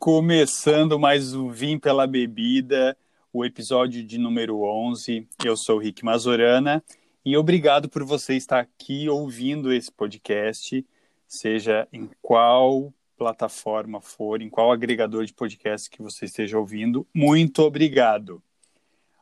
Começando 0.00 0.98
mais 0.98 1.34
um 1.34 1.50
Vim 1.50 1.78
pela 1.78 2.06
Bebida, 2.06 2.96
o 3.30 3.44
episódio 3.44 4.02
de 4.02 4.16
número 4.16 4.62
11. 4.62 5.28
Eu 5.44 5.58
sou 5.58 5.76
o 5.76 5.78
Rick 5.78 6.02
Mazorana 6.02 6.82
e 7.22 7.36
obrigado 7.36 7.86
por 7.86 8.02
você 8.02 8.34
estar 8.34 8.60
aqui 8.60 9.10
ouvindo 9.10 9.70
esse 9.70 9.92
podcast, 9.92 10.82
seja 11.28 11.86
em 11.92 12.08
qual 12.22 12.90
plataforma 13.18 14.00
for, 14.00 14.40
em 14.40 14.48
qual 14.48 14.72
agregador 14.72 15.26
de 15.26 15.34
podcast 15.34 15.90
que 15.90 16.00
você 16.00 16.24
esteja 16.24 16.58
ouvindo. 16.58 17.06
Muito 17.12 17.60
obrigado. 17.60 18.42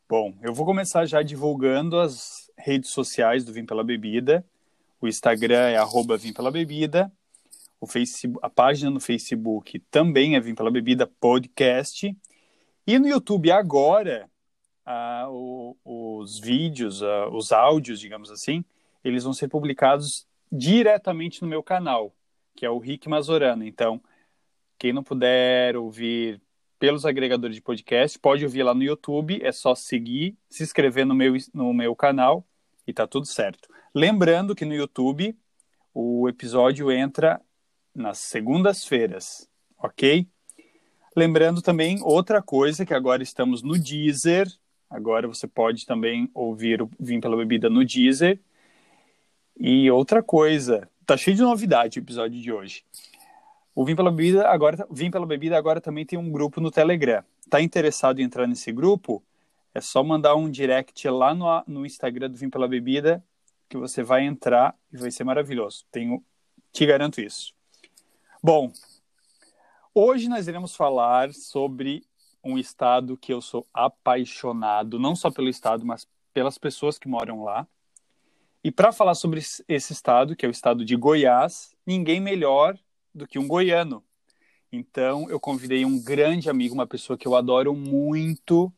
Bom, 0.09 0.33
eu 0.41 0.55
vou 0.55 0.65
começar 0.65 1.07
já 1.07 1.23
divulgando 1.23 1.99
as 1.99 2.53
redes 2.57 2.91
sociais 2.91 3.45
do 3.45 3.53
Vim 3.53 3.67
pela 3.67 3.83
Bebida. 3.83 4.47
O 5.01 5.09
Instagram 5.09 5.71
é 5.71 5.77
arroba 5.77 6.17
Vim 6.17 6.33
pela 6.33 6.53
Bebida 6.53 7.13
o 7.81 7.87
Facebook, 7.87 8.45
a 8.45 8.51
página 8.51 8.91
no 8.91 9.01
Facebook 9.01 9.79
também 9.91 10.37
é 10.37 10.41
Vim 10.41 10.55
Pela 10.55 10.71
Bebida 10.71 11.07
Podcast. 11.07 12.17
E 12.87 12.99
no 12.99 13.09
YouTube 13.09 13.51
agora, 13.51 14.29
ah, 14.85 15.27
o, 15.31 15.77
os 15.85 16.39
vídeos, 16.41 17.03
ah, 17.03 17.29
os 17.29 17.53
áudios, 17.53 18.01
digamos 18.01 18.31
assim, 18.31 18.65
eles 19.05 19.25
vão 19.25 19.33
ser 19.33 19.49
publicados 19.49 20.27
diretamente 20.51 21.43
no 21.43 21.49
meu 21.49 21.63
canal, 21.63 22.15
que 22.57 22.67
é 22.67 22.71
o 22.71 22.79
Rick 22.79 23.09
Mazorano. 23.09 23.65
Então, 23.65 24.01
quem 24.79 24.93
não 24.93 25.03
puder 25.03 25.77
ouvir 25.77 26.41
pelos 26.79 27.05
agregadores 27.05 27.57
de 27.57 27.63
podcast, 27.63 28.19
pode 28.19 28.45
ouvir 28.45 28.63
lá 28.63 28.73
no 28.73 28.83
YouTube, 28.83 29.41
é 29.43 29.51
só 29.51 29.75
seguir, 29.75 30.37
se 30.49 30.63
inscrever 30.63 31.05
no 31.05 31.15
meu, 31.15 31.35
no 31.53 31.75
meu 31.75 31.95
canal 31.95 32.47
e 32.87 32.93
tá 32.93 33.07
tudo 33.07 33.27
certo. 33.27 33.69
Lembrando 33.95 34.55
que 34.55 34.65
no 34.65 34.75
YouTube 34.75 35.37
o 35.93 36.29
episódio 36.29 36.91
entra 36.91 37.41
nas 37.95 38.19
segundas-feiras, 38.19 39.49
ok? 39.79 40.27
Lembrando 41.17 41.61
também 41.61 42.01
outra 42.03 42.41
coisa 42.41 42.87
que 42.87 42.95
agora 42.95 43.23
estamos 43.23 43.63
no 43.63 43.79
Deezer. 43.79 44.47
Agora 44.89 45.27
você 45.27 45.47
pode 45.47 45.85
também 45.85 46.31
ouvir 46.33 46.81
o 46.81 46.91
Vim 46.99 47.21
pela 47.21 47.37
Bebida 47.37 47.69
no 47.69 47.85
Deezer. 47.85 48.41
E 49.59 49.91
outra 49.91 50.23
coisa, 50.23 50.89
tá 51.05 51.17
cheio 51.17 51.37
de 51.37 51.43
novidade 51.43 51.99
o 51.99 52.03
episódio 52.03 52.41
de 52.41 52.53
hoje. 52.53 52.85
O 53.75 53.85
Vim 53.85 53.97
pela 53.97 54.11
Bebida 54.11 54.49
agora, 54.49 54.87
Vim 54.91 55.11
pela 55.11 55.27
Bebida 55.27 55.59
agora 55.59 55.81
também 55.81 56.07
tem 56.07 56.19
um 56.19 56.31
grupo 56.31 56.61
no 56.61 56.71
Telegram. 56.71 57.25
Tá 57.51 57.61
interessado 57.61 58.21
em 58.21 58.25
entrar 58.25 58.47
nesse 58.47 58.71
grupo? 58.71 59.23
É 59.75 59.81
só 59.81 60.05
mandar 60.05 60.37
um 60.37 60.51
direct 60.51 61.09
lá 61.09 61.35
no, 61.35 61.65
no 61.67 61.87
Instagram 61.87 62.31
do 62.31 62.37
Vim 62.37 62.49
pela 62.49 62.69
Bebida 62.69 63.25
que 63.69 63.77
você 63.77 64.03
vai 64.03 64.25
entrar 64.25 64.75
e 64.93 64.97
vai 64.97 65.11
ser 65.11 65.25
maravilhoso. 65.25 65.85
Tenho, 65.91 66.25
te 66.73 66.87
garanto 66.87 67.21
isso. 67.21 67.58
Bom, 68.41 68.73
hoje 69.93 70.29
nós 70.29 70.47
iremos 70.47 70.77
falar 70.77 71.33
sobre 71.33 72.05
um 72.43 72.57
estado 72.57 73.17
que 73.17 73.33
eu 73.33 73.41
sou 73.41 73.67
apaixonado, 73.75 74.97
não 74.97 75.17
só 75.17 75.29
pelo 75.29 75.49
estado, 75.49 75.85
mas 75.85 76.07
pelas 76.33 76.57
pessoas 76.57 77.01
que 77.01 77.09
moram 77.09 77.43
lá. 77.43 77.67
E 78.63 78.71
para 78.71 78.93
falar 78.93 79.17
sobre 79.17 79.41
esse 79.41 79.93
estado, 79.93 80.37
que 80.37 80.47
é 80.47 80.49
o 80.49 80.53
estado 80.53 80.85
de 80.85 80.95
Goiás, 80.95 81.75
ninguém 81.85 82.21
melhor 82.21 82.79
do 83.13 83.27
que 83.27 83.41
um 83.41 83.49
goiano. 83.49 84.05
Então, 84.71 85.29
eu 85.29 85.41
convidei 85.41 85.85
um 85.85 86.01
grande 86.01 86.49
amigo, 86.49 86.75
uma 86.75 86.87
pessoa 86.87 87.19
que 87.19 87.27
eu 87.27 87.35
adoro 87.35 87.75
muito, 87.75 88.73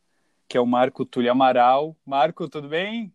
que 0.48 0.56
é 0.56 0.60
o 0.60 0.66
Marco 0.66 1.04
Túlio 1.04 1.32
Amaral. 1.32 1.94
Marco, 2.06 2.48
tudo 2.48 2.66
bem? 2.66 3.12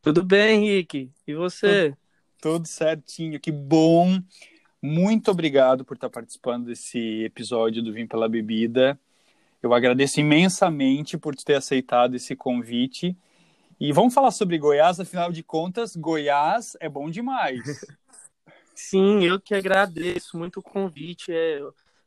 Tudo 0.00 0.22
bem, 0.22 0.62
Henrique. 0.62 1.10
E 1.26 1.34
você? 1.34 1.90
Tudo, 1.90 1.98
tudo 2.40 2.68
certinho. 2.68 3.40
Que 3.40 3.50
bom 3.50 4.20
muito 4.82 5.30
obrigado 5.30 5.84
por 5.84 5.94
estar 5.94 6.08
participando 6.08 6.66
desse 6.66 7.22
episódio 7.24 7.82
do 7.82 7.92
Vim 7.92 8.06
pela 8.06 8.28
Bebida. 8.28 8.98
Eu 9.62 9.74
agradeço 9.74 10.20
imensamente 10.20 11.18
por 11.18 11.36
ter 11.36 11.54
aceitado 11.54 12.14
esse 12.14 12.34
convite. 12.34 13.16
E 13.78 13.92
vamos 13.92 14.14
falar 14.14 14.30
sobre 14.30 14.58
Goiás, 14.58 14.98
afinal 14.98 15.30
de 15.30 15.42
contas, 15.42 15.94
Goiás 15.96 16.76
é 16.80 16.88
bom 16.88 17.10
demais. 17.10 17.60
Sim, 18.74 19.22
eu 19.22 19.38
que 19.38 19.54
agradeço 19.54 20.38
muito 20.38 20.60
o 20.60 20.62
convite. 20.62 21.30
É, 21.30 21.60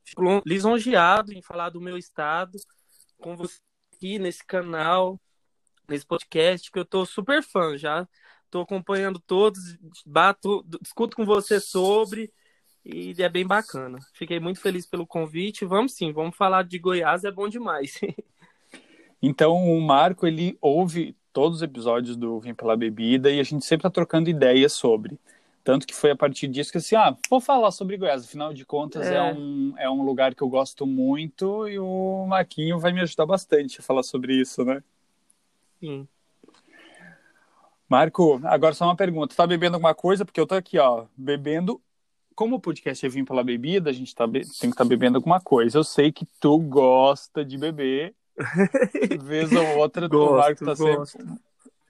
fico 0.03 0.41
lisonjeado 0.45 1.31
em 1.31 1.41
falar 1.41 1.69
do 1.69 1.79
meu 1.79 1.97
estado 1.97 2.57
com 3.19 3.35
você 3.35 3.59
aqui 3.95 4.17
nesse 4.17 4.43
canal, 4.43 5.19
nesse 5.87 6.05
podcast, 6.05 6.71
que 6.71 6.79
eu 6.79 6.85
tô 6.85 7.05
super 7.05 7.43
fã 7.43 7.77
já. 7.77 8.07
Tô 8.49 8.61
acompanhando 8.61 9.19
todos, 9.19 9.77
bato, 10.05 10.65
discuto 10.81 11.15
com 11.15 11.25
você 11.25 11.59
sobre 11.59 12.31
e 12.85 13.15
é 13.17 13.29
bem 13.29 13.45
bacana. 13.45 13.99
Fiquei 14.13 14.39
muito 14.39 14.59
feliz 14.59 14.85
pelo 14.85 15.07
convite. 15.07 15.65
Vamos 15.65 15.93
sim, 15.93 16.11
vamos 16.11 16.35
falar 16.35 16.63
de 16.63 16.77
Goiás, 16.77 17.23
é 17.23 17.31
bom 17.31 17.47
demais. 17.47 17.99
então, 19.21 19.55
o 19.55 19.81
Marco, 19.81 20.27
ele 20.27 20.57
ouve 20.61 21.15
todos 21.31 21.57
os 21.57 21.63
episódios 21.63 22.17
do 22.17 22.39
Vim 22.39 22.53
Pela 22.53 22.75
Bebida 22.75 23.31
e 23.31 23.39
a 23.39 23.43
gente 23.43 23.65
sempre 23.65 23.83
tá 23.83 23.89
trocando 23.89 24.29
ideias 24.29 24.73
sobre. 24.73 25.17
Tanto 25.63 25.87
que 25.87 25.95
foi 25.95 26.11
a 26.11 26.15
partir 26.15 26.49
disso 26.49 26.73
que 26.73 26.77
assim, 26.77 26.95
ah, 26.95 27.15
vou 27.29 27.39
falar 27.39 27.71
sobre 27.71 27.95
Goiás. 27.95 28.25
Afinal 28.25 28.53
de 28.53 28.65
contas, 28.65 29.07
é. 29.07 29.15
é, 29.15 29.33
um, 29.33 29.73
é 29.77 29.89
um 29.89 30.03
lugar 30.03 30.35
que 30.35 30.41
eu 30.41 30.49
gosto 30.49 30.85
muito 30.85 31.67
e 31.69 31.79
o 31.79 32.25
Marquinho 32.27 32.79
vai 32.79 32.91
me 32.91 32.99
ajudar 32.99 33.25
bastante 33.25 33.79
a 33.79 33.83
falar 33.83 34.03
sobre 34.03 34.35
isso, 34.35 34.65
né? 34.65 34.83
Sim. 35.79 36.05
Marco, 37.87 38.41
agora 38.43 38.73
só 38.73 38.85
uma 38.85 38.95
pergunta. 38.95 39.35
Tá 39.35 39.47
bebendo 39.47 39.75
alguma 39.77 39.95
coisa? 39.95 40.25
Porque 40.25 40.39
eu 40.39 40.47
tô 40.47 40.55
aqui, 40.55 40.77
ó, 40.77 41.05
bebendo 41.15 41.81
como 42.35 42.55
o 42.55 42.59
podcast 42.59 43.05
é 43.05 43.09
vir 43.09 43.25
pela 43.25 43.43
bebida, 43.43 43.89
a 43.89 43.93
gente 43.93 44.13
tá 44.13 44.27
tem 44.27 44.41
que 44.41 44.47
estar 44.47 44.75
tá 44.75 44.85
bebendo 44.85 45.17
alguma 45.17 45.39
coisa. 45.39 45.77
Eu 45.77 45.83
sei 45.83 46.11
que 46.11 46.25
tu 46.39 46.57
gosta 46.59 47.43
de 47.43 47.57
beber. 47.57 48.15
Vez 49.23 49.51
ou 49.51 49.77
outra, 49.77 50.07
gosto, 50.07 50.33
o 50.33 50.37
Marco 50.37 50.65
tá 50.65 50.73
gosto. 50.73 51.17
sempre, 51.17 51.35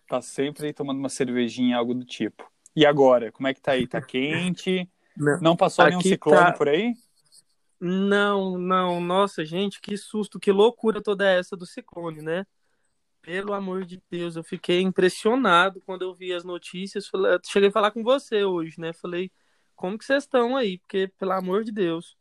tá 0.07 0.21
sempre 0.21 0.65
aí 0.67 0.73
tomando 0.73 0.99
uma 0.99 1.09
cervejinha, 1.09 1.77
algo 1.77 1.93
do 1.93 2.05
tipo. 2.05 2.45
E 2.75 2.85
agora, 2.85 3.31
como 3.31 3.47
é 3.47 3.53
que 3.53 3.61
tá 3.61 3.73
aí? 3.73 3.87
Tá 3.87 4.01
quente? 4.01 4.89
Não, 5.15 5.39
não 5.39 5.55
passou 5.55 5.85
nenhum 5.85 6.01
ciclone 6.01 6.37
tá... 6.37 6.53
por 6.53 6.67
aí? 6.67 6.93
Não, 7.79 8.57
não. 8.57 8.99
Nossa, 9.01 9.45
gente, 9.45 9.79
que 9.81 9.97
susto, 9.97 10.39
que 10.39 10.51
loucura 10.51 11.01
toda 11.01 11.29
essa 11.29 11.55
do 11.55 11.65
ciclone, 11.65 12.21
né? 12.21 12.45
Pelo 13.21 13.53
amor 13.53 13.85
de 13.85 14.01
Deus, 14.09 14.35
eu 14.35 14.43
fiquei 14.43 14.81
impressionado 14.81 15.81
quando 15.85 16.01
eu 16.01 16.13
vi 16.13 16.33
as 16.33 16.43
notícias. 16.43 17.09
Cheguei 17.45 17.69
a 17.69 17.71
falar 17.71 17.91
com 17.91 18.03
você 18.03 18.43
hoje, 18.43 18.79
né? 18.79 18.91
Falei, 18.93 19.31
como 19.83 19.97
que 19.97 20.05
vocês 20.05 20.23
estão 20.23 20.55
aí? 20.55 20.77
Porque, 20.77 21.11
pelo 21.19 21.33
amor 21.33 21.65
de 21.65 21.71
Deus. 21.73 22.15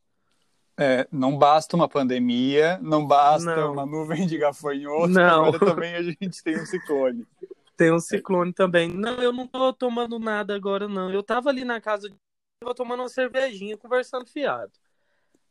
É, 0.76 1.06
não 1.12 1.38
basta 1.38 1.76
uma 1.76 1.88
pandemia, 1.88 2.76
não 2.82 3.06
basta 3.06 3.54
não. 3.54 3.72
uma 3.74 3.86
nuvem 3.86 4.26
de 4.26 4.36
gafanhoto, 4.36 5.06
não. 5.06 5.44
agora 5.44 5.66
também 5.72 5.94
a 5.94 6.02
gente 6.02 6.42
tem 6.42 6.60
um 6.60 6.66
ciclone. 6.66 7.24
Tem 7.76 7.92
um 7.92 8.00
ciclone 8.00 8.52
também. 8.52 8.88
Não, 8.88 9.22
eu 9.22 9.32
não 9.32 9.46
tô 9.46 9.72
tomando 9.72 10.18
nada 10.18 10.56
agora, 10.56 10.88
não. 10.88 11.08
Eu 11.12 11.22
tava 11.22 11.50
ali 11.50 11.64
na 11.64 11.80
casa, 11.80 12.12
tava 12.58 12.74
tomando 12.74 12.98
uma 12.98 13.08
cervejinha, 13.08 13.76
conversando 13.76 14.26
fiado. 14.26 14.72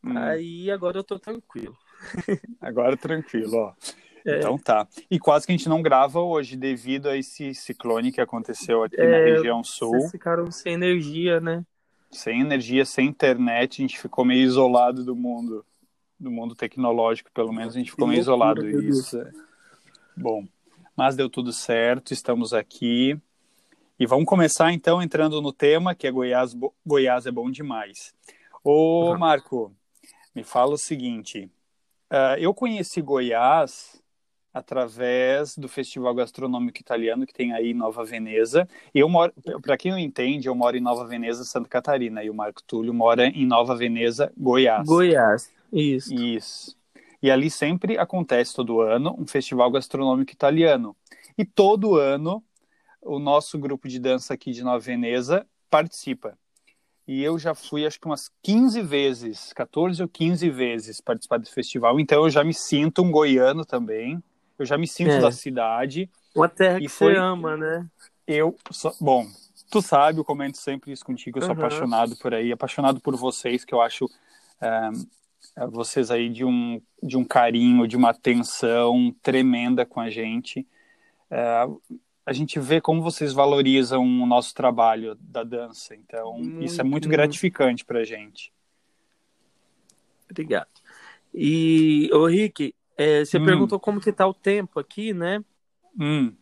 Hum. 0.04 0.18
Aí 0.18 0.70
agora 0.70 0.98
eu 0.98 1.06
tô 1.06 1.18
tranquilo. 1.18 1.78
Agora 2.60 2.98
tranquilo, 2.98 3.56
ó. 3.56 3.74
É. 4.26 4.40
Então 4.40 4.58
tá. 4.58 4.86
E 5.10 5.18
quase 5.18 5.46
que 5.46 5.54
a 5.54 5.56
gente 5.56 5.70
não 5.70 5.82
grava 5.82 6.20
hoje 6.20 6.58
devido 6.58 7.08
a 7.08 7.16
esse 7.16 7.54
ciclone 7.54 8.12
que 8.12 8.20
aconteceu 8.20 8.84
aqui 8.84 9.00
é, 9.00 9.08
na 9.08 9.18
região 9.18 9.64
sul. 9.64 9.92
Vocês 9.92 10.12
ficaram 10.12 10.52
sem 10.52 10.74
energia, 10.74 11.40
né? 11.40 11.64
Sem 12.12 12.42
energia, 12.42 12.86
sem 12.86 13.08
internet, 13.08 13.82
a 13.82 13.88
gente 13.88 14.00
ficou 14.00 14.26
meio 14.26 14.44
isolado 14.44 15.04
do 15.04 15.16
mundo, 15.16 15.66
do 16.20 16.30
mundo 16.30 16.56
tecnológico, 16.56 17.32
pelo 17.32 17.54
menos 17.54 17.76
a 17.76 17.80
gente 17.80 17.92
ficou 17.92 18.08
meio 18.08 18.20
isolado. 18.20 18.68
Isso. 18.68 19.20
É... 19.20 19.32
Bom, 20.16 20.46
mas 20.96 21.16
deu 21.16 21.30
tudo 21.30 21.54
certo, 21.54 22.14
estamos 22.14 22.54
aqui. 22.54 23.18
E 24.00 24.06
vamos 24.06 24.26
começar 24.26 24.74
então 24.74 25.02
entrando 25.02 25.42
no 25.42 25.54
tema, 25.54 25.94
que 25.94 26.08
é 26.08 26.12
Goiás, 26.12 26.56
Goiás 26.86 27.26
é 27.26 27.32
bom 27.32 27.50
demais. 27.50 28.14
Ô, 28.64 29.16
Marco, 29.18 29.72
me 30.36 30.44
fala 30.44 30.74
o 30.74 30.78
seguinte: 30.78 31.50
uh, 32.12 32.38
eu 32.40 32.54
conheci 32.54 33.02
Goiás 33.02 34.01
através 34.54 35.58
do 35.58 35.68
Festival 35.68 36.14
Gastronômico 36.14 36.80
Italiano 36.80 37.26
que 37.26 37.34
tem 37.34 37.54
aí 37.54 37.72
em 37.72 37.74
Nova 37.74 38.04
Veneza. 38.04 38.68
Eu 38.94 39.08
moro, 39.08 39.34
para 39.62 39.78
quem 39.78 39.92
não 39.92 40.00
entende, 40.00 40.48
eu 40.48 40.56
moro 40.56 40.76
em 40.76 40.82
Nova 40.82 41.06
Veneza, 41.06 41.44
Santa 41.44 41.70
Catarina, 41.70 42.24
e 42.24 42.30
o 42.30 42.34
Marco 42.34 42.62
Túlio 42.64 42.94
mora 42.94 43.28
em 43.28 43.46
Nova 43.46 43.76
Veneza, 43.76 44.32
Goiás. 44.38 44.86
Goiás, 44.86 45.50
isso. 45.72 46.14
Isso. 46.14 46.78
E 47.22 47.30
ali 47.30 47.50
sempre 47.50 47.98
acontece 47.98 48.54
todo 48.54 48.82
ano 48.82 49.16
um 49.18 49.28
festival 49.28 49.72
gastronômico 49.72 50.32
italiano. 50.32 50.96
E 51.38 51.46
todo 51.46 51.96
ano 51.96 52.44
o 53.02 53.20
nosso 53.20 53.58
grupo 53.58 53.88
de 53.88 54.00
dança 54.00 54.34
aqui 54.34 54.52
de 54.52 54.64
Nova 54.64 54.80
Veneza 54.80 55.46
participa. 55.70 56.38
E 57.08 57.24
eu 57.24 57.38
já 57.38 57.54
fui, 57.56 57.86
acho 57.86 58.00
que 58.00 58.06
umas 58.06 58.32
15 58.44 58.82
vezes, 58.82 59.54
14 59.54 60.02
ou 60.02 60.08
15 60.08 60.50
vezes 60.50 61.02
participar 61.02 61.38
desse 61.38 61.54
festival. 61.54 62.00
Então 62.00 62.24
eu 62.24 62.30
já 62.30 62.44
me 62.44 62.54
sinto 62.54 63.02
um 63.02 63.12
goiano 63.12 63.66
também 63.66 64.22
eu 64.62 64.66
já 64.66 64.78
me 64.78 64.88
sinto 64.88 65.12
é. 65.12 65.20
da 65.20 65.32
cidade. 65.32 66.10
Uma 66.36 66.48
terra 66.48 66.80
que 66.80 66.88
foi... 66.88 67.14
você 67.14 67.20
ama, 67.20 67.58
né? 67.58 67.86
Eu, 68.28 68.56
bom, 69.00 69.28
tu 69.70 69.82
sabe, 69.82 70.20
eu 70.20 70.26
comento 70.26 70.58
sempre 70.58 70.92
isso 70.92 71.04
contigo, 71.04 71.40
eu 71.40 71.42
sou 71.42 71.52
uhum. 71.52 71.58
apaixonado 71.58 72.16
por 72.18 72.34
aí, 72.34 72.52
apaixonado 72.52 73.02
por 73.02 73.16
vocês, 73.16 73.66
que 73.66 73.74
eu 73.74 73.82
acho 73.82 74.10
é, 74.62 75.66
vocês 75.68 76.12
aí 76.12 76.30
de 76.30 76.46
um, 76.46 76.82
de 77.02 77.18
um 77.18 77.26
carinho, 77.26 77.88
de 77.88 77.98
uma 77.98 78.12
atenção 78.12 79.14
tremenda 79.22 79.86
com 79.86 80.00
a 80.00 80.10
gente. 80.10 80.66
É, 81.30 81.68
a 82.26 82.34
gente 82.34 82.60
vê 82.60 82.80
como 82.80 83.02
vocês 83.02 83.34
valorizam 83.34 84.04
o 84.04 84.26
nosso 84.26 84.54
trabalho 84.54 85.16
da 85.20 85.44
dança. 85.44 85.96
Então, 85.96 86.38
muito, 86.38 86.64
isso 86.64 86.80
é 86.80 86.84
muito 86.84 87.10
gratificante 87.10 87.84
para 87.84 88.00
a 88.00 88.06
gente. 88.06 88.54
Obrigado. 90.30 90.70
E, 91.34 92.10
ô 92.14 92.26
Rick, 92.28 92.74
é, 93.02 93.26
você 93.26 93.38
hum. 93.38 93.46
perguntou 93.46 93.80
como 93.80 94.00
que 94.00 94.12
tá 94.12 94.28
o 94.28 94.34
tempo 94.34 94.80
aqui, 94.80 95.14
né? 95.14 95.44
Hum. 96.00 96.36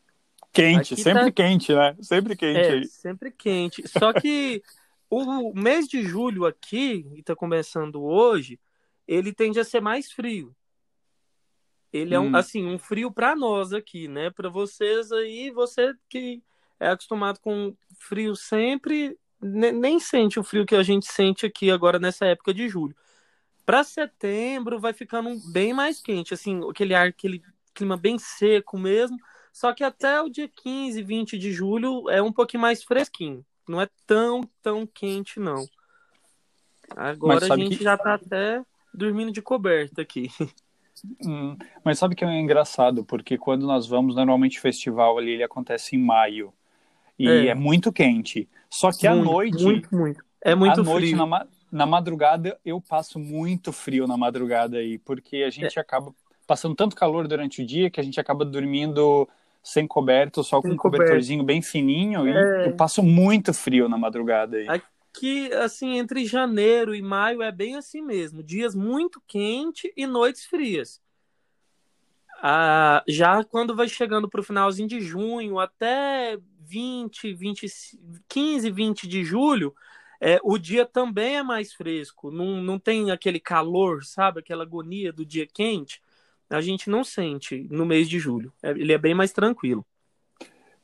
Quente, 0.51 0.93
aqui 0.93 1.03
sempre 1.03 1.25
tá... 1.25 1.31
quente, 1.31 1.73
né? 1.73 1.95
Sempre 2.01 2.35
quente 2.35 2.59
é, 2.59 2.71
aí. 2.71 2.85
Sempre 2.85 3.31
quente. 3.31 3.87
Só 3.87 4.11
que 4.11 4.61
o 5.09 5.53
mês 5.53 5.87
de 5.87 6.03
julho 6.03 6.45
aqui, 6.45 7.05
e 7.15 7.23
tá 7.23 7.35
começando 7.35 8.03
hoje, 8.03 8.59
ele 9.07 9.33
tende 9.33 9.59
a 9.59 9.63
ser 9.63 9.79
mais 9.79 10.11
frio. 10.11 10.55
Ele 11.91 12.13
é 12.13 12.19
um, 12.19 12.31
hum. 12.31 12.35
assim, 12.35 12.67
um 12.67 12.77
frio 12.77 13.11
para 13.11 13.35
nós 13.35 13.73
aqui, 13.73 14.07
né? 14.07 14.29
Para 14.29 14.49
vocês 14.49 15.11
aí, 15.11 15.49
você 15.51 15.93
que 16.09 16.43
é 16.79 16.89
acostumado 16.89 17.39
com 17.39 17.75
frio 17.97 18.35
sempre, 18.35 19.17
nem 19.41 19.99
sente 19.99 20.39
o 20.39 20.43
frio 20.43 20.65
que 20.65 20.75
a 20.75 20.83
gente 20.83 21.07
sente 21.07 21.45
aqui 21.45 21.71
agora 21.71 21.99
nessa 21.99 22.25
época 22.25 22.53
de 22.53 22.67
julho. 22.67 22.95
Para 23.69 23.83
setembro 23.83 24.79
vai 24.79 24.93
ficando 24.93 25.29
bem 25.51 25.75
mais 25.75 26.01
quente, 26.01 26.33
assim, 26.33 26.59
aquele 26.67 26.95
ar, 26.95 27.09
aquele 27.09 27.39
clima 27.71 27.95
bem 27.95 28.17
seco 28.17 28.79
mesmo. 28.79 29.15
Só 29.53 29.71
que 29.73 29.83
até 29.83 30.19
o 30.19 30.27
dia 30.27 30.49
15, 30.49 31.03
20 31.03 31.37
de 31.37 31.51
julho 31.51 32.09
é 32.09 32.19
um 32.19 32.33
pouquinho 32.33 32.61
mais 32.61 32.83
fresquinho. 32.83 33.45
Não 33.67 33.79
é 33.79 33.87
tão, 34.07 34.41
tão 34.63 34.87
quente, 34.87 35.39
não. 35.39 35.67
Agora 36.97 37.45
a 37.45 37.55
gente 37.55 37.77
que... 37.77 37.83
já 37.83 37.95
tá 37.95 38.15
até 38.15 38.63
dormindo 38.91 39.31
de 39.31 39.41
coberta 39.41 40.01
aqui. 40.01 40.31
Hum, 41.25 41.55
mas 41.81 41.97
sabe 41.97 42.13
que 42.13 42.25
é 42.25 42.39
engraçado, 42.41 43.05
porque 43.05 43.37
quando 43.37 43.65
nós 43.65 43.87
vamos, 43.87 44.17
normalmente 44.17 44.57
o 44.57 44.61
festival 44.61 45.17
ali 45.17 45.31
ele 45.31 45.43
acontece 45.43 45.95
em 45.95 45.99
maio. 45.99 46.53
E 47.17 47.25
é, 47.25 47.47
é 47.47 47.55
muito 47.55 47.89
quente. 47.89 48.49
Só 48.69 48.91
que 48.91 49.07
muito, 49.07 49.21
à 49.21 49.31
noite. 49.31 49.63
Muito, 49.63 49.95
muito. 49.95 50.25
É 50.41 50.53
muito 50.53 50.81
à 50.81 50.83
noite, 50.83 51.15
frio. 51.15 51.25
Na, 51.25 51.47
na, 51.71 51.85
madrugada, 51.85 52.59
eu 52.63 52.81
passo 52.81 53.19
muito 53.19 53.71
frio 53.71 54.07
na 54.07 54.17
madrugada 54.17 54.77
aí, 54.77 54.97
porque 54.97 55.37
a 55.37 55.49
gente 55.49 55.77
é. 55.77 55.81
acaba 55.81 56.13
passando 56.45 56.75
tanto 56.75 56.95
calor 56.95 57.27
durante 57.27 57.61
o 57.61 57.65
dia 57.65 57.89
que 57.89 57.99
a 57.99 58.03
gente 58.03 58.19
acaba 58.19 58.43
dormindo 58.43 59.27
sem 59.63 59.85
coberto, 59.85 60.43
só 60.43 60.61
com 60.61 60.69
um 60.69 60.77
cobertorzinho 60.77 61.43
bem 61.43 61.61
fininho. 61.61 62.27
E 62.27 62.31
é. 62.31 62.67
eu 62.67 62.75
passo 62.75 63.03
muito 63.03 63.53
frio 63.53 63.87
na 63.87 63.97
madrugada 63.97 64.57
aí. 64.57 64.67
Aqui, 64.67 65.51
assim, 65.53 65.97
entre 65.97 66.25
janeiro 66.25 66.95
e 66.95 67.01
maio 67.01 67.41
é 67.41 67.51
bem 67.51 67.75
assim 67.75 68.01
mesmo. 68.01 68.41
Dias 68.41 68.73
muito 68.73 69.21
quentes 69.27 69.91
e 69.95 70.07
noites 70.07 70.45
frias. 70.45 71.01
Ah, 72.41 73.03
já 73.07 73.43
quando 73.43 73.75
vai 73.75 73.89
chegando 73.89 74.29
para 74.29 74.39
o 74.39 74.43
finalzinho 74.43 74.87
de 74.87 75.01
junho, 75.01 75.59
até 75.59 76.37
20, 76.61 77.33
20, 77.33 77.67
15, 78.27 78.71
20 78.71 79.07
de 79.07 79.23
julho, 79.23 79.75
é, 80.21 80.39
o 80.43 80.57
dia 80.57 80.85
também 80.85 81.37
é 81.37 81.43
mais 81.43 81.73
fresco. 81.73 82.29
Não, 82.29 82.61
não 82.61 82.77
tem 82.77 83.11
aquele 83.11 83.39
calor, 83.39 84.03
sabe? 84.03 84.39
Aquela 84.39 84.63
agonia 84.63 85.13
do 85.13 85.25
dia 85.25 85.47
quente. 85.47 86.01
A 86.49 86.61
gente 86.61 86.89
não 86.89 87.03
sente 87.03 87.67
no 87.69 87.85
mês 87.85 88.09
de 88.09 88.19
julho. 88.19 88.51
É, 88.61 88.71
ele 88.71 88.91
é 88.91 88.97
bem 88.97 89.13
mais 89.13 89.31
tranquilo. 89.31 89.85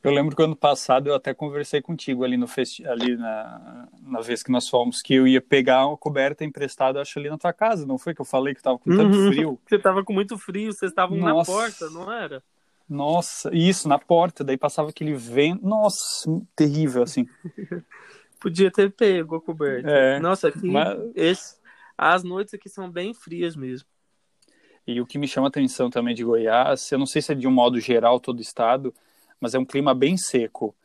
Eu 0.06 0.12
lembro 0.12 0.36
que 0.36 0.44
ano 0.44 0.56
passado 0.56 1.08
eu 1.08 1.16
até 1.16 1.34
conversei 1.34 1.82
contigo 1.82 2.24
ali 2.24 2.38
no 2.38 2.48
festi 2.48 2.86
ali 2.88 3.18
na, 3.18 3.88
na 4.04 4.22
vez 4.22 4.44
que 4.44 4.52
nós 4.52 4.70
fomos, 4.70 5.02
que 5.02 5.16
eu 5.16 5.28
ia 5.28 5.42
pegar 5.42 5.88
uma 5.88 5.98
coberta 5.98 6.46
emprestada, 6.46 7.02
acho, 7.02 7.18
ali 7.18 7.28
na 7.28 7.40
tua 7.40 7.52
casa, 7.52 7.88
não 7.88 7.98
foi 7.98 8.14
que 8.14 8.22
eu 8.22 8.26
falei 8.26 8.54
que 8.54 8.62
tava 8.62 8.78
com 8.78 8.96
tanto 8.96 9.18
uhum. 9.18 9.28
frio? 9.32 9.60
Você 9.68 9.80
tava 9.80 10.04
com 10.04 10.14
muito 10.14 10.38
frio, 10.38 10.72
vocês 10.72 10.92
estavam 10.92 11.18
na 11.18 11.44
porta, 11.44 11.90
não 11.90 12.12
era? 12.14 12.44
Nossa, 12.88 13.50
isso, 13.52 13.90
na 13.90 13.98
porta, 13.98 14.44
daí 14.44 14.58
passava 14.58 14.92
aquele 14.92 15.16
vento, 15.16 15.66
nossa, 15.66 16.30
terrível, 16.56 17.02
assim. 17.02 17.28
Podia 18.46 18.70
ter 18.70 18.92
pego 18.92 19.38
a 19.38 19.42
coberta. 19.42 19.90
É, 19.90 20.20
Nossa, 20.20 20.50
aqui, 20.50 20.70
mas... 20.70 21.00
esse, 21.16 21.56
as 21.98 22.24
noites 22.24 22.54
aqui 22.54 22.70
são 22.70 22.88
bem 22.88 23.12
frias 23.12 23.56
mesmo. 23.56 23.90
E 24.86 25.02
o 25.02 25.06
que 25.08 25.18
me 25.18 25.28
chama 25.28 25.48
a 25.48 25.50
atenção 25.50 25.90
também 25.90 26.14
de 26.14 26.24
Goiás, 26.24 26.92
eu 26.92 27.00
não 27.00 27.08
sei 27.08 27.24
se 27.24 27.32
é 27.32 27.36
de 27.36 27.48
um 27.48 27.52
modo 27.52 27.80
geral 27.80 28.20
todo 28.20 28.38
o 28.38 28.44
estado, 28.44 28.94
mas 29.42 29.56
é 29.56 29.60
um 29.60 29.66
clima 29.66 29.96
bem 29.96 30.16
seco. 30.16 30.76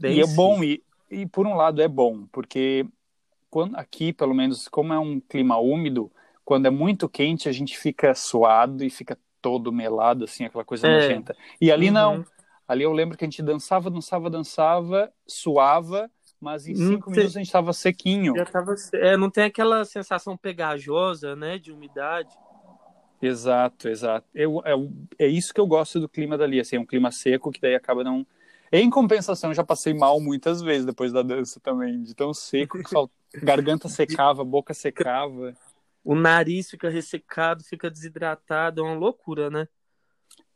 Bem 0.00 0.16
e 0.16 0.20
é 0.20 0.26
bom, 0.34 0.64
e, 0.64 0.82
e 1.08 1.26
por 1.26 1.46
um 1.46 1.54
lado 1.54 1.80
é 1.80 1.86
bom, 1.86 2.26
porque 2.32 2.84
quando, 3.48 3.76
aqui, 3.76 4.12
pelo 4.12 4.34
menos, 4.34 4.66
como 4.66 4.92
é 4.92 4.98
um 4.98 5.20
clima 5.20 5.58
úmido, 5.58 6.10
quando 6.44 6.66
é 6.66 6.70
muito 6.70 7.08
quente, 7.08 7.48
a 7.48 7.52
gente 7.52 7.78
fica 7.78 8.16
suado 8.16 8.82
e 8.82 8.90
fica 8.90 9.16
todo 9.40 9.72
melado, 9.72 10.24
assim, 10.24 10.44
aquela 10.44 10.64
coisa 10.64 10.88
é. 10.88 10.90
nojenta. 10.90 11.36
E 11.60 11.70
ali 11.70 11.86
uhum. 11.86 11.92
não. 11.92 12.26
Ali 12.66 12.82
eu 12.82 12.92
lembro 12.92 13.16
que 13.16 13.24
a 13.24 13.28
gente 13.28 13.44
dançava, 13.44 13.88
dançava, 13.88 14.28
dançava, 14.28 15.12
suava, 15.24 16.10
mas 16.40 16.66
em 16.66 16.74
cinco 16.74 17.10
minutos 17.10 17.36
a 17.36 17.38
gente 17.38 17.46
estava 17.46 17.72
sequinho. 17.72 18.34
Já 18.34 18.46
tava, 18.46 18.74
é, 18.94 19.16
não 19.16 19.30
tem 19.30 19.44
aquela 19.44 19.84
sensação 19.84 20.36
pegajosa, 20.36 21.36
né, 21.36 21.58
de 21.58 21.70
umidade. 21.70 22.34
Exato, 23.20 23.88
exato. 23.88 24.26
Eu, 24.34 24.62
é, 24.64 24.72
é 25.24 25.26
isso 25.26 25.52
que 25.52 25.60
eu 25.60 25.66
gosto 25.66 26.00
do 26.00 26.08
clima 26.08 26.38
dali, 26.38 26.58
assim, 26.58 26.76
é 26.76 26.80
um 26.80 26.86
clima 26.86 27.10
seco 27.10 27.52
que 27.52 27.60
daí 27.60 27.74
acaba 27.74 28.02
não... 28.02 28.26
Em 28.72 28.88
compensação, 28.88 29.52
já 29.52 29.64
passei 29.64 29.92
mal 29.92 30.20
muitas 30.20 30.62
vezes 30.62 30.86
depois 30.86 31.12
da 31.12 31.22
dança 31.22 31.60
também, 31.60 32.02
de 32.02 32.14
tão 32.14 32.32
seco 32.32 32.82
que 32.82 32.88
só 32.88 33.08
garganta 33.42 33.88
secava, 33.88 34.44
boca 34.44 34.72
secava. 34.72 35.54
O 36.02 36.14
nariz 36.14 36.70
fica 36.70 36.88
ressecado, 36.88 37.62
fica 37.62 37.90
desidratado, 37.90 38.80
é 38.80 38.84
uma 38.84 38.94
loucura, 38.94 39.50
né? 39.50 39.68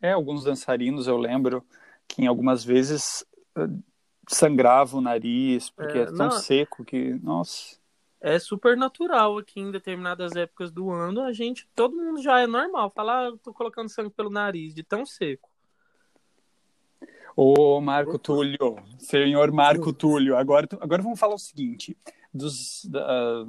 É, 0.01 0.13
alguns 0.13 0.45
dançarinos 0.45 1.07
eu 1.07 1.17
lembro 1.17 1.63
que 2.09 2.23
em 2.23 2.27
algumas 2.27 2.65
vezes 2.65 3.27
sangrava 4.29 4.97
o 4.97 5.01
nariz, 5.01 5.71
porque 5.71 5.99
é, 5.99 6.03
é 6.03 6.07
tão 6.07 6.29
não... 6.29 6.31
seco 6.31 6.85
que, 6.85 7.15
nossa 7.23 7.77
é 8.25 8.39
super 8.39 8.75
natural 8.75 9.37
aqui 9.37 9.61
em 9.61 9.71
determinadas 9.71 10.35
épocas 10.35 10.73
do 10.73 10.91
ano. 10.91 11.21
A 11.21 11.33
gente, 11.35 11.69
todo 11.77 11.95
mundo 11.95 12.23
já 12.23 12.41
é 12.41 12.47
normal. 12.47 12.91
Falar, 12.91 13.29
ah, 13.29 13.37
tô 13.43 13.53
colocando 13.53 13.91
sangue 13.91 14.09
pelo 14.09 14.31
nariz, 14.31 14.75
de 14.75 14.83
tão 14.83 15.05
seco. 15.05 15.51
Ô, 17.37 17.83
Marco 17.83 18.19
Túlio, 18.19 18.77
senhor 18.99 19.53
Marco 19.53 19.93
Túlio, 19.93 20.39
agora, 20.39 20.67
agora 20.81 21.03
vamos 21.03 21.21
falar 21.21 21.35
o 21.35 21.39
seguinte: 21.39 21.95
dos, 22.33 22.87
da, 22.87 23.45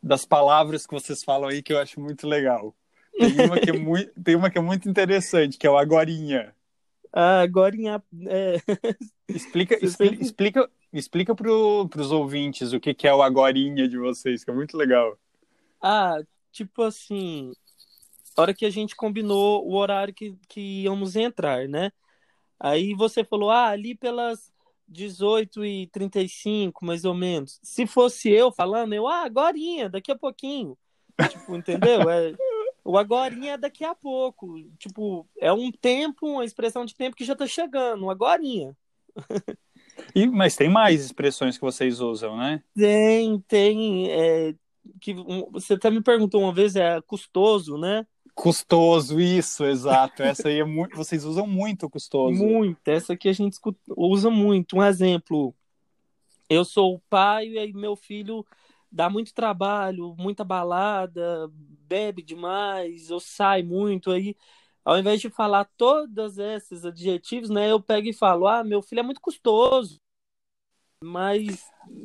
das 0.00 0.24
palavras 0.24 0.86
que 0.86 0.94
vocês 0.94 1.24
falam 1.24 1.48
aí 1.48 1.60
que 1.60 1.72
eu 1.72 1.80
acho 1.80 2.00
muito 2.00 2.28
legal. 2.28 2.72
Tem 3.18 3.46
uma 3.46 3.58
que 3.58 3.70
é 3.70 3.72
muito, 3.72 4.12
tem 4.22 4.36
uma 4.36 4.48
que 4.48 4.58
é 4.58 4.62
muito 4.62 4.88
interessante, 4.88 5.58
que 5.58 5.66
é 5.66 5.70
o 5.70 5.76
agorinha. 5.76 6.54
Ah, 7.12 7.40
agorinha. 7.40 8.00
É... 8.28 8.58
Explica, 9.28 9.78
explica, 9.82 10.22
explica, 10.22 10.70
Explica 10.94 11.34
para 11.34 11.50
os 11.50 12.12
ouvintes 12.12 12.72
o 12.72 12.78
que, 12.78 12.94
que 12.94 13.08
é 13.08 13.12
o 13.12 13.20
agorinha 13.20 13.88
de 13.88 13.98
vocês, 13.98 14.44
que 14.44 14.50
é 14.52 14.54
muito 14.54 14.76
legal. 14.76 15.18
Ah, 15.82 16.18
tipo 16.52 16.82
assim, 16.82 17.52
a 18.36 18.42
hora 18.42 18.54
que 18.54 18.64
a 18.64 18.70
gente 18.70 18.94
combinou 18.94 19.68
o 19.68 19.74
horário 19.74 20.14
que, 20.14 20.38
que 20.48 20.84
íamos 20.84 21.16
entrar, 21.16 21.68
né? 21.68 21.90
Aí 22.60 22.94
você 22.94 23.24
falou, 23.24 23.50
ah, 23.50 23.70
ali 23.70 23.96
pelas 23.96 24.52
18h35, 24.88 26.74
mais 26.82 27.04
ou 27.04 27.12
menos. 27.12 27.58
Se 27.60 27.88
fosse 27.88 28.30
eu 28.30 28.52
falando, 28.52 28.92
eu, 28.92 29.08
ah, 29.08 29.24
agorinha, 29.24 29.88
daqui 29.88 30.12
a 30.12 30.16
pouquinho. 30.16 30.78
tipo, 31.28 31.56
entendeu? 31.56 32.08
É, 32.08 32.36
o 32.84 32.96
agorinha 32.96 33.54
é 33.54 33.58
daqui 33.58 33.84
a 33.84 33.96
pouco. 33.96 34.62
Tipo, 34.78 35.28
é 35.40 35.52
um 35.52 35.72
tempo, 35.72 36.24
uma 36.24 36.44
expressão 36.44 36.84
de 36.84 36.94
tempo 36.94 37.16
que 37.16 37.24
já 37.24 37.34
tá 37.34 37.48
chegando, 37.48 38.08
agorinha. 38.08 38.76
E, 40.14 40.26
mas 40.26 40.56
tem 40.56 40.68
mais 40.68 41.04
expressões 41.04 41.56
que 41.56 41.64
vocês 41.64 42.00
usam, 42.00 42.36
né? 42.36 42.62
Tem, 42.74 43.40
tem. 43.46 44.10
É, 44.10 44.54
que, 45.00 45.14
você 45.50 45.74
até 45.74 45.90
me 45.90 46.02
perguntou 46.02 46.40
uma 46.42 46.52
vez, 46.52 46.76
é 46.76 47.00
custoso, 47.02 47.78
né? 47.78 48.06
Custoso, 48.34 49.20
isso, 49.20 49.64
exato. 49.64 50.22
Essa 50.22 50.48
aí 50.48 50.60
é 50.60 50.64
muito. 50.64 50.96
Vocês 50.96 51.24
usam 51.24 51.46
muito 51.46 51.88
custoso. 51.88 52.44
Muito. 52.44 52.80
Essa 52.86 53.12
aqui 53.12 53.28
a 53.28 53.32
gente 53.32 53.58
usa 53.96 54.30
muito. 54.30 54.76
Um 54.76 54.82
exemplo. 54.82 55.54
Eu 56.48 56.64
sou 56.64 56.96
o 56.96 57.00
pai 57.08 57.46
e 57.46 57.72
meu 57.72 57.96
filho 57.96 58.44
dá 58.90 59.10
muito 59.10 59.34
trabalho, 59.34 60.14
muita 60.16 60.44
balada, 60.44 61.50
bebe 61.88 62.22
demais, 62.22 63.10
eu 63.10 63.18
saio 63.18 63.66
muito 63.66 64.10
aí 64.10 64.36
ao 64.84 64.98
invés 64.98 65.20
de 65.20 65.30
falar 65.30 65.68
todos 65.76 66.38
esses 66.38 66.84
adjetivos, 66.84 67.50
né, 67.50 67.70
eu 67.70 67.80
pego 67.80 68.08
e 68.08 68.12
falo: 68.12 68.46
"Ah, 68.46 68.62
meu 68.62 68.82
filho 68.82 69.00
é 69.00 69.02
muito 69.02 69.20
custoso". 69.20 70.00
Mas 71.02 71.64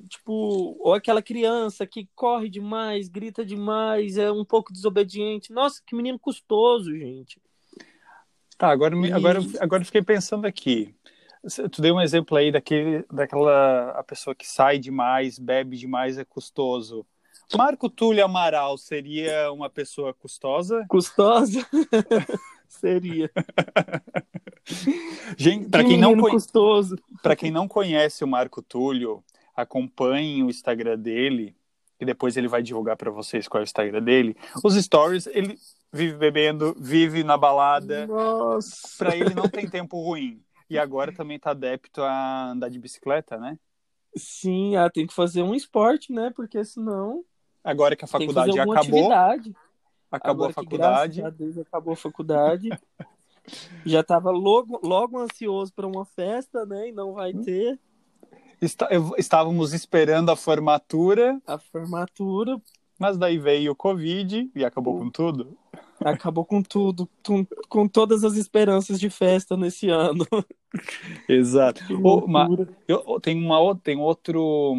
tipo, 0.10 0.78
ou 0.80 0.94
aquela 0.94 1.22
criança 1.22 1.86
que 1.86 2.10
corre 2.16 2.50
demais, 2.50 3.08
grita 3.08 3.46
demais, 3.46 4.18
é 4.18 4.32
um 4.32 4.44
pouco 4.44 4.74
desobediente. 4.74 5.54
Nossa, 5.54 5.82
que 5.86 5.96
menino 5.96 6.20
custoso, 6.20 6.94
gente. 6.96 7.42
Tá, 8.58 8.70
agora 8.70 8.96
e... 8.96 9.12
agora 9.12 9.40
agora 9.60 9.86
fiquei 9.86 10.02
pensando 10.02 10.46
aqui. 10.46 10.94
Tu 11.72 11.82
deu 11.82 11.96
um 11.96 12.02
exemplo 12.02 12.36
aí 12.36 12.52
daquele, 12.52 13.06
daquela 13.10 13.92
a 13.92 14.04
pessoa 14.04 14.36
que 14.36 14.46
sai 14.46 14.78
demais, 14.78 15.40
bebe 15.40 15.78
demais, 15.78 16.18
é 16.18 16.26
custoso. 16.26 17.06
Marco 17.56 17.90
Túlio 17.90 18.26
Amaral 18.26 18.78
seria 18.78 19.52
uma 19.52 19.70
pessoa 19.70 20.14
custosa? 20.14 20.86
Custosa? 20.90 21.66
seria. 22.70 23.30
Gente, 25.38 25.70
para 25.70 25.84
Que 25.84 25.90
quem, 25.90 26.00
não 26.00 26.16
custoso. 26.18 26.98
pra 27.22 27.36
quem 27.36 27.52
não 27.52 27.68
conhece 27.68 28.24
o 28.24 28.28
Marco 28.28 28.62
Túlio, 28.62 29.24
acompanhem 29.56 30.44
o 30.44 30.50
Instagram 30.50 30.98
dele, 30.98 31.56
e 32.00 32.06
depois 32.06 32.38
ele 32.38 32.48
vai 32.48 32.64
divulgar 32.64 32.96
para 32.96 33.12
vocês 33.12 33.48
qual 33.48 33.60
é 33.60 33.64
o 33.64 33.66
Instagram 33.66 34.02
dele. 34.02 34.38
Os 34.64 34.76
stories, 34.76 35.28
ele 35.28 35.58
vive 35.92 36.16
bebendo, 36.16 36.74
vive 36.80 37.24
na 37.24 37.38
balada. 37.38 38.08
Nossa. 38.08 38.88
Para 38.98 39.18
ele 39.18 39.34
não 39.34 39.50
tem 39.50 39.68
tempo 39.68 40.02
ruim. 40.02 40.42
E 40.70 40.78
agora 40.78 41.12
também 41.12 41.40
tá 41.40 41.52
adepto 41.52 42.02
a 42.02 42.52
andar 42.52 42.70
de 42.70 42.80
bicicleta, 42.80 43.38
né? 43.38 43.58
Sim, 44.16 44.76
ah, 44.76 44.90
tem 44.90 45.06
que 45.06 45.14
fazer 45.14 45.42
um 45.42 45.54
esporte, 45.54 46.14
né? 46.14 46.32
Porque 46.36 46.64
senão 46.64 47.24
Agora 47.64 47.96
que 47.96 48.06
a 48.06 48.08
faculdade 48.08 48.58
acabou, 48.60 48.78
atividade. 48.78 49.56
Acabou 50.12 50.46
Agora 50.46 50.52
a 50.52 50.54
que, 50.54 50.64
faculdade. 50.64 51.24
a 51.24 51.30
Deus, 51.30 51.58
acabou 51.58 51.94
a 51.94 51.98
faculdade. 51.98 52.70
Já 53.86 54.04
tava 54.04 54.30
logo, 54.32 54.80
logo 54.84 55.18
ansioso 55.18 55.74
para 55.74 55.88
uma 55.88 56.06
festa, 56.06 56.66
né? 56.66 56.90
E 56.90 56.92
não 56.92 57.14
vai 57.14 57.34
ter 57.34 57.80
Está- 58.62 58.90
estávamos 59.18 59.74
esperando 59.74 60.30
a 60.30 60.36
formatura, 60.36 61.42
a 61.48 61.58
formatura. 61.58 62.62
mas 63.00 63.18
daí 63.18 63.38
veio 63.40 63.72
o 63.72 63.76
Covid 63.76 64.52
e 64.54 64.66
acabou 64.66 65.00
com 65.00 65.10
tudo. 65.10 65.58
Acabou 66.04 66.46
com 66.46 66.62
tudo, 66.62 67.10
com, 67.26 67.46
com 67.68 67.88
todas 67.88 68.24
as 68.24 68.36
esperanças 68.36 69.00
de 69.00 69.10
festa 69.10 69.56
nesse 69.58 69.90
ano. 69.90 70.26
Exato. 71.28 71.86
Que 71.88 71.94
Ô, 71.94 72.28
Ma- 72.28 72.46
loucura. 72.48 72.70
Eu, 72.88 73.20
tem 73.22 73.38
uma 73.42 73.60
outra, 73.60 73.82
tem 73.84 73.98
outro, 73.98 74.76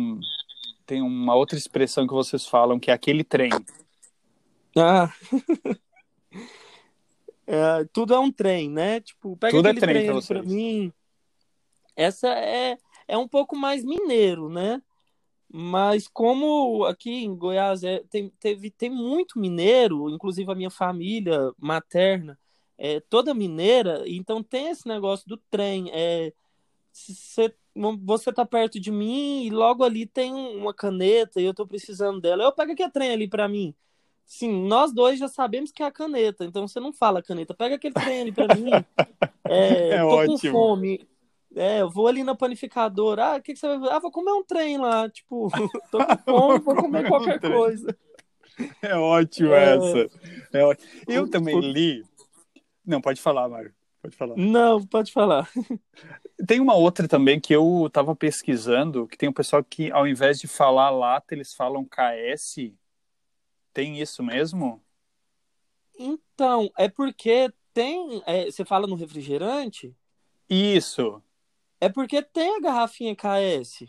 tem 0.87 1.03
uma 1.03 1.35
outra 1.35 1.59
expressão 1.59 2.07
que 2.07 2.13
vocês 2.15 2.47
falam 2.47 2.79
que 2.79 2.91
é 2.91 2.95
aquele 2.95 3.25
trem. 3.25 3.51
Ah. 4.77 5.13
É, 7.53 7.85
tudo 7.93 8.15
é 8.15 8.19
um 8.21 8.31
trem, 8.31 8.71
né? 8.71 9.01
Tipo, 9.01 9.37
pega 9.37 9.51
Tudo 9.51 9.67
é 9.67 9.71
aquele 9.73 9.81
trem 9.81 10.07
trem 10.07 10.21
pra 10.21 10.23
pra 10.23 10.43
mim. 10.45 10.93
Essa 11.97 12.29
é, 12.29 12.79
é 13.09 13.19
um 13.19 13.27
pouco 13.27 13.57
mais 13.57 13.85
mineiro, 13.85 14.49
né? 14.49 14.81
Mas 15.53 16.07
como 16.07 16.85
aqui 16.85 17.11
em 17.11 17.35
Goiás 17.35 17.83
é, 17.83 18.05
tem, 18.09 18.31
teve, 18.39 18.71
tem 18.71 18.89
muito 18.89 19.37
mineiro, 19.37 20.09
inclusive 20.09 20.49
a 20.49 20.55
minha 20.55 20.71
família 20.71 21.53
materna 21.59 22.39
é 22.79 22.99
toda 22.99 23.35
mineira, 23.35 24.05
então 24.07 24.43
tem 24.43 24.69
esse 24.69 24.89
negócio 24.89 25.29
do 25.29 25.37
trem. 25.37 25.91
É, 25.93 26.33
se 26.91 27.15
você, 27.15 27.55
você 28.03 28.33
tá 28.33 28.47
perto 28.47 28.81
de 28.81 28.91
mim 28.91 29.45
e 29.45 29.51
logo 29.51 29.85
ali 29.85 30.07
tem 30.07 30.33
uma 30.33 30.73
caneta 30.73 31.41
e 31.41 31.45
eu 31.45 31.53
tô 31.53 31.67
precisando 31.67 32.21
dela, 32.21 32.45
eu 32.45 32.53
pego 32.53 32.73
aquele 32.73 32.91
trem 32.91 33.11
ali 33.11 33.29
pra 33.29 33.49
mim. 33.49 33.75
Sim, 34.33 34.69
nós 34.69 34.93
dois 34.95 35.19
já 35.19 35.27
sabemos 35.27 35.73
que 35.73 35.83
é 35.83 35.87
a 35.87 35.91
caneta, 35.91 36.45
então 36.45 36.69
você 36.69 36.79
não 36.79 36.93
fala 36.93 37.21
caneta, 37.21 37.53
pega 37.53 37.75
aquele 37.75 37.93
trem 37.95 38.21
ali 38.21 38.33
pra 38.33 38.55
mim. 38.55 38.71
É, 39.45 39.97
É 39.97 39.99
tô 39.99 40.07
ótimo. 40.11 40.37
com 40.37 40.39
fome. 40.53 41.09
É, 41.57 41.81
eu 41.81 41.91
vou 41.91 42.07
ali 42.07 42.23
na 42.23 42.37
panificadora. 42.37 43.25
Ah, 43.33 43.37
o 43.39 43.43
que, 43.43 43.53
que 43.55 43.59
você 43.59 43.67
vai 43.67 43.81
fazer? 43.81 43.93
Ah, 43.93 43.99
vou 43.99 44.13
comer 44.13 44.31
um 44.31 44.45
trem 44.45 44.79
lá. 44.79 45.09
Tipo, 45.11 45.49
tô 45.91 45.99
com 45.99 46.17
fome, 46.19 46.59
vou 46.61 46.77
comer 46.77 47.09
qualquer 47.09 47.41
coisa. 47.41 47.97
É 48.81 48.95
ótimo 48.95 49.53
É. 49.53 49.75
essa. 49.75 50.11
É 50.53 50.65
ótimo. 50.65 50.89
Eu 51.09 51.29
também 51.29 51.59
li. 51.59 52.05
Não, 52.87 53.01
pode 53.01 53.21
falar, 53.21 53.49
Mário. 53.49 53.75
Pode 54.01 54.17
falar. 54.17 54.37
Não, 54.37 54.87
pode 54.87 55.11
falar. 55.13 55.51
Tem 56.47 56.61
uma 56.61 56.75
outra 56.77 57.09
também 57.09 57.41
que 57.41 57.53
eu 57.53 57.87
estava 57.89 58.15
pesquisando, 58.15 59.09
que 59.09 59.19
tem 59.19 59.29
um 59.29 59.33
pessoal 59.33 59.65
que, 59.65 59.91
ao 59.91 60.07
invés 60.07 60.39
de 60.39 60.47
falar 60.47 60.91
lata, 60.91 61.35
eles 61.35 61.53
falam 61.53 61.85
KS. 61.85 62.73
Tem 63.73 64.01
isso 64.01 64.23
mesmo? 64.23 64.83
Então, 65.99 66.71
é 66.79 66.89
porque 66.89 67.53
tem. 67.73 68.23
é, 68.27 68.47
você 68.47 68.65
fala 68.65 68.87
no 68.87 68.95
refrigerante? 68.95 69.95
Isso. 70.49 71.23
É 71.81 71.89
porque 71.89 72.23
tem 72.23 72.57
a 72.57 72.61
garrafinha 72.61 73.15
KS. 73.15 73.87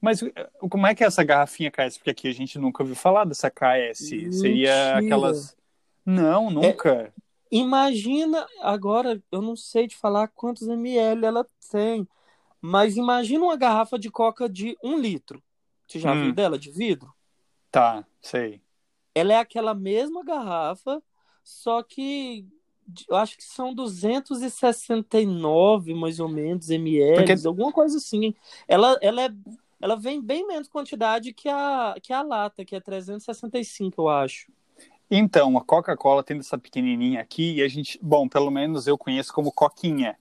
Mas 0.00 0.22
eh, 0.22 0.50
como 0.68 0.86
é 0.86 0.94
que 0.94 1.04
é 1.04 1.06
essa 1.06 1.22
garrafinha 1.22 1.70
KS? 1.70 1.98
Porque 1.98 2.10
aqui 2.10 2.28
a 2.28 2.32
gente 2.32 2.58
nunca 2.58 2.82
ouviu 2.82 2.96
falar 2.96 3.24
dessa 3.24 3.50
KS. 3.50 4.08
Seria 4.32 4.72
Mentira. 4.72 4.98
aquelas. 4.98 5.56
Não, 6.04 6.50
nunca. 6.50 7.14
Imagina, 7.50 8.46
agora 8.60 9.22
eu 9.30 9.42
não 9.42 9.54
sei 9.54 9.86
te 9.86 9.96
falar 9.96 10.26
quantos 10.28 10.66
ml 10.66 11.24
ela 11.26 11.46
tem, 11.70 12.08
mas 12.60 12.96
imagina 12.96 13.44
uma 13.44 13.56
garrafa 13.56 13.98
de 13.98 14.10
coca 14.10 14.48
de 14.48 14.76
um 14.82 14.98
litro. 14.98 15.42
Você 15.86 15.98
já 16.00 16.14
Hum. 16.14 16.22
viu 16.24 16.32
dela 16.34 16.58
de 16.58 16.70
vidro? 16.70 17.12
Tá, 17.72 18.06
sei. 18.20 18.60
Ela 19.14 19.32
é 19.32 19.38
aquela 19.38 19.74
mesma 19.74 20.22
garrafa, 20.22 21.02
só 21.42 21.82
que 21.82 22.46
eu 23.08 23.16
acho 23.16 23.38
que 23.38 23.44
são 23.44 23.74
269 23.74 25.94
mais 25.94 26.20
ou 26.20 26.28
menos 26.28 26.68
ml, 26.68 27.16
Porque- 27.16 27.34
alguma 27.46 27.72
coisa 27.72 27.96
assim. 27.96 28.34
Ela, 28.68 28.98
ela, 29.00 29.24
é, 29.24 29.30
ela 29.80 29.96
vem 29.96 30.20
bem 30.20 30.46
menos 30.46 30.68
quantidade 30.68 31.32
que 31.32 31.48
a, 31.48 31.94
que 32.02 32.12
a 32.12 32.20
lata, 32.22 32.62
que 32.64 32.76
é 32.76 32.80
365, 32.80 34.02
eu 34.02 34.08
acho. 34.08 34.52
Então, 35.10 35.56
a 35.56 35.64
Coca-Cola 35.64 36.22
tem 36.22 36.38
essa 36.38 36.58
pequenininha 36.58 37.20
aqui 37.20 37.56
e 37.56 37.62
a 37.62 37.68
gente, 37.68 37.98
bom, 38.02 38.28
pelo 38.28 38.50
menos 38.50 38.86
eu 38.86 38.98
conheço 38.98 39.32
como 39.32 39.50
Coquinha. 39.52 40.18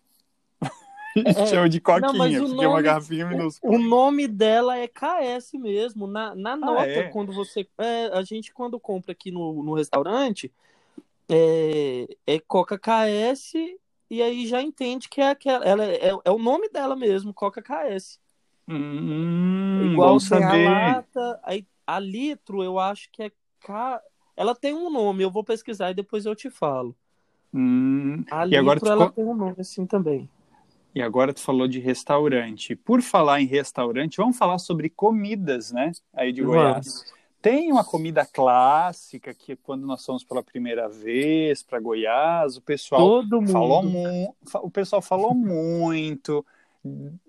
A 1.15 1.29
É, 1.29 1.45
chama 1.45 1.67
de 1.69 1.81
Coquinha, 1.81 2.01
não, 2.07 2.13
mas 2.17 2.35
o 2.35 2.45
porque 2.47 2.63
é 2.63 2.67
uma 2.67 2.67
nome- 2.73 2.83
garrafinha 2.83 3.25
minúscula. 3.25 3.75
O 3.75 3.79
nome 3.79 4.27
dela 4.27 4.77
é 4.77 4.87
KS 4.87 5.57
mesmo. 5.57 6.07
Na, 6.07 6.33
na 6.35 6.55
nota, 6.55 6.87
é? 6.87 7.09
quando 7.11 7.33
você. 7.33 7.67
é, 7.77 8.05
a 8.13 8.21
gente, 8.23 8.53
quando 8.53 8.79
compra 8.79 9.11
aqui 9.11 9.29
no, 9.31 9.61
no 9.63 9.73
restaurante, 9.73 10.51
é, 11.29 12.07
é 12.25 12.39
Coca 12.39 12.77
KS, 12.79 13.53
e 14.09 14.21
aí 14.21 14.45
já 14.47 14.61
entende 14.61 15.09
que 15.09 15.21
é, 15.21 15.29
aquela, 15.29 15.65
ela 15.65 15.85
é, 15.85 16.11
é 16.23 16.31
o 16.31 16.37
nome 16.39 16.69
dela 16.69 16.95
mesmo, 16.95 17.33
Coca 17.33 17.61
KS. 17.61 18.19
Hum, 18.67 19.79
Igual 19.81 20.17
tem 20.19 20.43
a 20.43 20.49
saber. 20.49 20.63
lata, 20.63 21.39
aí, 21.43 21.65
a 21.85 21.99
litro, 21.99 22.63
eu 22.63 22.79
acho 22.79 23.09
que 23.11 23.23
é 23.23 23.31
K. 23.59 24.01
Ela 24.35 24.55
tem 24.55 24.73
um 24.73 24.89
nome, 24.89 25.23
eu 25.23 25.31
vou 25.31 25.43
pesquisar 25.43 25.91
e 25.91 25.93
depois 25.95 26.25
eu 26.25 26.35
te 26.35 26.49
falo. 26.49 26.95
Hum, 27.53 28.23
A 28.31 28.45
E 28.45 28.55
agora 28.55 28.79
litro, 28.79 28.89
tu 28.89 28.91
ela 28.93 29.07
co- 29.07 29.11
tem 29.13 29.25
um 29.25 29.35
nome 29.35 29.55
assim 29.59 29.85
também. 29.85 30.29
E 30.93 31.01
agora 31.01 31.33
tu 31.33 31.39
falou 31.41 31.67
de 31.67 31.79
restaurante. 31.79 32.75
Por 32.75 33.01
falar 33.01 33.41
em 33.41 33.45
restaurante, 33.45 34.17
vamos 34.17 34.37
falar 34.37 34.57
sobre 34.59 34.89
comidas, 34.89 35.71
né? 35.71 35.91
Aí 36.13 36.31
de 36.33 36.41
Goiás. 36.43 36.85
Vamos. 36.85 37.21
Tem 37.41 37.71
uma 37.71 37.83
comida 37.83 38.23
clássica 38.25 39.33
que 39.33 39.55
quando 39.55 39.85
nós 39.87 40.05
fomos 40.05 40.23
pela 40.23 40.43
primeira 40.43 40.87
vez 40.87 41.63
para 41.63 41.79
Goiás, 41.79 42.55
o 42.57 42.61
pessoal 42.61 43.01
Todo 43.01 43.41
falou 43.47 43.81
mu- 43.81 44.35
fa- 44.47 44.59
o 44.59 44.69
pessoal 44.69 45.01
falou 45.01 45.33
muito, 45.33 46.45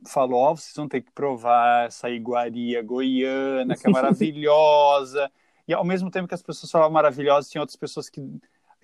falou, 0.06 0.40
ó, 0.40 0.54
vocês 0.56 0.74
vão 0.76 0.86
ter 0.88 1.00
que 1.00 1.10
provar 1.12 1.86
essa 1.86 2.10
iguaria 2.10 2.82
goiana, 2.82 3.74
que 3.74 3.86
é 3.86 3.90
maravilhosa. 3.90 5.30
e 5.66 5.72
ao 5.72 5.84
mesmo 5.84 6.10
tempo 6.10 6.28
que 6.28 6.34
as 6.34 6.42
pessoas 6.42 6.70
falavam 6.70 6.92
maravilhosa, 6.92 7.48
tinha 7.48 7.62
outras 7.62 7.76
pessoas 7.76 8.10
que 8.10 8.20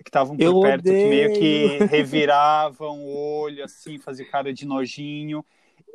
que 0.03 0.09
estavam 0.09 0.39
por 0.39 0.53
Eu 0.53 0.55
perto 0.55 0.95
que 0.95 1.07
meio 1.07 1.29
odeio. 1.29 1.31
que 1.31 1.83
reviravam 1.87 3.01
o 3.03 3.15
olho 3.41 3.63
assim, 3.63 3.99
faziam 3.99 4.27
cara 4.27 4.53
de 4.53 4.65
nojinho. 4.65 5.45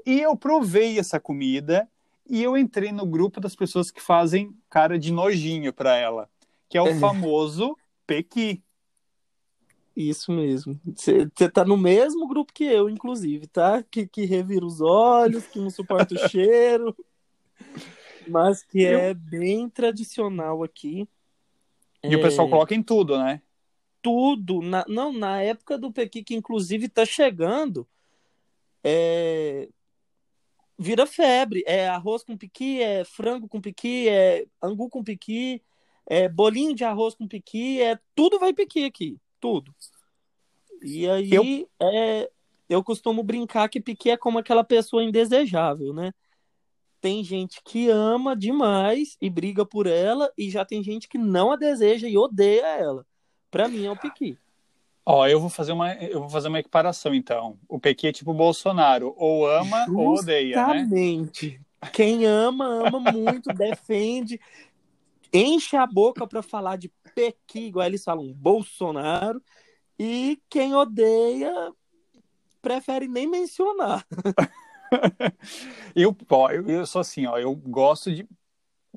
E 0.06 0.20
eu 0.20 0.36
provei 0.36 0.98
essa 0.98 1.20
comida 1.20 1.88
e 2.28 2.42
eu 2.42 2.56
entrei 2.56 2.92
no 2.92 3.06
grupo 3.06 3.40
das 3.40 3.56
pessoas 3.56 3.90
que 3.90 4.02
fazem 4.02 4.56
cara 4.70 4.98
de 4.98 5.12
nojinho 5.12 5.72
para 5.72 5.96
ela, 5.96 6.30
que 6.68 6.78
é 6.78 6.82
o 6.82 6.88
É. 6.88 6.90
famoso 6.90 7.76
pequi. 8.06 8.62
Isso 9.96 10.32
mesmo. 10.32 10.80
Você 10.96 11.48
tá 11.48 11.64
no 11.64 11.76
mesmo 11.76 12.26
grupo 12.26 12.52
que 12.52 12.64
eu, 12.64 12.90
inclusive, 12.90 13.46
tá? 13.46 13.82
Que, 13.84 14.06
que 14.08 14.24
revira 14.24 14.66
os 14.66 14.80
olhos, 14.80 15.46
que 15.46 15.60
não 15.60 15.70
suporta 15.70 16.14
o 16.14 16.16
cheiro, 16.18 16.96
mas 18.26 18.62
que 18.62 18.84
é 18.86 19.14
bem 19.14 19.68
tradicional 19.68 20.62
aqui. 20.62 21.08
E 22.06 22.14
o 22.14 22.18
É, 22.18 22.20
pessoal 22.20 22.48
coloca 22.48 22.74
em 22.74 22.82
tudo, 22.82 23.18
né? 23.18 23.42
Tudo. 24.04 24.60
Na, 24.60 24.84
não, 24.86 25.10
na 25.14 25.40
época 25.40 25.78
do 25.78 25.90
Pequi, 25.90 26.22
que 26.22 26.34
inclusive 26.34 26.90
tá 26.90 27.06
chegando, 27.06 27.88
é, 28.84 29.66
vira 30.78 31.06
febre. 31.06 31.64
É 31.66 31.88
arroz 31.88 32.22
com 32.22 32.36
piqui, 32.36 32.82
é 32.82 33.02
frango 33.02 33.48
com 33.48 33.62
piqui, 33.62 34.06
é 34.10 34.44
angu 34.62 34.90
com 34.90 35.02
piqui, 35.02 35.62
é 36.06 36.28
bolinho 36.28 36.74
de 36.74 36.84
arroz 36.84 37.14
com 37.14 37.26
piqui, 37.26 37.80
é 37.80 37.98
tudo 38.14 38.38
vai 38.38 38.52
piqui 38.52 38.84
aqui, 38.84 39.16
tudo. 39.40 39.74
E 40.82 41.08
aí 41.08 41.32
Eu- 41.32 41.70
é, 41.80 42.30
eu 42.68 42.84
costumo 42.84 43.22
brincar 43.22 43.70
que 43.70 43.80
piqui 43.80 44.10
é 44.10 44.18
como 44.18 44.38
aquela 44.38 44.62
pessoa 44.62 45.02
indesejável, 45.02 45.94
né? 45.94 46.12
Tem 47.00 47.24
gente 47.24 47.62
que 47.64 47.88
ama 47.88 48.36
demais 48.36 49.16
e 49.18 49.30
briga 49.30 49.64
por 49.64 49.86
ela, 49.86 50.30
e 50.36 50.50
já 50.50 50.62
tem 50.62 50.82
gente 50.82 51.08
que 51.08 51.16
não 51.16 51.52
a 51.52 51.56
deseja 51.56 52.06
e 52.06 52.18
odeia 52.18 52.66
ela. 52.66 53.06
Pra 53.54 53.68
mim 53.68 53.84
é 53.84 53.90
o 53.90 53.96
piqui. 53.96 54.36
Ó, 55.06 55.28
eu 55.28 55.38
vou 55.38 55.48
fazer 55.48 55.70
uma, 55.70 55.94
eu 55.94 56.18
vou 56.18 56.28
fazer 56.28 56.48
uma 56.48 56.58
equiparação 56.58 57.14
então. 57.14 57.56
O 57.68 57.78
pequi 57.78 58.08
é 58.08 58.12
tipo 58.12 58.32
o 58.32 58.34
Bolsonaro, 58.34 59.14
ou 59.16 59.48
ama 59.48 59.86
ou 59.94 60.14
odeia, 60.14 60.66
né? 60.66 60.80
Justamente. 60.80 61.60
Quem 61.92 62.26
ama, 62.26 62.66
ama 62.66 62.98
muito, 62.98 63.50
defende. 63.54 64.40
enche 65.32 65.76
a 65.76 65.86
boca 65.86 66.26
para 66.26 66.42
falar 66.42 66.74
de 66.76 66.90
Pequi, 67.14 67.66
igual 67.66 67.86
eles 67.86 68.02
falam, 68.02 68.32
Bolsonaro, 68.32 69.40
e 69.96 70.42
quem 70.50 70.74
odeia 70.74 71.72
prefere 72.60 73.06
nem 73.06 73.28
mencionar. 73.28 74.04
eu, 75.94 76.16
eu, 76.50 76.68
eu 76.68 76.86
sou 76.86 77.00
assim, 77.00 77.24
ó, 77.26 77.38
eu 77.38 77.54
gosto 77.54 78.12
de 78.12 78.26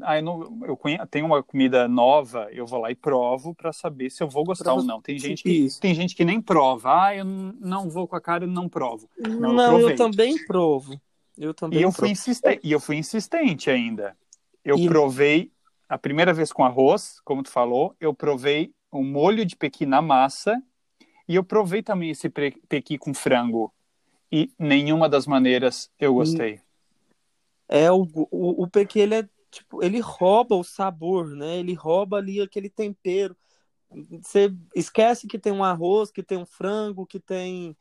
ah, 0.02 0.18
eu, 0.18 0.24
não, 0.24 0.60
eu 0.66 0.80
tenho 1.10 1.26
uma 1.26 1.42
comida 1.42 1.88
nova, 1.88 2.48
eu 2.52 2.66
vou 2.66 2.80
lá 2.80 2.92
e 2.92 2.96
provo 2.96 3.56
para 3.56 3.74
saber 3.74 4.10
se 4.10 4.22
eu 4.22 4.30
vou 4.30 4.44
gostar 4.44 4.74
ou 4.74 4.84
não. 4.84 5.02
Tem 5.02 5.18
gente, 5.18 5.44
que, 5.44 5.68
tem 5.80 5.94
gente 5.94 6.16
que 6.16 6.26
nem 6.26 6.42
prova. 6.42 7.06
Ah, 7.06 7.16
eu 7.16 7.26
não 7.26 7.90
vou 7.90 8.08
com 8.08 8.16
a 8.16 8.22
cara 8.22 8.46
e 8.46 8.48
não 8.48 8.70
provo. 8.70 9.10
Não, 9.18 9.54
não 9.54 9.80
eu, 9.80 9.90
eu, 9.92 9.96
também 9.96 10.38
provo. 10.46 11.00
Eu 11.38 11.54
também 11.54 11.80
e 11.80 11.82
eu, 11.82 11.90
provo. 11.90 12.00
fui 12.00 12.10
insistente, 12.10 12.60
e 12.64 12.72
eu 12.72 12.80
fui 12.80 12.96
insistente 12.98 13.70
ainda. 13.70 14.16
Eu 14.64 14.78
e... 14.78 14.88
provei 14.88 15.52
a 15.88 15.98
primeira 15.98 16.34
vez 16.34 16.52
com 16.52 16.64
arroz, 16.64 17.20
como 17.24 17.44
tu 17.44 17.50
falou, 17.50 17.96
eu 18.00 18.14
provei 18.14 18.72
um 18.92 19.04
molho 19.04 19.46
de 19.46 19.56
pequi 19.56 19.86
na 19.86 20.02
massa 20.02 20.62
e 21.28 21.36
eu 21.36 21.44
provei 21.44 21.82
também 21.82 22.10
esse 22.10 22.30
pequi 22.30 22.98
com 22.98 23.14
frango. 23.14 23.74
E 24.32 24.52
nenhuma 24.60 25.08
das 25.08 25.26
maneiras 25.26 25.90
eu 25.98 26.14
gostei. 26.14 26.60
É, 27.70 27.92
o, 27.92 28.08
o, 28.14 28.64
o 28.64 28.68
pequi, 28.68 29.00
ele 29.00 29.16
é 29.16 29.30
tipo, 29.52 29.84
ele 29.84 30.00
rouba 30.00 30.56
o 30.56 30.64
sabor, 30.64 31.28
né? 31.28 31.58
Ele 31.58 31.74
rouba 31.74 32.18
ali 32.18 32.42
aquele 32.42 32.70
tempero. 32.70 33.36
Você 34.22 34.54
esquece 34.76 35.28
que 35.28 35.40
tem 35.40 35.54
um 35.54 35.64
arroz, 35.64 36.12
que 36.12 36.22
tem 36.22 36.38
um 36.38 36.46
frango, 36.46 37.06
que 37.06 37.20
tem 37.20 37.76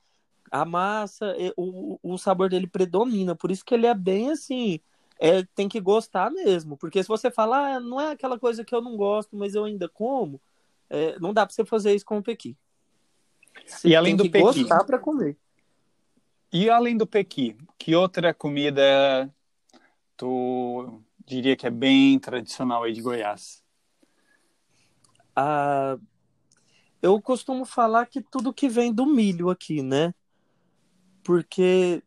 a 0.51 0.65
massa, 0.65 1.35
o, 1.57 1.99
o 2.03 2.17
sabor 2.17 2.49
dele 2.49 2.67
predomina. 2.67 3.35
Por 3.35 3.51
isso 3.51 3.65
que 3.65 3.75
ele 3.75 3.87
é 3.87 3.95
bem 3.95 4.31
assim. 4.31 4.81
É, 5.19 5.43
tem 5.55 5.69
que 5.69 5.81
gostar 5.81 6.31
mesmo. 6.31 6.77
Porque 6.77 7.03
se 7.03 7.09
você 7.09 7.31
falar, 7.31 7.77
ah, 7.77 7.81
não 7.81 8.01
é 8.01 8.13
aquela 8.13 8.39
coisa 8.39 8.65
que 8.65 8.75
eu 8.75 8.83
não 8.83 8.97
gosto, 8.97 9.37
mas 9.37 9.55
eu 9.55 9.65
ainda 9.65 9.89
como, 9.89 10.41
é, 10.91 11.19
não 11.19 11.33
dá 11.33 11.45
pra 11.45 11.55
você 11.55 11.65
fazer 11.65 11.95
isso 11.95 12.05
com 12.05 12.19
o 12.19 12.23
pequi. 12.23 12.57
Você 13.67 13.89
e 13.89 13.97
além 13.97 14.15
do 14.15 14.31
pequi. 14.31 14.63
gostar 14.63 14.85
para 14.85 14.99
comer. 14.99 15.37
E 16.53 16.71
além 16.71 16.97
do 16.97 17.07
pequi, 17.07 17.57
que 17.79 17.97
outra 17.97 18.33
comida 18.33 19.33
tu 20.17 21.01
diria 21.27 21.57
que 21.57 21.67
é 21.67 21.71
bem 21.71 22.19
tradicional 22.19 22.85
aí 22.85 22.93
de 22.93 23.03
Goiás? 23.03 23.63
Ah, 25.35 25.99
eu 27.03 27.21
costumo 27.21 27.65
falar 27.65 28.07
que 28.07 28.23
tudo 28.23 28.55
que 28.55 28.69
vem 28.69 28.93
do 28.93 29.05
milho 29.05 29.51
aqui, 29.51 29.83
né? 29.83 30.15
Porque 31.23 32.03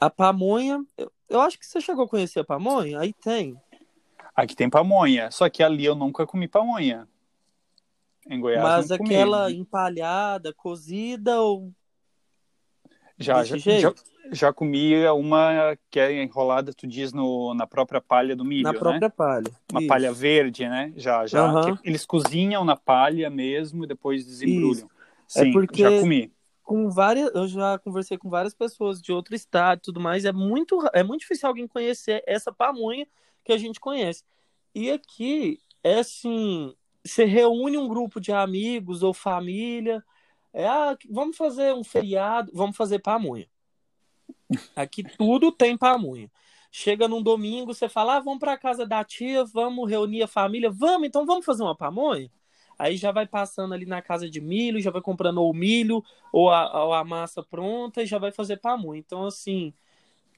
a 0.00 0.10
pamonha, 0.10 0.84
eu, 0.98 1.10
eu 1.28 1.40
acho 1.40 1.58
que 1.58 1.64
você 1.64 1.80
chegou 1.80 2.04
a 2.04 2.08
conhecer 2.08 2.40
a 2.40 2.44
pamonha, 2.44 3.00
aí 3.00 3.12
tem. 3.12 3.56
Aqui 4.34 4.54
tem 4.54 4.68
pamonha, 4.68 5.30
só 5.30 5.48
que 5.48 5.62
ali 5.62 5.84
eu 5.84 5.94
nunca 5.94 6.26
comi 6.26 6.48
pamonha. 6.48 7.08
Em 8.28 8.40
Goiás 8.40 8.62
Mas 8.62 8.90
aquela 8.90 9.50
empalhada, 9.52 10.52
cozida 10.52 11.40
ou 11.40 11.72
já, 13.18 13.44
já, 13.44 13.56
já, 13.56 13.94
já 14.30 14.52
comia 14.52 15.12
uma 15.14 15.76
que 15.90 15.98
é 15.98 16.22
enrolada, 16.22 16.72
tu 16.72 16.86
diz, 16.86 17.12
no, 17.12 17.54
na 17.54 17.66
própria 17.66 18.00
palha 18.00 18.36
do 18.36 18.44
milho, 18.44 18.64
Na 18.64 18.72
né? 18.72 18.78
própria 18.78 19.10
palha. 19.10 19.50
Uma 19.70 19.80
Isso. 19.80 19.88
palha 19.88 20.12
verde, 20.12 20.68
né? 20.68 20.92
Já, 20.96 21.26
já. 21.26 21.52
Uhum. 21.52 21.78
Eles 21.82 22.04
cozinham 22.04 22.64
na 22.64 22.76
palha 22.76 23.30
mesmo 23.30 23.84
e 23.84 23.86
depois 23.86 24.24
desembrulham. 24.24 24.86
Isso. 24.86 24.90
É 25.36 25.42
Sim, 25.42 25.48
é 25.48 25.52
porque 25.52 25.82
já 25.82 26.00
comi. 26.00 26.32
Com 26.62 26.90
várias, 26.90 27.32
eu 27.34 27.46
já 27.46 27.78
conversei 27.78 28.18
com 28.18 28.28
várias 28.28 28.52
pessoas 28.52 29.00
de 29.00 29.12
outro 29.12 29.34
estado 29.34 29.78
e 29.78 29.82
tudo 29.82 30.00
mais. 30.00 30.24
É 30.24 30.32
muito, 30.32 30.78
é 30.92 31.02
muito 31.02 31.20
difícil 31.20 31.48
alguém 31.48 31.66
conhecer 31.66 32.22
essa 32.26 32.52
pamonha 32.52 33.06
que 33.44 33.52
a 33.52 33.56
gente 33.56 33.78
conhece. 33.78 34.24
E 34.74 34.90
aqui 34.90 35.60
é 35.82 36.00
assim: 36.00 36.74
você 37.04 37.24
reúne 37.24 37.78
um 37.78 37.88
grupo 37.88 38.20
de 38.20 38.32
amigos 38.32 39.02
ou 39.02 39.14
família. 39.14 40.02
É, 40.56 40.66
ah, 40.66 40.96
vamos 41.10 41.36
fazer 41.36 41.74
um 41.74 41.84
feriado, 41.84 42.50
vamos 42.54 42.78
fazer 42.78 42.98
pamonha. 43.00 43.46
Aqui 44.74 45.04
tudo 45.04 45.52
tem 45.52 45.76
pamonha. 45.76 46.30
Chega 46.72 47.06
num 47.06 47.22
domingo, 47.22 47.74
você 47.74 47.90
fala, 47.90 48.16
ah, 48.16 48.20
vamos 48.20 48.38
para 48.38 48.56
casa 48.56 48.86
da 48.86 49.04
tia, 49.04 49.44
vamos 49.44 49.86
reunir 49.86 50.22
a 50.22 50.26
família, 50.26 50.70
vamos, 50.70 51.08
então 51.08 51.26
vamos 51.26 51.44
fazer 51.44 51.62
uma 51.62 51.76
pamonha? 51.76 52.30
Aí 52.78 52.96
já 52.96 53.12
vai 53.12 53.26
passando 53.26 53.74
ali 53.74 53.84
na 53.84 54.00
casa 54.00 54.30
de 54.30 54.40
milho, 54.40 54.80
já 54.80 54.90
vai 54.90 55.02
comprando 55.02 55.42
ou 55.42 55.52
milho 55.52 56.02
ou 56.32 56.50
a, 56.50 56.84
ou 56.86 56.94
a 56.94 57.04
massa 57.04 57.42
pronta 57.42 58.02
e 58.02 58.06
já 58.06 58.18
vai 58.18 58.32
fazer 58.32 58.56
pamonha. 58.56 58.98
Então, 58.98 59.26
assim, 59.26 59.74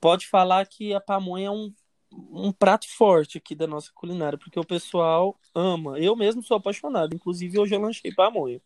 pode 0.00 0.26
falar 0.26 0.66
que 0.66 0.92
a 0.92 1.00
pamonha 1.00 1.46
é 1.46 1.50
um, 1.50 1.72
um 2.32 2.50
prato 2.50 2.88
forte 2.88 3.38
aqui 3.38 3.54
da 3.54 3.68
nossa 3.68 3.92
culinária, 3.94 4.36
porque 4.36 4.58
o 4.58 4.66
pessoal 4.66 5.38
ama. 5.54 5.96
Eu 6.00 6.16
mesmo 6.16 6.42
sou 6.42 6.56
apaixonado, 6.56 7.14
inclusive 7.14 7.56
hoje 7.56 7.76
eu 7.76 7.80
lanchei 7.80 8.12
pamonha. 8.12 8.60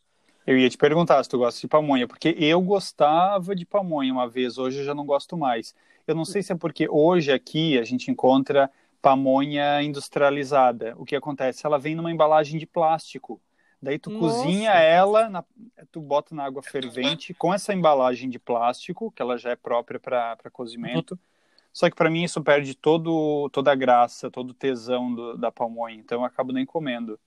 Eu 0.46 0.58
ia 0.58 0.68
te 0.68 0.76
perguntar 0.76 1.22
se 1.22 1.30
tu 1.30 1.38
gosta 1.38 1.60
de 1.60 1.68
pamonha, 1.68 2.08
porque 2.08 2.34
eu 2.38 2.60
gostava 2.60 3.54
de 3.54 3.64
pamonha 3.64 4.12
uma 4.12 4.28
vez, 4.28 4.58
hoje 4.58 4.80
eu 4.80 4.84
já 4.84 4.94
não 4.94 5.06
gosto 5.06 5.36
mais. 5.36 5.74
Eu 6.06 6.14
não 6.14 6.24
sei 6.24 6.42
se 6.42 6.52
é 6.52 6.56
porque 6.56 6.88
hoje 6.88 7.30
aqui 7.30 7.78
a 7.78 7.84
gente 7.84 8.10
encontra 8.10 8.70
pamonha 9.00 9.82
industrializada. 9.82 10.94
O 10.96 11.04
que 11.04 11.14
acontece? 11.14 11.64
Ela 11.64 11.78
vem 11.78 11.94
numa 11.94 12.10
embalagem 12.10 12.58
de 12.58 12.66
plástico. 12.66 13.40
Daí 13.80 13.98
tu 13.98 14.10
Nossa. 14.10 14.42
cozinha 14.42 14.70
ela, 14.70 15.28
na, 15.28 15.44
tu 15.90 16.00
bota 16.00 16.34
na 16.34 16.44
água 16.44 16.62
fervente 16.62 17.34
com 17.34 17.52
essa 17.52 17.74
embalagem 17.74 18.30
de 18.30 18.38
plástico, 18.38 19.10
que 19.10 19.20
ela 19.20 19.36
já 19.36 19.50
é 19.50 19.56
própria 19.56 19.98
para 19.98 20.50
cozimento. 20.52 21.18
Só 21.72 21.88
que 21.88 21.96
para 21.96 22.10
mim 22.10 22.22
isso 22.22 22.40
perde 22.42 22.76
todo, 22.76 23.48
toda 23.50 23.72
a 23.72 23.74
graça, 23.74 24.30
todo 24.30 24.50
o 24.50 24.54
tesão 24.54 25.12
do, 25.12 25.36
da 25.36 25.50
pamonha. 25.50 25.96
Então 25.96 26.20
eu 26.20 26.24
acabo 26.24 26.52
nem 26.52 26.64
comendo. 26.64 27.18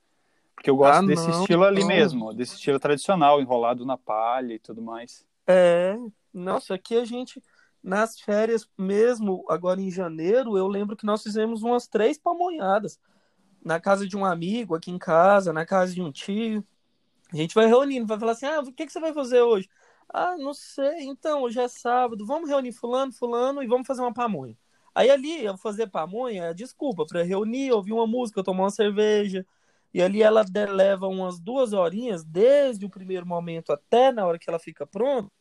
Porque 0.55 0.69
eu 0.69 0.77
gosto 0.77 1.03
ah, 1.03 1.05
desse 1.05 1.27
não, 1.27 1.41
estilo 1.41 1.63
ali 1.63 1.81
não. 1.81 1.87
mesmo, 1.87 2.33
desse 2.33 2.55
estilo 2.55 2.79
tradicional, 2.79 3.41
enrolado 3.41 3.85
na 3.85 3.97
palha 3.97 4.53
e 4.53 4.59
tudo 4.59 4.81
mais. 4.81 5.25
É, 5.45 5.97
nossa, 6.33 6.73
aqui 6.75 6.97
a 6.97 7.05
gente, 7.05 7.41
nas 7.83 8.19
férias 8.19 8.67
mesmo, 8.77 9.45
agora 9.49 9.81
em 9.81 9.91
janeiro, 9.91 10.57
eu 10.57 10.67
lembro 10.67 10.95
que 10.95 11.05
nós 11.05 11.21
fizemos 11.21 11.61
umas 11.61 11.87
três 11.87 12.17
pamonhadas. 12.17 12.99
Na 13.63 13.79
casa 13.79 14.07
de 14.07 14.15
um 14.15 14.23
amigo, 14.23 14.75
aqui 14.75 14.91
em 14.91 14.97
casa, 14.97 15.51
na 15.51 15.65
casa 15.65 15.93
de 15.93 16.01
um 16.01 16.11
tio. 16.11 16.63
A 17.33 17.35
gente 17.35 17.55
vai 17.55 17.65
reunindo, 17.65 18.05
vai 18.05 18.19
falar 18.19 18.33
assim: 18.33 18.45
ah, 18.45 18.59
o 18.59 18.71
que, 18.71 18.85
que 18.85 18.91
você 18.91 18.99
vai 18.99 19.13
fazer 19.13 19.41
hoje? 19.41 19.67
Ah, 20.07 20.37
não 20.37 20.53
sei, 20.53 21.03
então, 21.03 21.41
hoje 21.41 21.59
é 21.59 21.67
sábado, 21.67 22.25
vamos 22.25 22.47
reunir 22.47 22.71
fulano, 22.71 23.11
fulano 23.11 23.63
e 23.63 23.67
vamos 23.67 23.87
fazer 23.87 24.01
uma 24.01 24.13
pamonha. 24.13 24.55
Aí 24.93 25.09
ali, 25.09 25.43
eu 25.43 25.57
fazer 25.57 25.87
pamonha, 25.87 26.53
desculpa, 26.53 27.05
para 27.05 27.23
reunir, 27.23 27.71
ouvir 27.71 27.91
uma 27.91 28.07
música, 28.07 28.43
tomar 28.43 28.63
uma 28.63 28.69
cerveja, 28.69 29.45
e 29.95 30.01
ali 30.01 30.21
ela 30.21 30.43
leva 30.73 31.07
umas 31.07 31.39
duas 31.39 31.71
horinhas, 31.71 32.21
desde 32.21 32.85
o 32.85 32.89
primeiro 32.89 33.25
momento 33.25 33.71
até 33.71 34.11
na 34.11 34.27
hora 34.27 34.37
que 34.37 34.49
ela 34.49 34.59
fica 34.59 34.85
pronta, 34.85 35.31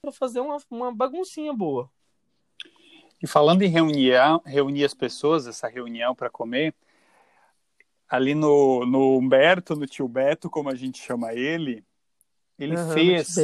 para 0.00 0.10
fazer 0.10 0.40
uma, 0.40 0.56
uma 0.70 0.90
baguncinha 0.90 1.52
boa. 1.52 1.90
E 3.22 3.26
falando 3.26 3.60
em 3.60 3.68
reunir, 3.68 4.14
reunir 4.46 4.86
as 4.86 4.94
pessoas, 4.94 5.46
essa 5.46 5.68
reunião 5.68 6.14
para 6.14 6.30
comer, 6.30 6.74
ali 8.08 8.34
no, 8.34 8.86
no 8.86 9.18
Humberto, 9.18 9.76
no 9.76 9.84
tio 9.84 10.08
Beto, 10.08 10.48
como 10.48 10.70
a 10.70 10.74
gente 10.74 10.98
chama 10.98 11.34
ele, 11.34 11.84
ele 12.58 12.74
uhum, 12.74 12.92
fez 12.94 13.36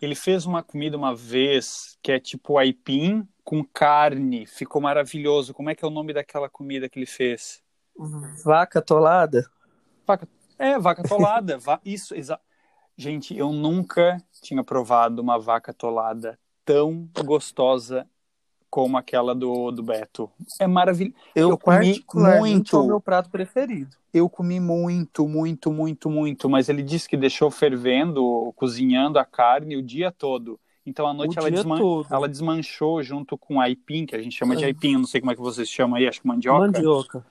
ele 0.00 0.14
fez 0.14 0.46
uma 0.46 0.62
comida 0.62 0.96
uma 0.96 1.12
vez 1.12 1.98
que 2.00 2.12
é 2.12 2.20
tipo 2.20 2.56
aipim 2.56 3.26
com 3.42 3.64
carne, 3.64 4.46
ficou 4.46 4.80
maravilhoso. 4.80 5.52
Como 5.52 5.70
é 5.70 5.74
que 5.74 5.84
é 5.84 5.88
o 5.88 5.90
nome 5.90 6.12
daquela 6.12 6.48
comida 6.48 6.88
que 6.88 7.00
ele 7.00 7.06
fez? 7.06 7.63
Vaca 8.44 8.82
tolada? 8.82 9.48
Vaca, 10.06 10.28
é, 10.58 10.78
vaca 10.78 11.02
tolada. 11.02 11.58
va... 11.58 11.80
Isso, 11.84 12.14
exato. 12.14 12.42
Gente, 12.96 13.36
eu 13.36 13.52
nunca 13.52 14.18
tinha 14.40 14.62
provado 14.62 15.20
uma 15.20 15.38
vaca 15.38 15.72
tolada 15.72 16.38
tão 16.64 17.08
gostosa 17.24 18.06
como 18.70 18.96
aquela 18.96 19.34
do, 19.34 19.70
do 19.70 19.82
Beto. 19.82 20.28
É 20.60 20.66
maravilhoso. 20.66 21.16
Eu, 21.34 21.50
eu 21.50 21.58
comi 21.58 22.04
muito. 22.12 22.76
É 22.76 22.80
o 22.80 22.86
meu 22.86 23.00
prato 23.00 23.30
preferido. 23.30 23.96
Eu 24.12 24.28
comi 24.28 24.58
muito, 24.58 25.28
muito, 25.28 25.72
muito, 25.72 26.10
muito. 26.10 26.48
Mas 26.50 26.68
ele 26.68 26.82
disse 26.82 27.08
que 27.08 27.16
deixou 27.16 27.50
fervendo, 27.50 28.52
cozinhando 28.56 29.18
a 29.18 29.24
carne 29.24 29.76
o 29.76 29.82
dia 29.82 30.10
todo. 30.10 30.58
Então 30.86 31.06
à 31.06 31.14
noite 31.14 31.38
ela, 31.38 31.50
desman 31.50 31.78
ela, 32.10 32.28
desmanchou 32.28 33.02
junto 33.02 33.38
com 33.38 33.60
aipim, 33.60 34.04
que 34.04 34.14
a 34.14 34.20
gente 34.20 34.36
chama 34.36 34.54
de 34.54 34.64
aipim, 34.64 34.96
não 34.96 35.06
sei 35.06 35.20
como 35.20 35.32
é 35.32 35.34
que 35.34 35.40
vocês 35.40 35.68
chamam 35.68 35.96
aí, 35.96 36.06
acho 36.06 36.20
que 36.20 36.26
mandioca. 36.26 36.66
Mandioca. 36.66 37.26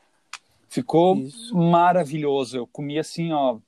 Ficou 0.74 1.18
Isso. 1.18 1.56
maravilhoso. 1.56 2.58
Eu 2.58 2.66
comi 2.66 2.98
assim, 2.98 3.32
ó, 3.32 3.60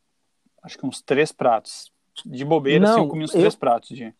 acho 0.63 0.75
que 0.75 0.87
uns 0.87 1.03
três 1.03 1.31
pratos. 1.31 1.93
De 2.25 2.43
bobeira, 2.43 2.83
Não, 2.83 2.91
assim, 2.93 3.01
eu 3.01 3.07
comi 3.07 3.23
uns 3.25 3.33
eu... 3.35 3.41
três 3.41 3.55
pratos 3.55 3.89
de. 3.89 4.11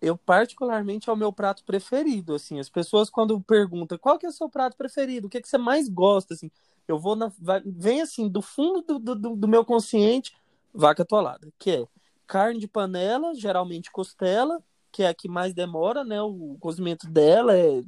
Eu, 0.00 0.16
particularmente, 0.16 1.10
é 1.10 1.12
o 1.12 1.16
meu 1.16 1.32
prato 1.32 1.64
preferido, 1.64 2.34
assim. 2.34 2.60
As 2.60 2.68
pessoas, 2.68 3.10
quando 3.10 3.40
perguntam 3.40 3.98
qual 3.98 4.20
que 4.20 4.24
é 4.24 4.28
o 4.28 4.32
seu 4.32 4.48
prato 4.48 4.76
preferido, 4.76 5.26
o 5.26 5.30
que, 5.30 5.38
é 5.38 5.40
que 5.40 5.48
você 5.48 5.58
mais 5.58 5.88
gosta, 5.88 6.34
assim, 6.34 6.48
eu 6.86 6.96
vou 6.96 7.16
na... 7.16 7.32
Vem, 7.64 8.02
assim, 8.02 8.28
do 8.28 8.40
fundo 8.40 8.80
do, 8.82 9.14
do, 9.16 9.34
do 9.34 9.48
meu 9.48 9.64
consciente, 9.64 10.32
vaca 10.72 11.04
tolada, 11.04 11.52
que 11.58 11.70
é 11.72 11.84
carne 12.24 12.60
de 12.60 12.68
panela, 12.68 13.34
geralmente 13.34 13.90
costela, 13.90 14.62
que 14.92 15.02
é 15.02 15.08
a 15.08 15.14
que 15.14 15.26
mais 15.26 15.52
demora, 15.52 16.04
né? 16.04 16.22
O 16.22 16.56
cozimento 16.60 17.10
dela 17.10 17.56
é 17.56 17.82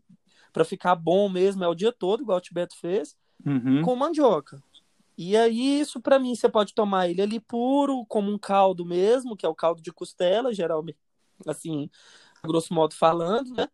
para 0.53 0.65
ficar 0.65 0.97
bom 0.97 1.29
mesmo, 1.29 1.63
é 1.63 1.69
o 1.69 1.75
dia 1.75 1.93
todo, 1.93 2.23
igual 2.23 2.39
o 2.39 2.41
Tibeto 2.41 2.77
fez 2.81 3.15
uhum. 3.45 3.83
com 3.83 3.97
mandioca. 3.97 4.63
E 5.19 5.37
aí, 5.37 5.81
isso 5.81 6.01
para 6.01 6.19
mim, 6.19 6.35
você 6.35 6.49
pode 6.49 6.75
tomar 6.75 7.09
ele 7.09 7.23
ali 7.23 7.41
puro, 7.41 8.05
como 8.07 8.31
um 8.31 8.39
caldo 8.39 8.85
mesmo, 8.85 9.37
que 9.37 9.47
é 9.47 9.49
o 9.49 9.55
caldo 9.55 9.81
de 9.81 9.91
costela, 9.91 10.53
geralmente, 10.53 10.99
assim, 11.47 11.91
grosso 12.45 12.75
modo 12.75 12.95
falando, 12.95 13.55
né? 13.55 13.69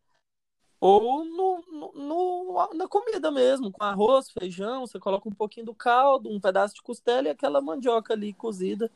Ou 0.80 1.24
no, 1.24 1.64
no, 1.70 1.92
no, 1.94 2.74
na 2.74 2.88
comida 2.88 3.30
mesmo, 3.30 3.70
com 3.70 3.84
arroz, 3.84 4.30
feijão, 4.30 4.84
você 4.84 4.98
coloca 4.98 5.28
um 5.28 5.32
pouquinho 5.32 5.66
do 5.66 5.74
caldo, 5.74 6.28
um 6.28 6.40
pedaço 6.40 6.74
de 6.74 6.82
costela 6.82 7.28
e 7.28 7.30
aquela 7.30 7.60
mandioca 7.60 8.14
ali 8.14 8.32
cozida. 8.32 8.90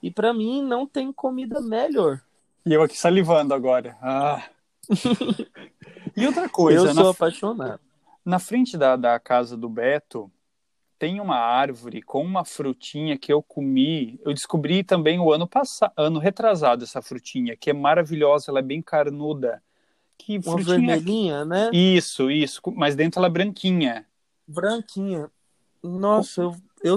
E 0.00 0.08
para 0.08 0.32
mim 0.32 0.62
não 0.62 0.86
tem 0.86 1.12
comida 1.12 1.60
melhor. 1.60 2.20
E 2.64 2.72
eu 2.72 2.82
aqui 2.82 2.96
salivando 2.96 3.54
agora. 3.54 3.96
Ah. 4.00 4.48
e 6.16 6.26
outra 6.26 6.48
coisa. 6.48 6.88
Eu 6.88 6.94
sou 6.94 7.04
na, 7.04 7.10
apaixonado. 7.10 7.80
Na 8.24 8.38
frente 8.38 8.76
da, 8.76 8.96
da 8.96 9.18
casa 9.18 9.56
do 9.56 9.68
Beto 9.68 10.30
tem 10.98 11.20
uma 11.20 11.36
árvore 11.36 12.00
com 12.00 12.22
uma 12.22 12.44
frutinha 12.44 13.18
que 13.18 13.32
eu 13.32 13.42
comi. 13.42 14.20
Eu 14.24 14.32
descobri 14.32 14.84
também 14.84 15.18
o 15.18 15.32
ano 15.32 15.48
passado, 15.48 15.92
ano 15.96 16.20
retrasado, 16.20 16.84
essa 16.84 17.02
frutinha, 17.02 17.56
que 17.56 17.70
é 17.70 17.72
maravilhosa, 17.72 18.50
ela 18.50 18.60
é 18.60 18.62
bem 18.62 18.80
carnuda. 18.80 19.60
Que 20.16 20.34
uma 20.34 20.42
frutinha... 20.42 20.76
vermelhinha, 20.76 21.44
né? 21.44 21.70
Isso, 21.72 22.30
isso. 22.30 22.60
Mas 22.76 22.94
dentro 22.94 23.18
ela 23.18 23.26
é 23.26 23.30
branquinha. 23.30 24.06
Branquinha. 24.46 25.28
Nossa, 25.82 26.42
eu, 26.42 26.56
eu... 26.84 26.96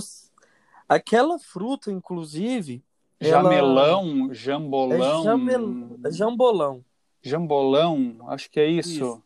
Aquela 0.88 1.40
fruta, 1.40 1.92
inclusive, 1.92 2.84
Jamelão, 3.20 4.34
jambolão. 4.34 5.22
É 5.22 5.24
jamel... 5.24 6.00
É 6.04 6.12
jambolão. 6.12 6.86
Jambolão, 7.22 8.18
acho 8.28 8.52
que 8.52 8.60
é 8.60 8.68
isso. 8.68 8.92
isso. 8.92 9.24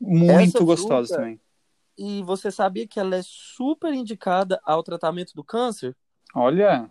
Muito 0.00 0.64
gostosa 0.64 1.16
também. 1.16 1.40
E 1.96 2.22
você 2.22 2.50
sabia 2.50 2.86
que 2.86 2.98
ela 2.98 3.16
é 3.16 3.22
super 3.22 3.92
indicada 3.92 4.60
ao 4.64 4.82
tratamento 4.82 5.34
do 5.34 5.44
câncer? 5.44 5.96
Olha, 6.34 6.90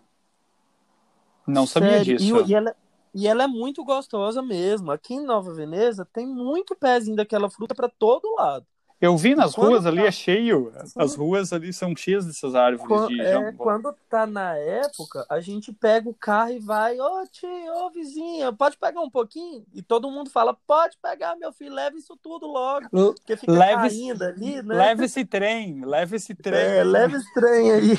não 1.46 1.66
Sério? 1.66 1.66
sabia 1.66 2.04
disso. 2.18 2.38
E, 2.40 2.50
e, 2.50 2.54
ela, 2.54 2.76
e 3.14 3.26
ela 3.26 3.44
é 3.44 3.46
muito 3.46 3.84
gostosa 3.84 4.42
mesmo. 4.42 4.90
Aqui 4.90 5.14
em 5.14 5.24
Nova 5.24 5.52
Veneza 5.52 6.04
tem 6.04 6.26
muito 6.26 6.76
pezinho 6.76 7.16
daquela 7.16 7.50
fruta 7.50 7.74
para 7.74 7.88
todo 7.88 8.34
lado. 8.36 8.66
Eu 9.02 9.16
vi 9.16 9.34
nas 9.34 9.52
quando 9.52 9.70
ruas 9.70 9.82
tá... 9.82 9.88
ali, 9.88 10.06
é 10.06 10.12
cheio. 10.12 10.72
As 10.94 11.16
ruas 11.16 11.52
ali 11.52 11.72
são 11.72 11.94
cheias 11.96 12.24
dessas 12.24 12.54
árvores 12.54 12.86
quando, 12.86 13.08
de 13.08 13.20
é, 13.20 13.52
Quando 13.54 13.92
tá 14.08 14.28
na 14.28 14.54
época, 14.54 15.26
a 15.28 15.40
gente 15.40 15.72
pega 15.72 16.08
o 16.08 16.14
carro 16.14 16.52
e 16.52 16.60
vai, 16.60 17.00
ô 17.00 17.20
oh, 17.20 17.26
tio, 17.26 17.48
ô 17.48 17.86
oh, 17.86 17.90
vizinha, 17.90 18.52
pode 18.52 18.78
pegar 18.78 19.00
um 19.00 19.10
pouquinho? 19.10 19.66
E 19.74 19.82
todo 19.82 20.08
mundo 20.08 20.30
fala, 20.30 20.56
pode 20.68 20.96
pegar, 21.02 21.34
meu 21.34 21.52
filho, 21.52 21.74
leve 21.74 21.98
isso 21.98 22.16
tudo 22.22 22.46
logo. 22.46 22.88
Porque 22.90 23.36
fica 23.36 23.50
leve 23.50 23.88
caindo 23.88 24.22
ali, 24.22 24.62
né? 24.62 24.74
Leve 24.76 25.04
esse 25.06 25.24
trem, 25.24 25.84
leve 25.84 26.14
esse 26.14 26.32
trem. 26.32 26.60
É, 26.60 26.84
leve 26.84 27.16
esse 27.16 27.34
trem 27.34 27.72
aí. 27.72 27.90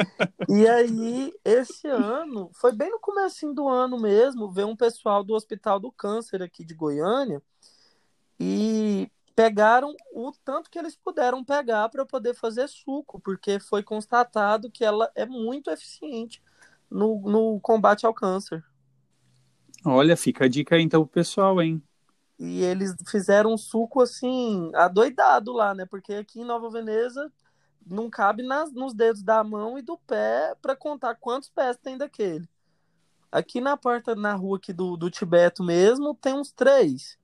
e 0.48 0.66
aí, 0.66 1.34
esse 1.44 1.86
ano, 1.86 2.50
foi 2.54 2.72
bem 2.72 2.90
no 2.90 2.98
começo 2.98 3.52
do 3.52 3.68
ano 3.68 4.00
mesmo, 4.00 4.50
veio 4.50 4.68
um 4.68 4.76
pessoal 4.76 5.22
do 5.22 5.34
Hospital 5.34 5.78
do 5.78 5.92
Câncer 5.92 6.42
aqui 6.42 6.64
de 6.64 6.72
Goiânia, 6.72 7.42
e 8.40 9.10
pegaram 9.36 9.94
o 10.14 10.32
tanto 10.42 10.70
que 10.70 10.78
eles 10.78 10.96
puderam 10.96 11.44
pegar 11.44 11.90
para 11.90 12.06
poder 12.06 12.34
fazer 12.34 12.66
suco, 12.68 13.20
porque 13.20 13.60
foi 13.60 13.82
constatado 13.82 14.70
que 14.70 14.82
ela 14.82 15.12
é 15.14 15.26
muito 15.26 15.70
eficiente 15.70 16.42
no, 16.90 17.20
no 17.20 17.60
combate 17.60 18.06
ao 18.06 18.14
câncer. 18.14 18.64
Olha, 19.84 20.16
fica 20.16 20.46
a 20.46 20.48
dica 20.48 20.74
aí 20.74 20.82
então 20.82 21.04
pro 21.04 21.12
pessoal, 21.12 21.60
hein? 21.60 21.82
E 22.38 22.62
eles 22.62 22.94
fizeram 23.06 23.52
um 23.52 23.58
suco 23.58 24.00
assim, 24.00 24.70
adoidado 24.74 25.52
lá, 25.52 25.74
né? 25.74 25.84
Porque 25.84 26.14
aqui 26.14 26.40
em 26.40 26.44
Nova 26.44 26.70
Veneza 26.70 27.30
não 27.86 28.08
cabe 28.08 28.42
nas, 28.42 28.72
nos 28.72 28.94
dedos 28.94 29.22
da 29.22 29.44
mão 29.44 29.78
e 29.78 29.82
do 29.82 29.98
pé 29.98 30.54
para 30.62 30.74
contar 30.74 31.14
quantos 31.14 31.50
pés 31.50 31.76
tem 31.76 31.98
daquele. 31.98 32.48
Aqui 33.30 33.60
na 33.60 33.76
porta, 33.76 34.14
na 34.14 34.34
rua 34.34 34.56
aqui 34.56 34.72
do, 34.72 34.96
do 34.96 35.10
Tibeto 35.10 35.62
mesmo, 35.62 36.14
tem 36.14 36.32
uns 36.32 36.50
três 36.52 37.18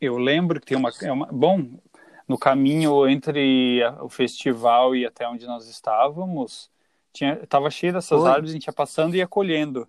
eu 0.00 0.16
lembro 0.16 0.60
que 0.60 0.66
tem 0.66 0.76
uma, 0.76 0.90
é 1.02 1.12
uma 1.12 1.26
bom 1.26 1.78
no 2.26 2.38
caminho 2.38 3.08
entre 3.08 3.82
o 4.00 4.08
festival 4.08 4.94
e 4.94 5.04
até 5.04 5.28
onde 5.28 5.46
nós 5.46 5.68
estávamos 5.68 6.70
tinha 7.12 7.34
estava 7.42 7.70
cheio 7.70 7.92
dessas 7.92 8.20
Oi. 8.20 8.28
árvores 8.28 8.50
a 8.50 8.54
gente 8.54 8.66
ia 8.66 8.72
passando 8.72 9.14
e 9.14 9.18
ia 9.18 9.26
colhendo. 9.26 9.88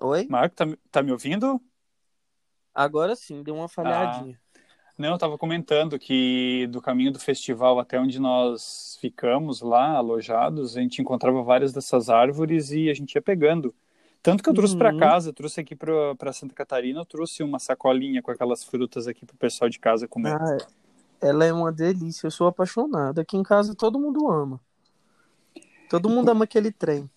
Oi? 0.00 0.26
Marco 0.28 0.54
tá, 0.54 0.66
tá 0.90 1.02
me 1.02 1.12
ouvindo? 1.12 1.60
Agora 2.74 3.16
sim 3.16 3.42
deu 3.42 3.54
uma 3.54 3.68
falhadinha. 3.68 4.38
Ah, 4.54 4.60
não 4.98 5.10
eu 5.10 5.14
estava 5.14 5.38
comentando 5.38 5.98
que 5.98 6.66
do 6.70 6.82
caminho 6.82 7.12
do 7.12 7.18
festival 7.18 7.78
até 7.78 7.98
onde 7.98 8.18
nós 8.18 8.98
ficamos 9.00 9.62
lá 9.62 9.92
alojados 9.92 10.76
a 10.76 10.80
gente 10.80 11.00
encontrava 11.00 11.42
várias 11.42 11.72
dessas 11.72 12.10
árvores 12.10 12.70
e 12.70 12.90
a 12.90 12.94
gente 12.94 13.14
ia 13.14 13.22
pegando 13.22 13.74
tanto 14.26 14.42
que 14.42 14.50
eu 14.50 14.54
trouxe 14.54 14.72
uhum. 14.72 14.80
para 14.80 14.98
casa, 14.98 15.32
trouxe 15.32 15.60
aqui 15.60 15.76
para 15.76 16.32
Santa 16.32 16.52
Catarina, 16.52 16.98
eu 16.98 17.04
trouxe 17.04 17.44
uma 17.44 17.60
sacolinha 17.60 18.20
com 18.20 18.32
aquelas 18.32 18.64
frutas 18.64 19.06
aqui 19.06 19.24
pro 19.24 19.36
pessoal 19.36 19.70
de 19.70 19.78
casa 19.78 20.08
comer. 20.08 20.34
Ah, 20.34 20.58
ela 21.20 21.44
é 21.44 21.52
uma 21.52 21.70
delícia, 21.70 22.26
eu 22.26 22.30
sou 22.32 22.48
apaixonado. 22.48 23.20
Aqui 23.20 23.36
em 23.36 23.44
casa 23.44 23.72
todo 23.72 24.00
mundo 24.00 24.28
ama. 24.28 24.60
Todo 25.88 26.08
mundo 26.08 26.28
ama 26.28 26.42
aquele 26.42 26.72
trem. 26.72 27.08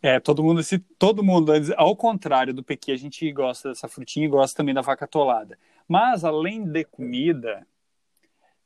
É, 0.00 0.18
todo 0.18 0.42
mundo, 0.42 0.62
se 0.62 0.78
todo 0.78 1.22
mundo, 1.22 1.52
ao 1.76 1.94
contrário 1.94 2.54
do 2.54 2.62
Pequi, 2.62 2.92
a 2.92 2.96
gente 2.96 3.30
gosta 3.30 3.68
dessa 3.68 3.86
frutinha 3.86 4.24
e 4.24 4.30
gosta 4.30 4.56
também 4.56 4.74
da 4.74 4.80
vaca 4.80 5.04
atolada. 5.04 5.58
Mas 5.86 6.24
além 6.24 6.64
de 6.64 6.82
comida, 6.82 7.66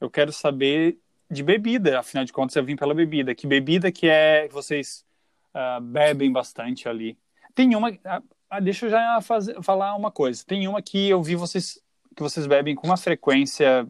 eu 0.01 0.09
quero 0.09 0.33
saber 0.33 1.01
de 1.29 1.43
bebida, 1.43 1.99
afinal 1.99 2.25
de 2.25 2.33
contas 2.33 2.55
eu 2.55 2.65
vim 2.65 2.77
pela 2.77 2.95
bebida. 2.95 3.35
Que 3.35 3.45
bebida 3.45 3.91
que 3.91 4.07
é 4.07 4.47
que 4.47 4.55
vocês 4.55 5.05
uh, 5.53 5.81
bebem 5.81 6.31
bastante 6.31 6.89
ali? 6.89 7.19
Tem 7.55 7.75
uma. 7.75 7.91
Ah, 8.05 8.23
ah, 8.51 8.61
deixa 8.61 8.87
eu 8.87 8.91
já 8.91 9.21
fazer, 9.21 9.63
falar 9.63 9.95
uma 9.97 10.11
coisa. 10.11 10.45
Tem 10.45 10.67
uma 10.69 10.83
que 10.83 11.09
eu 11.09 11.23
vi 11.23 11.35
vocês 11.35 11.81
que 12.15 12.23
vocês 12.23 12.47
bebem 12.47 12.75
com 12.75 12.87
uma 12.87 12.97
frequência 12.97 13.87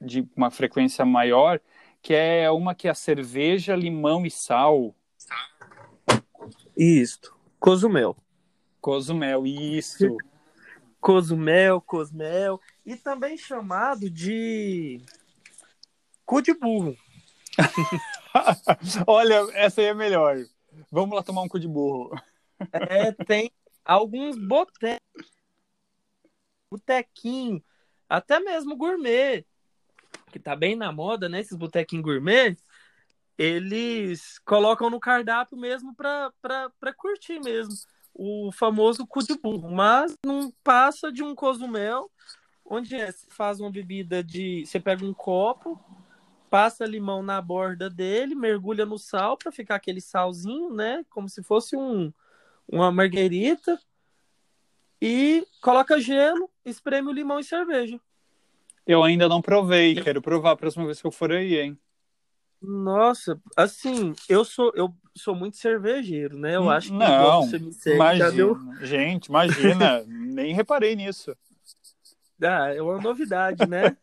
de 0.00 0.26
uma 0.36 0.50
frequência 0.50 1.04
maior, 1.04 1.60
que 2.02 2.14
é 2.14 2.50
uma 2.50 2.74
que 2.74 2.88
é 2.88 2.90
a 2.90 2.94
cerveja, 2.94 3.76
limão 3.76 4.26
e 4.26 4.30
sal. 4.30 4.94
Isso. 6.76 7.34
Cozumel. 7.58 8.16
Cozumel, 8.80 9.46
isso. 9.46 10.16
Cozumel, 11.00 11.80
Cosmel. 11.80 12.60
E 12.84 12.96
também 12.96 13.36
chamado 13.36 14.10
de 14.10 15.00
cu 16.24 16.42
de 16.42 16.52
burro. 16.54 16.96
Olha, 19.06 19.46
essa 19.54 19.80
aí 19.80 19.88
é 19.88 19.94
melhor. 19.94 20.36
Vamos 20.90 21.14
lá 21.14 21.22
tomar 21.22 21.42
um 21.42 21.48
cu 21.48 21.58
de 21.58 21.68
burro. 21.68 22.20
É, 22.72 23.12
tem 23.12 23.50
alguns 23.84 24.36
botecos, 24.36 25.30
botequinho, 26.70 27.62
até 28.08 28.40
mesmo 28.40 28.76
gourmet, 28.76 29.44
que 30.32 30.38
tá 30.38 30.56
bem 30.56 30.76
na 30.76 30.92
moda, 30.92 31.28
né? 31.28 31.40
Esses 31.40 31.56
botequinhos 31.56 32.04
gourmet, 32.04 32.56
eles 33.38 34.38
colocam 34.44 34.90
no 34.90 35.00
cardápio 35.00 35.56
mesmo 35.56 35.94
pra, 35.94 36.32
pra, 36.40 36.70
pra 36.80 36.94
curtir 36.94 37.40
mesmo. 37.40 37.74
O 38.14 38.50
famoso 38.50 39.06
cu 39.06 39.22
de 39.22 39.36
burro, 39.38 39.70
mas 39.70 40.16
não 40.24 40.50
passa 40.64 41.12
de 41.12 41.22
um 41.22 41.34
cozumel, 41.34 42.10
onde 42.64 42.94
é, 42.96 43.12
você 43.12 43.26
faz 43.28 43.60
uma 43.60 43.70
bebida 43.70 44.24
de. 44.24 44.64
Você 44.64 44.80
pega 44.80 45.04
um 45.04 45.12
copo, 45.12 45.78
passa 46.48 46.86
limão 46.86 47.22
na 47.22 47.40
borda 47.42 47.90
dele, 47.90 48.34
mergulha 48.34 48.86
no 48.86 48.98
sal 48.98 49.36
para 49.36 49.52
ficar 49.52 49.74
aquele 49.74 50.00
salzinho, 50.00 50.72
né? 50.72 51.04
Como 51.10 51.28
se 51.28 51.42
fosse 51.42 51.76
um, 51.76 52.10
uma 52.68 52.90
marguerita 52.90 53.78
e 55.00 55.46
coloca 55.60 56.00
gelo, 56.00 56.50
espreme 56.64 57.08
o 57.08 57.12
limão 57.12 57.38
e 57.38 57.44
cerveja. 57.44 58.00
Eu 58.86 59.02
ainda 59.02 59.28
não 59.28 59.42
provei, 59.42 59.94
quero 60.00 60.22
provar 60.22 60.52
a 60.52 60.56
próxima 60.56 60.84
vez 60.84 61.00
que 61.00 61.06
eu 61.06 61.10
for 61.10 61.32
aí, 61.32 61.58
hein? 61.58 61.78
Nossa, 62.62 63.40
assim, 63.56 64.14
eu 64.28 64.44
sou 64.44 64.72
eu 64.74 64.94
sou 65.14 65.34
muito 65.34 65.56
cervejeiro, 65.56 66.38
né? 66.38 66.56
Eu 66.56 66.70
acho 66.70 66.88
que 66.88 66.94
não, 66.94 67.42
você 67.42 67.58
me 67.58 67.72
segue, 67.72 67.96
imagina, 67.96 68.30
deu... 68.32 68.58
gente, 68.80 69.26
imagina, 69.26 70.02
nem 70.06 70.54
reparei 70.54 70.96
nisso. 70.96 71.36
Ah, 72.42 72.72
é 72.74 72.80
uma 72.80 73.00
novidade, 73.00 73.66
né? 73.66 73.96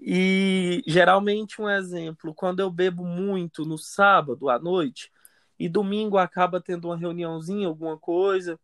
e 0.00 0.82
geralmente 0.86 1.60
um 1.60 1.68
exemplo, 1.68 2.34
quando 2.34 2.60
eu 2.60 2.70
bebo 2.70 3.04
muito 3.04 3.64
no 3.64 3.78
sábado 3.78 4.48
à 4.48 4.58
noite, 4.58 5.10
e 5.58 5.68
domingo 5.68 6.18
acaba 6.18 6.60
tendo 6.60 6.88
uma 6.88 6.96
reuniãozinha, 6.96 7.66
alguma 7.66 7.98
coisa. 7.98 8.58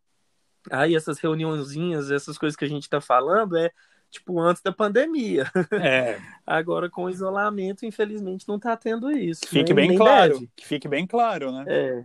Aí 0.70 0.94
essas 0.94 1.18
reuniãozinhas, 1.18 2.10
essas 2.10 2.38
coisas 2.38 2.56
que 2.56 2.64
a 2.64 2.68
gente 2.68 2.84
está 2.84 3.00
falando 3.00 3.56
é 3.56 3.70
tipo 4.10 4.40
antes 4.40 4.62
da 4.62 4.72
pandemia. 4.72 5.50
É. 5.72 6.18
Agora 6.46 6.88
com 6.88 7.04
o 7.04 7.10
isolamento, 7.10 7.84
infelizmente 7.84 8.46
não 8.48 8.56
está 8.56 8.76
tendo 8.76 9.10
isso. 9.10 9.42
Fique 9.46 9.74
nem, 9.74 9.74
bem 9.74 9.88
nem 9.90 9.98
claro. 9.98 10.34
Deve. 10.34 10.50
Que 10.54 10.66
fique 10.66 10.88
bem 10.88 11.06
claro, 11.06 11.50
né? 11.50 11.64
É. 11.66 12.04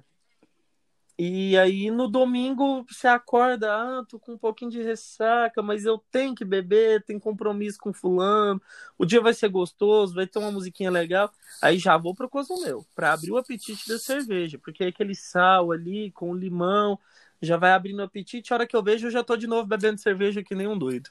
E 1.22 1.58
aí 1.58 1.92
no 1.92 2.08
domingo 2.08 2.86
você 2.88 3.06
acorda, 3.06 3.70
ah, 3.74 4.06
tô 4.08 4.18
com 4.18 4.36
um 4.36 4.38
pouquinho 4.38 4.72
de 4.72 4.82
ressaca, 4.82 5.62
mas 5.62 5.84
eu 5.84 6.02
tenho 6.10 6.34
que 6.34 6.46
beber, 6.46 7.04
tenho 7.04 7.20
compromisso 7.20 7.78
com 7.78 7.92
fulano, 7.92 8.62
o 8.98 9.06
dia 9.06 9.20
vai 9.20 9.34
ser 9.34 9.50
gostoso, 9.50 10.16
vai 10.16 10.26
ter 10.26 10.40
uma 10.40 10.50
musiquinha 10.50 10.90
legal. 10.90 11.30
Aí 11.62 11.78
já 11.78 11.98
vou 11.98 12.16
pro 12.16 12.30
Cozumel, 12.30 12.86
para 12.96 13.12
abrir 13.12 13.32
o 13.32 13.38
apetite 13.38 13.86
da 13.90 14.00
cerveja, 14.00 14.58
porque 14.58 14.86
aquele 14.86 15.14
sal 15.14 15.74
ali 15.74 16.10
com 16.12 16.34
limão 16.34 16.98
já 17.42 17.58
vai 17.58 17.74
abrindo 17.74 18.00
o 18.00 18.04
apetite, 18.04 18.54
a 18.54 18.56
hora 18.56 18.66
que 18.66 18.76
eu 18.76 18.82
vejo 18.82 19.08
eu 19.08 19.12
já 19.12 19.22
tô 19.22 19.36
de 19.36 19.46
novo 19.46 19.68
bebendo 19.68 20.00
cerveja 20.00 20.42
que 20.42 20.56
nem 20.56 20.70
um 20.70 20.78
doido. 20.78 21.10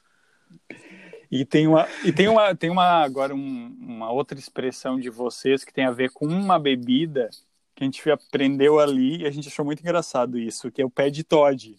E 1.31 1.45
tem 1.45 1.67
uma, 1.67 1.87
e 2.03 2.11
tem 2.11 2.27
uma, 2.27 2.55
tem 2.55 2.71
uma 2.71 3.03
agora 3.03 3.35
um, 3.35 3.77
uma 3.79 4.11
outra 4.11 4.39
expressão 4.39 4.99
de 4.99 5.11
vocês 5.11 5.63
que 5.63 5.71
tem 5.71 5.85
a 5.85 5.91
ver 5.91 6.09
com 6.09 6.25
uma 6.25 6.57
bebida 6.57 7.29
que 7.79 7.83
a 7.83 7.85
gente 7.85 8.11
aprendeu 8.11 8.77
ali 8.77 9.21
e 9.21 9.25
a 9.25 9.31
gente 9.31 9.47
achou 9.47 9.63
muito 9.63 9.79
engraçado 9.79 10.37
isso, 10.37 10.69
que 10.69 10.81
é 10.81 10.85
o 10.85 10.89
pé 10.89 11.09
de 11.09 11.23
Todd. 11.23 11.77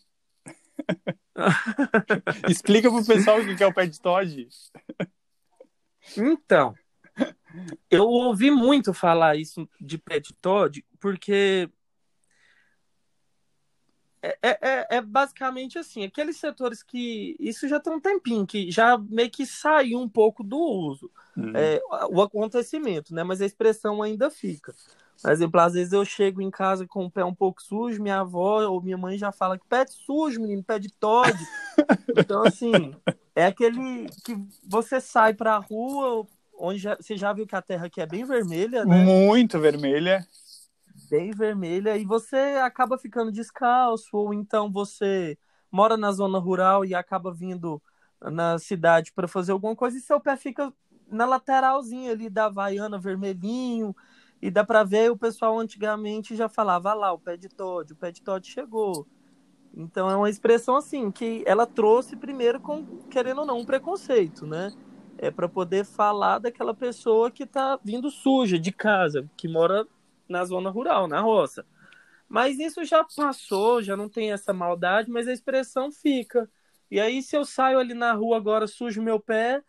Explica 2.48 2.90
pro 2.90 3.04
pessoal 3.04 3.38
o 3.40 3.56
que 3.56 3.62
é 3.62 3.66
o 3.66 3.74
pé 3.74 3.86
de 3.86 4.00
Todd. 4.00 4.48
Então, 6.16 6.74
eu 7.90 8.04
ouvi 8.04 8.50
muito 8.50 8.94
falar 8.94 9.36
isso 9.36 9.68
de 9.78 9.98
pé 9.98 10.18
de 10.18 10.32
Todd, 10.34 10.82
porque 10.98 11.68
é, 14.22 14.38
é, 14.42 14.58
é, 14.62 14.86
é, 14.96 15.00
basicamente 15.02 15.78
assim, 15.78 16.02
aqueles 16.04 16.38
setores 16.38 16.82
que 16.82 17.36
isso 17.38 17.68
já 17.68 17.78
tem 17.78 17.92
um 17.92 18.00
tempinho, 18.00 18.46
que 18.46 18.70
já 18.70 18.96
meio 18.96 19.30
que 19.30 19.44
saiu 19.44 20.00
um 20.00 20.08
pouco 20.08 20.42
do 20.42 20.58
uso, 20.58 21.10
uhum. 21.36 21.52
é, 21.54 21.78
o 22.10 22.22
acontecimento, 22.22 23.14
né? 23.14 23.22
Mas 23.22 23.42
a 23.42 23.46
expressão 23.46 24.02
ainda 24.02 24.30
fica. 24.30 24.74
Por 25.22 25.30
exemplo, 25.30 25.60
às 25.60 25.74
vezes 25.74 25.92
eu 25.92 26.04
chego 26.04 26.40
em 26.40 26.50
casa 26.50 26.86
com 26.86 27.04
o 27.04 27.10
pé 27.10 27.24
um 27.24 27.34
pouco 27.34 27.62
sujo, 27.62 28.02
minha 28.02 28.20
avó 28.20 28.62
ou 28.66 28.82
minha 28.82 28.96
mãe 28.96 29.18
já 29.18 29.30
fala 29.30 29.58
que 29.58 29.66
pé 29.66 29.84
de 29.84 29.92
sujo, 29.92 30.40
menino, 30.40 30.64
pé 30.64 30.78
de 30.78 30.90
Todd. 30.92 31.36
então, 32.08 32.42
assim, 32.42 32.94
é 33.34 33.46
aquele 33.46 34.08
que 34.24 34.36
você 34.66 35.00
sai 35.00 35.34
pra 35.34 35.58
rua, 35.58 36.26
onde 36.58 36.78
já, 36.78 36.96
você 36.96 37.16
já 37.16 37.32
viu 37.32 37.46
que 37.46 37.54
a 37.54 37.62
terra 37.62 37.86
aqui 37.86 38.00
é 38.00 38.06
bem 38.06 38.24
vermelha, 38.24 38.84
né? 38.84 39.04
Muito 39.04 39.58
vermelha. 39.58 40.26
Bem 41.10 41.32
vermelha, 41.32 41.96
e 41.96 42.04
você 42.04 42.36
acaba 42.62 42.96
ficando 42.96 43.32
descalço, 43.32 44.16
ou 44.16 44.32
então 44.32 44.70
você 44.70 45.36
mora 45.70 45.96
na 45.96 46.12
zona 46.12 46.38
rural 46.38 46.84
e 46.84 46.94
acaba 46.94 47.32
vindo 47.32 47.82
na 48.20 48.58
cidade 48.58 49.12
para 49.12 49.28
fazer 49.28 49.52
alguma 49.52 49.74
coisa 49.74 49.96
e 49.96 50.00
seu 50.00 50.20
pé 50.20 50.36
fica 50.36 50.72
na 51.08 51.24
lateralzinha 51.26 52.12
ali 52.12 52.30
da 52.30 52.46
Havaiana 52.46 52.98
vermelhinho, 52.98 53.94
e 54.42 54.50
dá 54.50 54.64
para 54.64 54.84
ver 54.84 55.10
o 55.10 55.16
pessoal 55.18 55.58
antigamente 55.58 56.36
já 56.36 56.48
falava 56.48 56.90
ah 56.90 56.94
lá, 56.94 57.12
o 57.12 57.18
pé 57.18 57.36
de 57.36 57.48
Todd, 57.48 57.92
o 57.92 57.96
pé 57.96 58.10
de 58.12 58.22
Todd 58.22 58.46
chegou. 58.46 59.06
Então 59.72 60.10
é 60.10 60.16
uma 60.16 60.30
expressão 60.30 60.76
assim 60.76 61.10
que 61.12 61.42
ela 61.46 61.66
trouxe 61.66 62.16
primeiro 62.16 62.60
com 62.60 62.86
querendo 63.08 63.40
ou 63.40 63.46
não 63.46 63.58
um 63.60 63.64
preconceito, 63.64 64.46
né? 64.46 64.72
É 65.18 65.30
para 65.30 65.48
poder 65.48 65.84
falar 65.84 66.38
daquela 66.38 66.74
pessoa 66.74 67.30
que 67.30 67.44
está 67.44 67.78
vindo 67.84 68.10
suja 68.10 68.58
de 68.58 68.72
casa, 68.72 69.28
que 69.36 69.46
mora 69.48 69.86
na 70.28 70.44
zona 70.44 70.70
rural, 70.70 71.06
na 71.06 71.20
roça. 71.20 71.64
Mas 72.28 72.58
isso 72.58 72.84
já 72.84 73.04
passou, 73.04 73.82
já 73.82 73.96
não 73.96 74.08
tem 74.08 74.32
essa 74.32 74.52
maldade, 74.52 75.10
mas 75.10 75.28
a 75.28 75.32
expressão 75.32 75.90
fica. 75.92 76.50
E 76.90 77.00
aí 77.00 77.22
se 77.22 77.36
eu 77.36 77.44
saio 77.44 77.78
ali 77.78 77.94
na 77.94 78.12
rua 78.12 78.36
agora 78.36 78.66
sujo 78.66 79.02
meu 79.02 79.20
pé, 79.20 79.62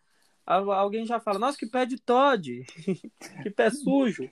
alguém 0.46 1.04
já 1.06 1.20
fala: 1.20 1.38
"Nossa, 1.38 1.58
que 1.58 1.66
pé 1.66 1.86
de 1.86 1.98
Todd. 1.98 2.64
que 3.42 3.50
pé 3.50 3.70
sujo". 3.70 4.30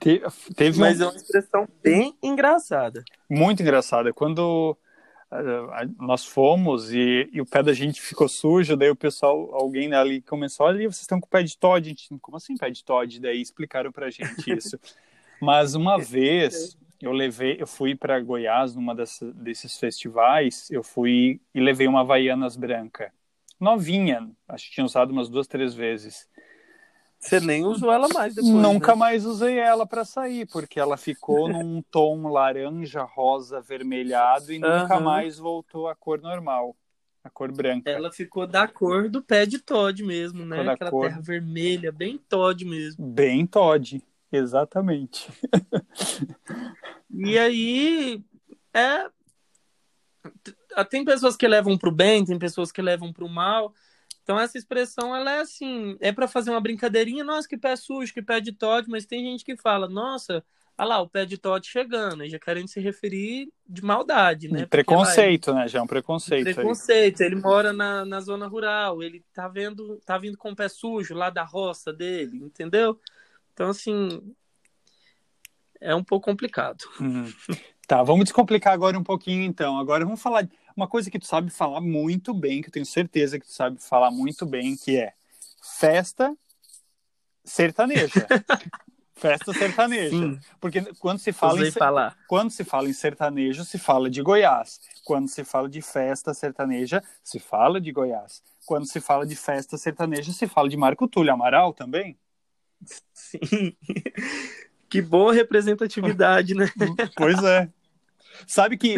Te, 0.00 0.22
teve 0.54 0.78
Mas 0.78 1.00
um... 1.00 1.04
é 1.04 1.06
uma 1.06 1.16
expressão 1.16 1.68
bem 1.82 2.16
engraçada. 2.22 3.04
Muito 3.28 3.62
engraçada. 3.62 4.12
Quando 4.12 4.76
uh, 5.32 5.94
nós 6.04 6.24
fomos 6.24 6.92
e, 6.92 7.28
e, 7.32 7.40
o 7.40 7.46
pé 7.46 7.62
da 7.62 7.72
gente 7.72 8.00
ficou 8.00 8.28
sujo, 8.28 8.76
daí 8.76 8.90
o 8.90 8.96
pessoal, 8.96 9.54
alguém 9.54 9.92
ali 9.92 10.22
começou, 10.22 10.66
olha, 10.66 10.78
vocês 10.78 11.00
estão 11.00 11.20
com 11.20 11.26
o 11.26 11.30
pé 11.30 11.42
de 11.42 11.58
Todd. 11.58 11.86
A 11.86 11.88
gente, 11.88 12.08
como 12.20 12.36
assim 12.36 12.56
pé 12.56 12.70
de 12.70 12.84
Todd? 12.84 13.20
Daí 13.20 13.40
explicaram 13.40 13.90
pra 13.90 14.10
gente 14.10 14.44
isso. 14.56 14.78
Mas 15.40 15.74
uma 15.74 15.98
vez 15.98 16.76
eu 17.00 17.12
levei, 17.12 17.56
eu 17.60 17.66
fui 17.66 17.94
para 17.94 18.20
Goiás 18.20 18.74
numa 18.74 18.94
desses 18.94 19.78
festivais, 19.78 20.68
eu 20.70 20.82
fui 20.82 21.40
e 21.54 21.60
levei 21.60 21.86
uma 21.86 22.00
Havaianas 22.00 22.56
branca, 22.56 23.12
novinha, 23.58 24.28
acho 24.48 24.66
que 24.66 24.74
tinha 24.74 24.84
usado 24.84 25.12
umas 25.12 25.28
duas, 25.28 25.46
três 25.46 25.74
vezes. 25.74 26.28
Você 27.18 27.40
nem 27.40 27.64
usou 27.64 27.92
ela 27.92 28.08
mais 28.08 28.34
depois. 28.34 28.52
Nunca 28.52 28.92
né? 28.92 28.98
mais 28.98 29.26
usei 29.26 29.58
ela 29.58 29.84
para 29.86 30.04
sair, 30.04 30.46
porque 30.46 30.78
ela 30.78 30.96
ficou 30.96 31.48
num 31.50 31.82
tom 31.82 32.28
laranja, 32.28 33.02
rosa, 33.02 33.58
avermelhado 33.58 34.52
e 34.52 34.62
uhum. 34.62 34.80
nunca 34.80 35.00
mais 35.00 35.36
voltou 35.36 35.88
à 35.88 35.96
cor 35.96 36.20
normal, 36.20 36.76
a 37.24 37.28
cor 37.28 37.50
branca. 37.50 37.90
Ela 37.90 38.12
ficou 38.12 38.46
da 38.46 38.68
cor 38.68 39.08
do 39.08 39.20
pé 39.20 39.44
de 39.44 39.58
Todd 39.58 40.02
mesmo, 40.04 40.44
né? 40.44 40.60
Aquela 40.70 40.90
cor... 40.90 41.06
terra 41.06 41.20
vermelha, 41.20 41.90
bem 41.90 42.18
Todd 42.28 42.64
mesmo. 42.64 43.04
Bem 43.04 43.44
Todd, 43.46 44.00
exatamente. 44.30 45.28
e 47.10 47.36
aí, 47.36 48.22
é. 48.72 49.10
Tem 50.88 51.04
pessoas 51.04 51.36
que 51.36 51.48
levam 51.48 51.76
pro 51.76 51.90
bem, 51.90 52.24
tem 52.24 52.38
pessoas 52.38 52.70
que 52.70 52.80
levam 52.80 53.12
pro 53.12 53.28
mal. 53.28 53.74
Então 54.28 54.38
essa 54.38 54.58
expressão 54.58 55.16
ela 55.16 55.36
é 55.36 55.40
assim, 55.40 55.96
é 56.00 56.12
para 56.12 56.28
fazer 56.28 56.50
uma 56.50 56.60
brincadeirinha, 56.60 57.24
nossa, 57.24 57.48
que 57.48 57.56
pé 57.56 57.74
sujo, 57.74 58.12
que 58.12 58.20
pé 58.20 58.42
de 58.42 58.52
Todd, 58.52 58.86
mas 58.86 59.06
tem 59.06 59.24
gente 59.24 59.42
que 59.42 59.56
fala, 59.56 59.88
nossa, 59.88 60.44
olha 60.76 60.86
lá, 60.86 61.00
o 61.00 61.08
pé 61.08 61.24
de 61.24 61.38
Todd 61.38 61.66
chegando, 61.66 62.22
e 62.22 62.28
já 62.28 62.38
querendo 62.38 62.68
se 62.68 62.78
referir 62.78 63.50
de 63.66 63.82
maldade, 63.82 64.52
né? 64.52 64.66
preconceito, 64.66 65.54
né? 65.54 65.66
Já 65.66 65.78
é 65.78 65.82
um 65.82 65.86
preconceito. 65.86 66.44
Preconceito, 66.44 67.22
aí. 67.22 67.26
ele 67.26 67.36
mora 67.36 67.72
na, 67.72 68.04
na 68.04 68.20
zona 68.20 68.46
rural, 68.46 69.02
ele 69.02 69.24
tá 69.32 69.48
vendo, 69.48 69.98
tá 70.04 70.18
vindo 70.18 70.36
com 70.36 70.50
o 70.50 70.56
pé 70.56 70.68
sujo 70.68 71.14
lá 71.14 71.30
da 71.30 71.42
roça 71.42 71.90
dele, 71.90 72.36
entendeu? 72.44 73.00
Então, 73.54 73.70
assim, 73.70 74.20
é 75.80 75.94
um 75.94 76.04
pouco 76.04 76.26
complicado. 76.26 76.84
Uhum. 77.00 77.32
Tá, 77.86 78.02
vamos 78.02 78.24
descomplicar 78.24 78.74
agora 78.74 78.98
um 78.98 79.02
pouquinho, 79.02 79.42
então. 79.44 79.78
Agora 79.78 80.04
vamos 80.04 80.20
falar 80.20 80.46
uma 80.78 80.86
coisa 80.86 81.10
que 81.10 81.18
tu 81.18 81.26
sabe 81.26 81.50
falar 81.50 81.80
muito 81.80 82.32
bem, 82.32 82.62
que 82.62 82.68
eu 82.68 82.72
tenho 82.72 82.86
certeza 82.86 83.36
que 83.36 83.46
tu 83.46 83.52
sabe 83.52 83.82
falar 83.82 84.12
muito 84.12 84.46
bem, 84.46 84.76
que 84.76 84.96
é 84.96 85.12
festa 85.76 86.36
sertaneja. 87.44 88.06
festa 89.16 89.52
sertaneja. 89.52 90.16
Sim. 90.16 90.38
Porque 90.60 90.80
quando 91.00 91.18
se 91.18 91.32
fala 91.32 91.66
em, 91.66 91.72
falar. 91.72 92.16
quando 92.28 92.52
se 92.52 92.62
fala 92.62 92.88
em 92.88 92.92
sertanejo, 92.92 93.64
se 93.64 93.76
fala 93.76 94.08
de 94.08 94.22
Goiás. 94.22 94.80
Quando 95.04 95.26
se 95.26 95.42
fala 95.42 95.68
de 95.68 95.82
festa 95.82 96.32
sertaneja, 96.32 97.02
se 97.24 97.40
fala 97.40 97.80
de 97.80 97.90
Goiás. 97.90 98.40
Quando 98.64 98.86
se 98.86 99.00
fala 99.00 99.26
de 99.26 99.34
festa 99.34 99.76
sertaneja, 99.76 100.32
se 100.32 100.46
fala 100.46 100.68
de 100.68 100.76
Marco 100.76 101.08
Túlio 101.08 101.32
Amaral 101.32 101.74
também. 101.74 102.16
Sim. 103.12 103.76
Que 104.90 105.02
boa 105.02 105.34
representatividade, 105.34 106.54
né? 106.54 106.64
Pois 107.14 107.42
é. 107.44 107.68
Sabe 108.46 108.76
que 108.76 108.96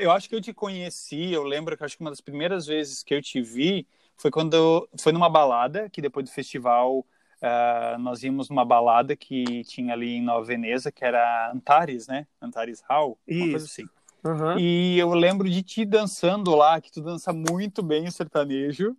eu 0.00 0.10
acho 0.10 0.28
que 0.28 0.34
eu 0.34 0.40
te 0.40 0.52
conheci, 0.52 1.32
eu 1.32 1.42
lembro 1.42 1.76
que 1.76 1.84
acho 1.84 1.96
que 1.96 2.02
uma 2.02 2.10
das 2.10 2.20
primeiras 2.20 2.66
vezes 2.66 3.02
que 3.02 3.14
eu 3.14 3.22
te 3.22 3.40
vi 3.40 3.86
foi 4.16 4.30
quando 4.30 4.88
foi 4.98 5.12
numa 5.12 5.28
balada, 5.28 5.88
que 5.90 6.00
depois 6.00 6.24
do 6.24 6.32
festival 6.32 6.98
uh, 6.98 7.98
nós 7.98 8.22
íamos 8.22 8.48
numa 8.48 8.64
balada 8.64 9.16
que 9.16 9.64
tinha 9.64 9.92
ali 9.92 10.14
em 10.14 10.22
Nova 10.22 10.44
Veneza, 10.44 10.92
que 10.92 11.04
era 11.04 11.50
Antares, 11.52 12.06
né? 12.06 12.26
Antares 12.40 12.82
Hall, 12.88 13.18
uma 13.26 13.50
coisa 13.50 13.66
assim. 13.66 13.84
Uhum. 14.24 14.58
E 14.58 14.98
eu 14.98 15.12
lembro 15.14 15.50
de 15.50 15.62
ti 15.62 15.84
dançando 15.84 16.54
lá, 16.54 16.80
que 16.80 16.92
tu 16.92 17.00
dança 17.00 17.32
muito 17.32 17.82
bem 17.82 18.06
o 18.06 18.12
sertanejo. 18.12 18.96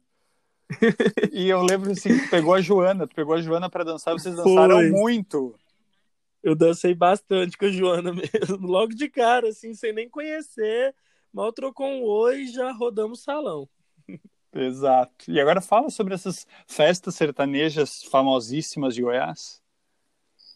e 1.32 1.48
eu 1.48 1.62
lembro 1.62 1.92
assim, 1.92 2.18
tu 2.18 2.30
pegou 2.30 2.54
a 2.54 2.62
Joana, 2.62 3.08
tu 3.08 3.16
pegou 3.16 3.36
a 3.36 3.42
Joana 3.42 3.70
para 3.70 3.84
dançar, 3.84 4.14
vocês 4.14 4.36
dançaram 4.36 4.78
Foi. 4.78 4.90
muito. 4.90 5.56
Eu 6.44 6.56
dancei 6.56 6.94
bastante 6.94 7.58
com 7.58 7.66
a 7.66 7.72
Joana 7.72 8.12
mesmo, 8.14 8.68
logo 8.68 8.94
de 8.94 9.10
cara, 9.10 9.48
assim, 9.48 9.74
sem 9.74 9.94
nem 9.94 10.10
conhecer. 10.10 10.94
Mal 11.32 11.52
trocou 11.54 11.88
um 11.88 12.04
oi 12.04 12.42
e 12.42 12.52
já 12.52 12.72
rodamos 12.72 13.22
o 13.22 13.24
salão. 13.24 13.70
Exato. 14.54 15.32
E 15.32 15.40
agora 15.40 15.62
fala 15.62 15.90
sobre 15.90 16.14
essas 16.14 16.46
festas 16.68 17.16
sertanejas 17.16 18.04
famosíssimas 18.04 18.94
de 18.94 19.02
Goiás. 19.02 19.64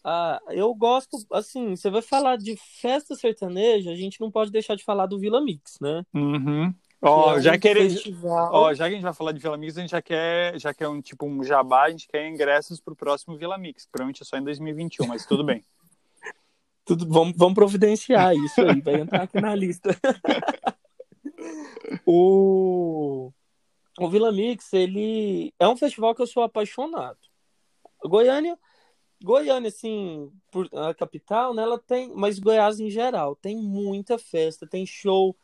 Ah, 0.04 0.40
eu 0.50 0.74
gosto, 0.74 1.18
assim, 1.32 1.76
você 1.76 1.90
vai 1.90 2.02
falar 2.02 2.38
de 2.38 2.56
festa 2.80 3.16
sertaneja, 3.16 3.92
a 3.92 3.96
gente 3.96 4.22
não 4.22 4.32
pode 4.32 4.52
deixar 4.52 4.76
de 4.76 4.84
falar 4.84 5.06
do 5.06 5.20
Vila 5.20 5.42
Mix, 5.42 5.80
né? 5.82 6.04
Uhum. 6.14 6.74
Ó, 7.02 7.34
oh, 7.34 7.38
é 7.38 7.42
já 7.42 7.58
querer, 7.58 7.92
ó, 8.24 8.74
já 8.74 8.86
que 8.86 8.92
a 8.92 8.96
gente 8.96 9.04
vai 9.04 9.14
falar 9.14 9.32
de 9.32 9.40
Vila 9.40 9.58
Mix, 9.58 9.78
a 9.78 9.82
gente 9.82 9.92
já 9.92 10.02
quer, 10.02 10.58
já 10.60 10.74
quer 10.74 10.88
um 10.88 11.02
tipo 11.02 11.26
um 11.26 11.44
jabá, 11.44 11.84
a 11.84 11.90
gente 11.90 12.08
quer 12.08 12.28
ingressos 12.28 12.80
para 12.80 12.94
o 12.94 12.96
próximo 12.96 13.38
Vila 13.38 13.58
Mix. 13.58 13.86
Provavelmente 13.86 14.24
é 14.24 14.26
só 14.26 14.38
em 14.38 14.44
2021, 14.44 15.08
mas 15.08 15.26
tudo 15.26 15.44
bem. 15.44 15.62
Tudo, 16.88 17.08
vamos, 17.08 17.36
vamos 17.36 17.54
providenciar 17.54 18.36
isso 18.36 18.62
aí, 18.62 18.82
vai 18.82 19.02
entrar 19.02 19.24
aqui 19.24 19.42
na 19.42 19.54
lista. 19.54 19.90
o, 22.06 23.32
o 24.00 24.10
Vila 24.10 24.32
Mix, 24.32 24.72
ele 24.74 25.54
é 25.60 25.68
um 25.68 25.76
festival 25.76 26.16
que 26.16 26.22
eu 26.22 26.28
sou 26.28 26.44
apaixonado. 26.44 27.20
Goiânia 28.06 28.58
Goiânia, 29.24 29.70
assim, 29.70 30.32
por, 30.52 30.70
a 30.74 30.94
capital, 30.94 31.54
né, 31.54 31.64
ela 31.64 31.80
tem, 31.80 32.14
mas 32.14 32.38
Goiás 32.38 32.80
em 32.80 32.90
geral, 32.90 33.36
tem 33.36 33.58
muita 33.58 34.18
festa, 34.18 34.68
tem 34.68 34.86
show. 34.86 35.36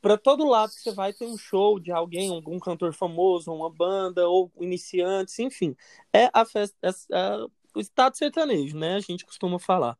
Para 0.00 0.16
todo 0.16 0.48
lado 0.48 0.72
que 0.72 0.80
você 0.80 0.92
vai, 0.92 1.12
tem 1.12 1.28
um 1.28 1.38
show 1.38 1.78
de 1.78 1.92
alguém, 1.92 2.30
algum 2.30 2.58
cantor 2.58 2.94
famoso, 2.94 3.52
uma 3.52 3.70
banda, 3.70 4.26
ou 4.26 4.50
iniciantes, 4.60 5.38
enfim. 5.38 5.76
É 6.12 6.30
a 6.32 6.44
festa, 6.44 6.76
é, 6.82 6.90
é 7.12 7.46
o 7.74 7.80
estado 7.80 8.16
sertanejo, 8.16 8.76
né? 8.76 8.96
A 8.96 9.00
gente 9.00 9.24
costuma 9.24 9.58
falar. 9.58 9.96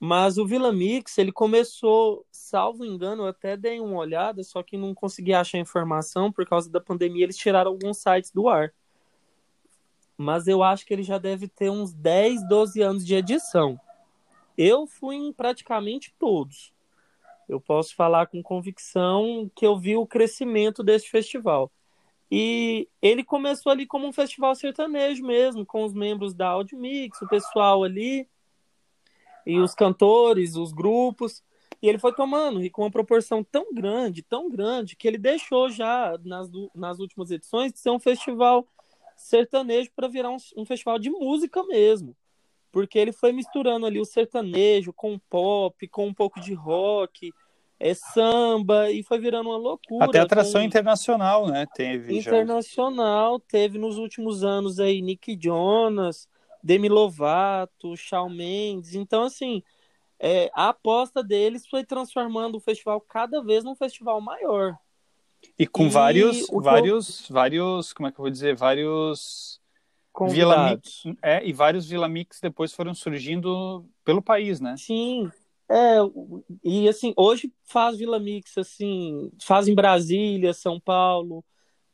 Mas 0.00 0.38
o 0.38 0.46
Vila 0.46 0.72
Mix, 0.72 1.18
ele 1.18 1.30
começou, 1.30 2.26
salvo 2.32 2.84
engano, 2.84 3.24
eu 3.24 3.28
até 3.28 3.56
dei 3.56 3.78
uma 3.78 3.98
olhada, 3.98 4.42
só 4.42 4.62
que 4.62 4.78
não 4.78 4.94
consegui 4.94 5.34
achar 5.34 5.58
informação 5.58 6.32
por 6.32 6.46
causa 6.46 6.70
da 6.70 6.80
pandemia, 6.80 7.24
eles 7.24 7.36
tiraram 7.36 7.70
alguns 7.70 7.98
sites 7.98 8.32
do 8.32 8.48
ar 8.48 8.72
mas 10.20 10.46
eu 10.46 10.62
acho 10.62 10.84
que 10.84 10.92
ele 10.92 11.02
já 11.02 11.16
deve 11.16 11.48
ter 11.48 11.70
uns 11.70 11.94
10, 11.94 12.46
12 12.46 12.82
anos 12.82 13.06
de 13.06 13.14
edição. 13.14 13.80
Eu 14.56 14.86
fui 14.86 15.16
em 15.16 15.32
praticamente 15.32 16.14
todos. 16.18 16.74
Eu 17.48 17.58
posso 17.58 17.96
falar 17.96 18.26
com 18.26 18.42
convicção 18.42 19.50
que 19.56 19.66
eu 19.66 19.78
vi 19.78 19.96
o 19.96 20.06
crescimento 20.06 20.82
desse 20.82 21.08
festival. 21.08 21.72
E 22.30 22.86
ele 23.00 23.24
começou 23.24 23.72
ali 23.72 23.86
como 23.86 24.06
um 24.06 24.12
festival 24.12 24.54
sertanejo 24.54 25.24
mesmo, 25.24 25.64
com 25.64 25.84
os 25.84 25.94
membros 25.94 26.34
da 26.34 26.48
Audio 26.48 26.78
Mix, 26.78 27.22
o 27.22 27.26
pessoal 27.26 27.82
ali, 27.82 28.28
e 29.46 29.58
os 29.58 29.74
cantores, 29.74 30.56
os 30.56 30.72
grupos. 30.72 31.42
E 31.82 31.88
ele 31.88 31.98
foi 31.98 32.14
tomando, 32.14 32.62
e 32.62 32.68
com 32.68 32.82
uma 32.82 32.90
proporção 32.90 33.42
tão 33.42 33.72
grande, 33.72 34.22
tão 34.22 34.50
grande, 34.50 34.94
que 34.94 35.08
ele 35.08 35.16
deixou 35.16 35.70
já 35.70 36.18
nas, 36.24 36.48
nas 36.74 36.98
últimas 36.98 37.30
edições 37.30 37.72
de 37.72 37.78
ser 37.78 37.90
um 37.90 37.98
festival 37.98 38.66
sertanejo 39.16 39.90
para 39.94 40.08
virar 40.08 40.30
um, 40.30 40.36
um, 40.56 40.64
festival 40.64 40.98
de 40.98 41.10
música 41.10 41.62
mesmo. 41.64 42.14
Porque 42.70 42.98
ele 42.98 43.12
foi 43.12 43.32
misturando 43.32 43.86
ali 43.86 43.98
o 43.98 44.04
sertanejo 44.04 44.92
com 44.92 45.18
pop, 45.18 45.88
com 45.88 46.06
um 46.06 46.14
pouco 46.14 46.38
de 46.40 46.52
rock, 46.52 47.32
é 47.78 47.94
samba, 47.94 48.90
e 48.90 49.02
foi 49.02 49.18
virando 49.18 49.48
uma 49.48 49.56
loucura. 49.56 50.04
Até 50.04 50.20
atração 50.20 50.60
com... 50.60 50.66
internacional, 50.66 51.48
né? 51.48 51.66
Teve. 51.74 52.18
Internacional, 52.18 53.38
já. 53.38 53.44
teve 53.48 53.78
nos 53.78 53.96
últimos 53.96 54.44
anos 54.44 54.78
aí 54.78 55.00
Nick 55.00 55.36
Jonas, 55.40 56.28
Demi 56.62 56.88
Lovato, 56.88 57.96
Shawn 57.96 58.30
Mendes. 58.30 58.94
Então, 58.94 59.22
assim, 59.22 59.62
é, 60.18 60.50
a 60.54 60.68
aposta 60.68 61.22
deles 61.22 61.66
foi 61.66 61.84
transformando 61.84 62.56
o 62.56 62.60
festival 62.60 63.00
cada 63.00 63.42
vez 63.42 63.64
num 63.64 63.74
festival 63.74 64.20
maior. 64.20 64.76
E 65.58 65.66
com 65.66 65.86
e 65.86 65.88
vários, 65.88 66.46
vários, 66.52 67.28
vários, 67.28 67.92
como 67.92 68.08
é 68.08 68.12
que 68.12 68.20
eu 68.20 68.22
vou 68.22 68.30
dizer, 68.30 68.54
vários 68.54 69.60
Vila 70.28 70.70
Mix, 70.70 71.02
é, 71.22 71.46
e 71.46 71.52
vários 71.52 71.88
Vila 71.88 72.08
Mix 72.08 72.40
depois 72.40 72.72
foram 72.72 72.94
surgindo 72.94 73.86
pelo 74.04 74.20
país, 74.20 74.60
né? 74.60 74.74
Sim. 74.76 75.30
É, 75.68 75.98
e 76.64 76.88
assim, 76.88 77.14
hoje 77.16 77.52
faz 77.64 77.96
Vila 77.96 78.18
Mix, 78.18 78.58
assim, 78.58 79.30
faz 79.40 79.68
em 79.68 79.74
Brasília, 79.74 80.52
São 80.52 80.80
Paulo, 80.80 81.44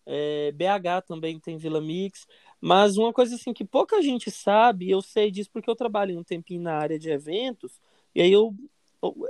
é, 0.06 0.50
BH 0.52 1.06
também 1.06 1.38
tem 1.38 1.58
Vila 1.58 1.80
Mix, 1.80 2.26
mas 2.60 2.96
uma 2.96 3.12
coisa 3.12 3.34
assim 3.36 3.52
que 3.52 3.64
pouca 3.64 4.02
gente 4.02 4.30
sabe, 4.30 4.90
eu 4.90 5.02
sei 5.02 5.30
disso 5.30 5.50
porque 5.52 5.70
eu 5.70 5.76
trabalhei 5.76 6.16
um 6.16 6.24
tempinho 6.24 6.62
na 6.62 6.74
área 6.74 6.98
de 6.98 7.10
eventos, 7.10 7.80
e 8.14 8.22
aí 8.22 8.32
eu 8.32 8.54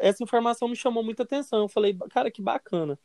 essa 0.01 0.23
informação 0.23 0.69
me 0.69 0.77
chamou 0.77 1.03
muita 1.03 1.23
atenção. 1.23 1.61
Eu 1.61 1.69
falei, 1.69 1.95
cara, 2.11 2.31
que 2.31 2.41
bacana. 2.41 2.99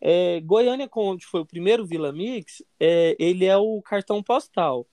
É, 0.00 0.40
Goiânia, 0.40 0.88
onde 0.94 1.26
foi 1.26 1.40
o 1.40 1.46
primeiro 1.46 1.84
Vila 1.84 2.12
Mix, 2.12 2.62
é, 2.78 3.16
ele 3.18 3.44
é 3.44 3.56
o 3.56 3.82
cartão 3.82 4.22
postal. 4.22 4.86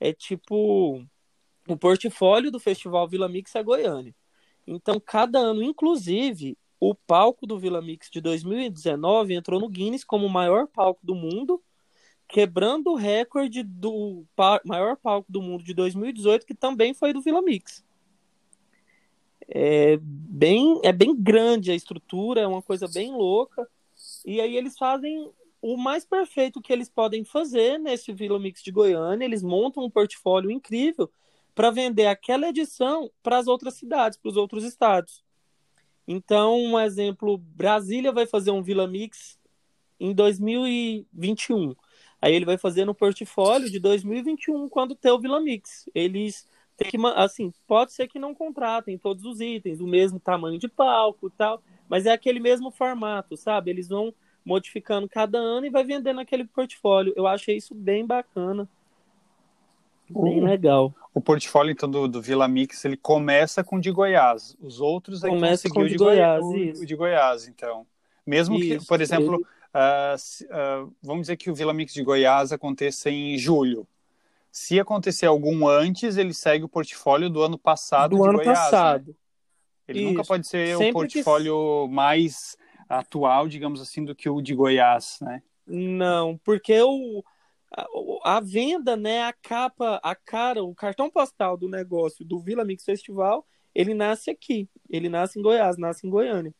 É 0.00 0.12
tipo 0.12 1.04
o 1.68 1.76
portfólio 1.76 2.50
do 2.50 2.60
Festival 2.60 3.08
Vila 3.08 3.28
Mix 3.28 3.54
é 3.54 3.62
Goiânia. 3.62 4.14
Então, 4.66 5.00
cada 5.00 5.38
ano, 5.38 5.62
inclusive, 5.62 6.56
o 6.78 6.94
palco 6.94 7.46
do 7.46 7.58
Vila 7.58 7.82
Mix 7.82 8.08
de 8.10 8.20
2019 8.20 9.34
entrou 9.34 9.60
no 9.60 9.68
Guinness 9.68 10.04
como 10.04 10.26
o 10.26 10.30
maior 10.30 10.66
palco 10.68 11.00
do 11.04 11.14
mundo, 11.14 11.62
quebrando 12.28 12.92
o 12.92 12.96
recorde 12.96 13.62
do 13.62 14.24
maior 14.64 14.96
palco 14.96 15.30
do 15.30 15.40
mundo 15.40 15.64
de 15.64 15.74
2018, 15.74 16.46
que 16.46 16.54
também 16.54 16.92
foi 16.92 17.12
do 17.12 17.20
Vila 17.20 17.42
Mix. 17.42 17.84
É 19.48 19.96
bem, 20.00 20.80
é 20.82 20.92
bem 20.92 21.14
grande 21.14 21.70
a 21.70 21.74
estrutura, 21.74 22.40
é 22.40 22.46
uma 22.46 22.62
coisa 22.62 22.88
bem 22.88 23.12
louca. 23.12 23.68
E 24.24 24.40
aí 24.40 24.56
eles 24.56 24.76
fazem 24.76 25.30
o 25.62 25.76
mais 25.76 26.04
perfeito 26.04 26.60
que 26.60 26.72
eles 26.72 26.88
podem 26.88 27.24
fazer 27.24 27.78
nesse 27.78 28.12
Vila 28.12 28.38
Mix 28.38 28.62
de 28.62 28.72
Goiânia. 28.72 29.24
Eles 29.24 29.42
montam 29.42 29.84
um 29.84 29.90
portfólio 29.90 30.50
incrível 30.50 31.10
para 31.54 31.70
vender 31.70 32.06
aquela 32.06 32.48
edição 32.48 33.10
para 33.22 33.38
as 33.38 33.46
outras 33.46 33.74
cidades, 33.74 34.18
para 34.18 34.28
os 34.28 34.36
outros 34.36 34.64
estados. 34.64 35.24
Então, 36.06 36.56
um 36.56 36.78
exemplo, 36.78 37.38
Brasília 37.38 38.12
vai 38.12 38.26
fazer 38.26 38.50
um 38.50 38.62
Vila 38.62 38.86
Mix 38.86 39.38
em 39.98 40.14
2021. 40.14 41.74
Aí 42.20 42.34
ele 42.34 42.44
vai 42.44 42.58
fazer 42.58 42.84
no 42.84 42.94
portfólio 42.94 43.70
de 43.70 43.78
2021 43.78 44.68
quando 44.68 44.94
ter 44.94 45.10
o 45.10 45.18
Vila 45.18 45.40
Mix. 45.40 45.88
Eles 45.94 46.48
têm 46.76 46.90
que, 46.90 46.98
assim, 47.14 47.52
pode 47.66 47.92
ser 47.92 48.08
que 48.08 48.18
não 48.18 48.34
contratem 48.34 48.98
todos 48.98 49.24
os 49.24 49.40
itens, 49.40 49.78
do 49.78 49.86
mesmo 49.86 50.18
tamanho 50.18 50.58
de 50.58 50.68
palco 50.68 51.28
e 51.28 51.30
tal, 51.30 51.62
mas 51.88 52.06
é 52.06 52.12
aquele 52.12 52.40
mesmo 52.40 52.70
formato, 52.70 53.36
sabe? 53.36 53.70
Eles 53.70 53.88
vão 53.88 54.12
modificando 54.44 55.08
cada 55.08 55.38
ano 55.38 55.66
e 55.66 55.70
vai 55.70 55.84
vendendo 55.84 56.20
aquele 56.20 56.44
portfólio. 56.44 57.12
Eu 57.16 57.26
achei 57.26 57.56
isso 57.56 57.74
bem 57.74 58.06
bacana. 58.06 58.68
Bem 60.08 60.40
legal. 60.40 60.94
O 61.12 61.20
portfólio, 61.20 61.72
então, 61.72 61.90
do, 61.90 62.06
do 62.06 62.22
Vila 62.22 62.46
Mix, 62.46 62.84
ele 62.84 62.96
começa 62.96 63.64
com 63.64 63.76
o 63.76 63.80
de 63.80 63.90
Goiás. 63.90 64.56
Os 64.60 64.80
outros 64.80 65.24
aí 65.24 65.30
começa 65.30 65.68
com 65.68 65.80
o 65.80 65.84
de, 65.84 65.92
de 65.92 65.96
Goiás, 65.96 66.40
Goi... 66.40 66.72
o, 66.76 66.82
o, 66.82 66.86
de 66.86 66.94
Goiás, 66.94 67.48
então. 67.48 67.84
Mesmo 68.24 68.56
isso, 68.56 68.80
que, 68.80 68.86
por 68.86 69.00
exemplo, 69.00 69.34
ele... 69.34 69.44
uh, 69.76 70.84
uh, 70.86 70.94
vamos 71.02 71.22
dizer 71.22 71.36
que 71.36 71.50
o 71.50 71.54
Vila 71.54 71.74
Mix 71.74 71.92
de 71.92 72.02
Goiás 72.02 72.52
aconteça 72.52 73.10
em 73.10 73.36
julho. 73.36 73.86
Se 74.50 74.80
acontecer 74.80 75.26
algum 75.26 75.68
antes, 75.68 76.16
ele 76.16 76.32
segue 76.32 76.64
o 76.64 76.68
portfólio 76.68 77.28
do 77.28 77.42
ano 77.42 77.58
passado 77.58 78.16
do 78.16 78.22
de 78.22 78.28
ano 78.28 78.38
Goiás. 78.38 78.46
Né? 78.58 78.64
Passado. 78.64 79.08
Né? 79.08 79.14
Ele 79.88 80.00
Isso. 80.00 80.08
nunca 80.08 80.24
pode 80.24 80.46
ser 80.46 80.68
Sempre 80.76 80.90
o 80.90 80.92
portfólio 80.92 81.86
que... 81.86 81.94
mais 81.94 82.56
atual, 82.88 83.48
digamos 83.48 83.80
assim, 83.80 84.04
do 84.04 84.14
que 84.14 84.28
o 84.28 84.40
de 84.40 84.54
Goiás, 84.54 85.18
né? 85.20 85.42
Não, 85.66 86.38
porque 86.38 86.80
o, 86.80 87.22
a, 87.72 88.36
a, 88.36 88.40
venda, 88.40 88.96
né, 88.96 89.24
a 89.24 89.32
capa, 89.32 90.00
a 90.02 90.14
cara, 90.14 90.62
o 90.62 90.74
cartão 90.74 91.10
postal 91.10 91.56
do 91.56 91.68
negócio 91.68 92.24
do 92.24 92.38
Vila 92.38 92.64
Mix 92.64 92.84
Festival, 92.84 93.44
ele 93.74 93.92
nasce 93.92 94.30
aqui. 94.30 94.68
Ele 94.88 95.08
nasce 95.08 95.38
em 95.38 95.42
Goiás, 95.42 95.76
nasce 95.76 96.06
em 96.06 96.10
Goiânia. 96.10 96.54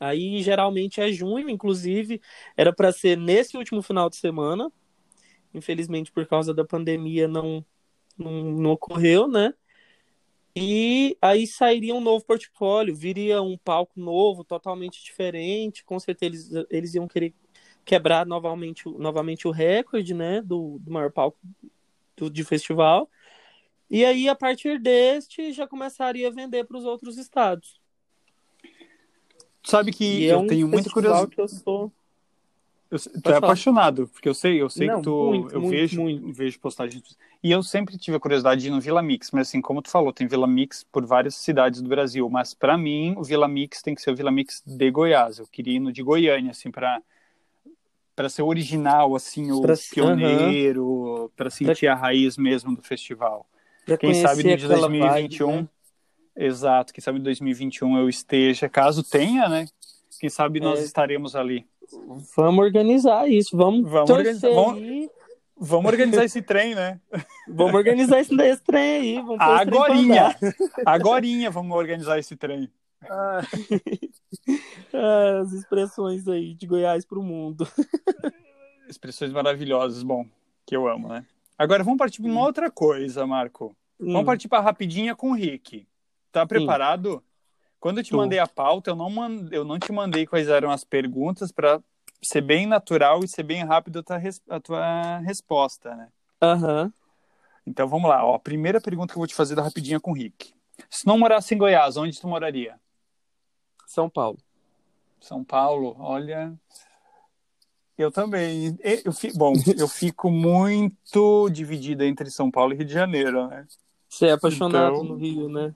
Aí 0.00 0.42
geralmente 0.42 1.00
é 1.00 1.10
junho, 1.12 1.48
inclusive 1.48 2.20
era 2.56 2.72
para 2.72 2.92
ser 2.92 3.16
nesse 3.16 3.56
último 3.56 3.82
final 3.82 4.08
de 4.10 4.16
semana. 4.16 4.70
Infelizmente, 5.52 6.10
por 6.10 6.26
causa 6.26 6.52
da 6.52 6.64
pandemia, 6.64 7.28
não, 7.28 7.64
não, 8.18 8.32
não 8.52 8.70
ocorreu, 8.72 9.28
né? 9.28 9.54
E 10.56 11.16
aí 11.20 11.46
sairia 11.46 11.94
um 11.94 12.00
novo 12.00 12.24
portfólio, 12.24 12.94
viria 12.94 13.42
um 13.42 13.58
palco 13.58 13.98
novo, 13.98 14.44
totalmente 14.44 15.02
diferente. 15.02 15.84
Com 15.84 15.98
certeza 15.98 16.26
eles, 16.26 16.66
eles 16.70 16.94
iam 16.94 17.08
querer 17.08 17.34
quebrar 17.84 18.24
novamente, 18.24 18.88
novamente 18.88 19.48
o 19.48 19.50
recorde 19.50 20.14
né, 20.14 20.40
do, 20.40 20.78
do 20.80 20.92
maior 20.92 21.10
palco 21.10 21.38
do, 22.16 22.30
de 22.30 22.44
festival. 22.44 23.10
E 23.90 24.04
aí, 24.04 24.28
a 24.28 24.34
partir 24.34 24.80
deste, 24.80 25.52
já 25.52 25.66
começaria 25.66 26.28
a 26.28 26.32
vender 26.32 26.64
para 26.64 26.78
os 26.78 26.84
outros 26.84 27.18
estados. 27.18 27.80
Sabe 29.64 29.92
que 29.92 30.04
e 30.04 30.26
é 30.26 30.32
eu 30.32 30.36
é 30.36 30.38
um 30.38 30.46
tenho 30.46 30.68
muita 30.68 30.90
curiosidade. 30.90 31.32
eu 31.36 31.48
sou 31.48 31.92
eu, 32.94 32.98
tu 33.22 33.30
é 33.30 33.36
apaixonado, 33.36 34.06
porque 34.08 34.28
eu 34.28 34.34
sei, 34.34 34.62
eu 34.62 34.70
sei 34.70 34.86
Não, 34.86 34.96
que 34.96 35.02
tu. 35.02 35.26
Muito, 35.26 35.54
eu 35.54 35.60
muito, 35.60 35.70
vejo, 35.72 36.00
muito. 36.02 36.32
vejo 36.32 36.60
postagens. 36.60 37.02
E 37.42 37.50
eu 37.50 37.62
sempre 37.62 37.98
tive 37.98 38.16
a 38.16 38.20
curiosidade 38.20 38.60
de 38.60 38.68
ir 38.68 38.70
no 38.70 38.80
Vila 38.80 39.02
Mix, 39.02 39.30
mas 39.32 39.48
assim, 39.48 39.60
como 39.60 39.82
tu 39.82 39.90
falou, 39.90 40.12
tem 40.12 40.28
Vila 40.28 40.46
Mix 40.46 40.84
por 40.84 41.04
várias 41.04 41.34
cidades 41.34 41.80
do 41.80 41.88
Brasil. 41.88 42.28
Mas 42.30 42.54
para 42.54 42.78
mim, 42.78 43.14
o 43.16 43.24
Vila 43.24 43.48
Mix 43.48 43.82
tem 43.82 43.94
que 43.94 44.02
ser 44.02 44.12
o 44.12 44.16
Vila 44.16 44.30
Mix 44.30 44.62
de 44.64 44.90
Goiás. 44.90 45.38
Eu 45.38 45.46
queria 45.46 45.74
ir 45.74 45.80
no 45.80 45.92
de 45.92 46.02
Goiânia, 46.02 46.52
assim, 46.52 46.70
para 46.70 47.02
para 48.14 48.28
ser 48.28 48.42
original, 48.42 49.16
assim, 49.16 49.50
o 49.50 49.60
pra, 49.60 49.74
pioneiro, 49.90 50.86
uh 50.86 51.24
-huh. 51.24 51.30
para 51.34 51.50
sentir 51.50 51.86
pra... 51.86 51.94
a 51.94 51.96
raiz 51.96 52.36
mesmo 52.36 52.76
do 52.76 52.80
festival. 52.80 53.44
Quem 53.98 54.14
sabe 54.14 54.44
no 54.44 54.56
de 54.56 54.68
2021, 54.68 55.46
vibe, 55.48 55.62
né? 55.62 55.68
Exato, 56.36 56.92
quem 56.92 57.02
sabe 57.02 57.18
em 57.18 57.22
2021 57.22 57.98
eu 57.98 58.08
esteja, 58.08 58.68
caso 58.68 59.02
tenha, 59.02 59.48
né? 59.48 59.66
Quem 60.18 60.30
sabe 60.30 60.60
nós 60.60 60.80
é... 60.80 60.84
estaremos 60.84 61.34
ali. 61.36 61.66
Vamos 62.36 62.64
organizar 62.64 63.28
isso, 63.28 63.56
vamos, 63.56 63.88
vamos 63.88 64.08
torcer 64.08 64.50
organizar, 64.50 65.10
vamos, 65.56 65.90
organizar 65.92 66.24
esse 66.24 66.42
trem, 66.42 66.74
né? 66.74 67.00
Vamos 67.48 67.74
organizar 67.74 68.20
esse, 68.20 68.34
esse 68.34 68.62
trem 68.62 68.82
aí. 68.82 69.14
Vamos 69.16 69.40
agorinha, 69.40 70.36
agorinha 70.84 71.50
vamos 71.50 71.76
organizar 71.76 72.18
esse 72.18 72.36
trem. 72.36 72.70
Ah. 73.08 73.40
ah, 74.94 75.40
as 75.42 75.52
expressões 75.52 76.26
aí 76.26 76.54
de 76.54 76.66
Goiás 76.66 77.04
para 77.04 77.18
o 77.18 77.22
mundo. 77.22 77.66
Expressões 78.88 79.32
maravilhosas, 79.32 80.02
bom, 80.02 80.26
que 80.66 80.76
eu 80.76 80.88
amo, 80.88 81.08
né? 81.08 81.24
Agora 81.56 81.84
vamos 81.84 81.98
partir 81.98 82.20
para 82.20 82.30
uma 82.30 82.42
outra 82.42 82.70
coisa, 82.70 83.26
Marco. 83.26 83.76
Vamos 83.98 84.24
partir 84.24 84.48
para 84.48 84.62
rapidinha 84.62 85.14
com 85.14 85.30
o 85.30 85.34
Rick. 85.34 85.86
Tá 86.34 86.44
preparado? 86.44 87.12
Sim. 87.12 87.20
Quando 87.78 87.98
eu 87.98 88.04
te 88.04 88.10
Tô. 88.10 88.16
mandei 88.16 88.40
a 88.40 88.46
pauta, 88.48 88.90
eu 88.90 88.96
não, 88.96 89.08
mand... 89.08 89.48
eu 89.52 89.64
não 89.64 89.78
te 89.78 89.92
mandei 89.92 90.26
quais 90.26 90.48
eram 90.48 90.68
as 90.68 90.82
perguntas 90.82 91.52
para 91.52 91.80
ser 92.20 92.40
bem 92.40 92.66
natural 92.66 93.22
e 93.22 93.28
ser 93.28 93.44
bem 93.44 93.62
rápido 93.62 94.00
a 94.00 94.02
tua, 94.02 94.16
res... 94.16 94.42
a 94.48 94.58
tua 94.58 95.18
resposta, 95.18 95.94
né? 95.94 96.08
Aham. 96.42 96.82
Uhum. 96.82 96.92
Então 97.64 97.86
vamos 97.86 98.10
lá. 98.10 98.26
Ó, 98.26 98.34
a 98.34 98.38
primeira 98.40 98.80
pergunta 98.80 99.12
que 99.12 99.16
eu 99.16 99.20
vou 99.20 99.28
te 99.28 99.34
fazer 99.34 99.54
da 99.54 99.62
rapidinha 99.62 100.00
com 100.00 100.10
o 100.10 100.14
Rick. 100.14 100.52
Se 100.90 101.06
não 101.06 101.16
morasse 101.16 101.54
em 101.54 101.58
Goiás, 101.58 101.96
onde 101.96 102.20
tu 102.20 102.26
moraria? 102.26 102.80
São 103.86 104.10
Paulo. 104.10 104.38
São 105.20 105.44
Paulo, 105.44 105.94
olha. 106.00 106.52
Eu 107.96 108.10
também. 108.10 108.76
Eu, 108.82 109.12
bom, 109.36 109.52
eu 109.78 109.86
fico 109.86 110.32
muito 110.32 111.48
dividida 111.48 112.04
entre 112.04 112.28
São 112.28 112.50
Paulo 112.50 112.72
e 112.72 112.76
Rio 112.76 112.86
de 112.86 112.92
Janeiro, 112.92 113.46
né? 113.46 113.64
Você 114.08 114.26
é 114.26 114.32
apaixonado 114.32 114.96
então, 114.96 115.04
no 115.04 115.14
Rio, 115.14 115.48
né? 115.48 115.72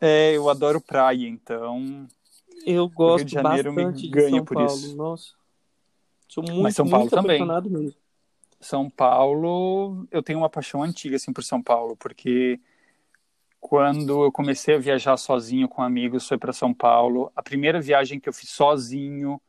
É, 0.00 0.36
eu 0.36 0.48
adoro 0.48 0.80
praia, 0.80 1.28
então. 1.28 2.06
Eu 2.64 2.88
gosto 2.88 3.18
Rio 3.18 3.26
de 3.26 3.32
Janeiro 3.34 3.74
bastante 3.74 4.02
me 4.02 4.10
ganha 4.10 4.42
por 4.42 4.54
Paulo. 4.54 4.70
isso. 4.70 4.96
Nossa. 4.96 5.32
Sou 6.28 6.44
muito, 6.44 6.62
Mas 6.62 6.76
São 6.76 6.88
Paulo 6.88 7.04
muito 7.04 7.14
também. 7.14 7.36
apaixonado 7.36 7.70
mesmo. 7.70 7.94
São 8.60 8.90
Paulo, 8.90 10.06
eu 10.10 10.22
tenho 10.22 10.38
uma 10.38 10.50
paixão 10.50 10.82
antiga 10.82 11.16
assim 11.16 11.32
por 11.32 11.42
São 11.42 11.62
Paulo, 11.62 11.96
porque 11.96 12.60
quando 13.58 14.24
eu 14.24 14.32
comecei 14.32 14.74
a 14.74 14.78
viajar 14.78 15.16
sozinho 15.16 15.68
com 15.68 15.82
amigos, 15.82 16.28
foi 16.28 16.38
para 16.38 16.52
São 16.52 16.72
Paulo. 16.72 17.32
A 17.34 17.42
primeira 17.42 17.80
viagem 17.80 18.20
que 18.20 18.28
eu 18.28 18.32
fiz 18.32 18.50
sozinho 18.50 19.40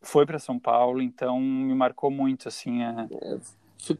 foi 0.00 0.26
para 0.26 0.38
São 0.38 0.58
Paulo, 0.58 1.00
então 1.00 1.40
me 1.40 1.74
marcou 1.74 2.10
muito 2.10 2.48
assim. 2.48 2.82
A... 2.82 3.08
É, 3.10 3.38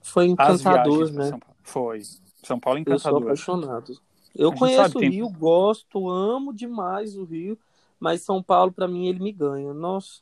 foi 0.03 0.27
encantador, 0.27 1.13
né? 1.13 1.29
São 1.29 1.41
foi. 1.63 2.01
São 2.43 2.59
Paulo 2.59 2.79
é 2.79 2.83
encantador. 2.83 3.31
Eu 3.31 3.37
sou 3.37 3.55
apaixonado. 3.55 4.01
Eu 4.35 4.53
conheço 4.53 4.99
o 4.99 5.01
Rio, 5.01 5.27
tem... 5.27 5.39
gosto, 5.39 6.09
amo 6.09 6.53
demais 6.53 7.17
o 7.17 7.25
Rio, 7.25 7.59
mas 7.99 8.23
São 8.23 8.43
Paulo, 8.43 8.73
para 8.73 8.89
mim, 8.89 9.07
ele 9.07 9.21
me 9.21 9.33
ganha. 9.33 9.75
Nossa. 9.75 10.21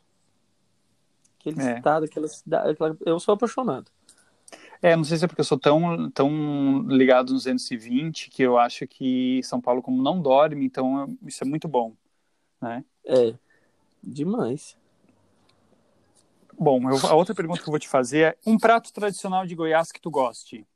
Aquele 1.39 1.63
é. 1.63 1.77
estado, 1.77 2.05
aquela 2.05 2.29
cidade. 2.29 2.71
Aquela... 2.71 2.97
Eu 3.05 3.21
sou 3.21 3.35
apaixonado. 3.35 3.91
É, 4.81 4.95
não 4.95 5.05
sei 5.05 5.19
se 5.19 5.25
é 5.25 5.29
porque 5.29 5.41
eu 5.41 5.45
sou 5.45 5.59
tão, 5.59 6.11
tão 6.11 6.83
ligado 6.89 7.33
nos 7.33 7.45
220 7.45 8.31
que 8.31 8.43
eu 8.43 8.57
acho 8.57 8.87
que 8.87 9.41
São 9.43 9.61
Paulo, 9.61 9.83
como 9.83 10.03
não 10.03 10.23
dorme, 10.23 10.65
então 10.65 11.17
isso 11.27 11.43
é 11.43 11.47
muito 11.47 11.67
bom, 11.67 11.95
né? 12.61 12.85
É, 13.05 13.35
demais. 14.03 14.77
Bom, 16.57 16.81
eu, 16.91 17.07
a 17.09 17.15
outra 17.15 17.35
pergunta 17.35 17.61
que 17.61 17.69
eu 17.69 17.73
vou 17.73 17.79
te 17.79 17.89
fazer 17.89 18.19
é 18.19 18.37
um 18.47 18.57
prato 18.57 18.93
tradicional 18.93 19.47
de 19.47 19.55
Goiás 19.55 19.91
que 19.91 20.01
tu 20.01 20.11
goste. 20.11 20.67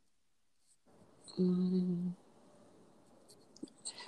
Hum... 1.38 2.10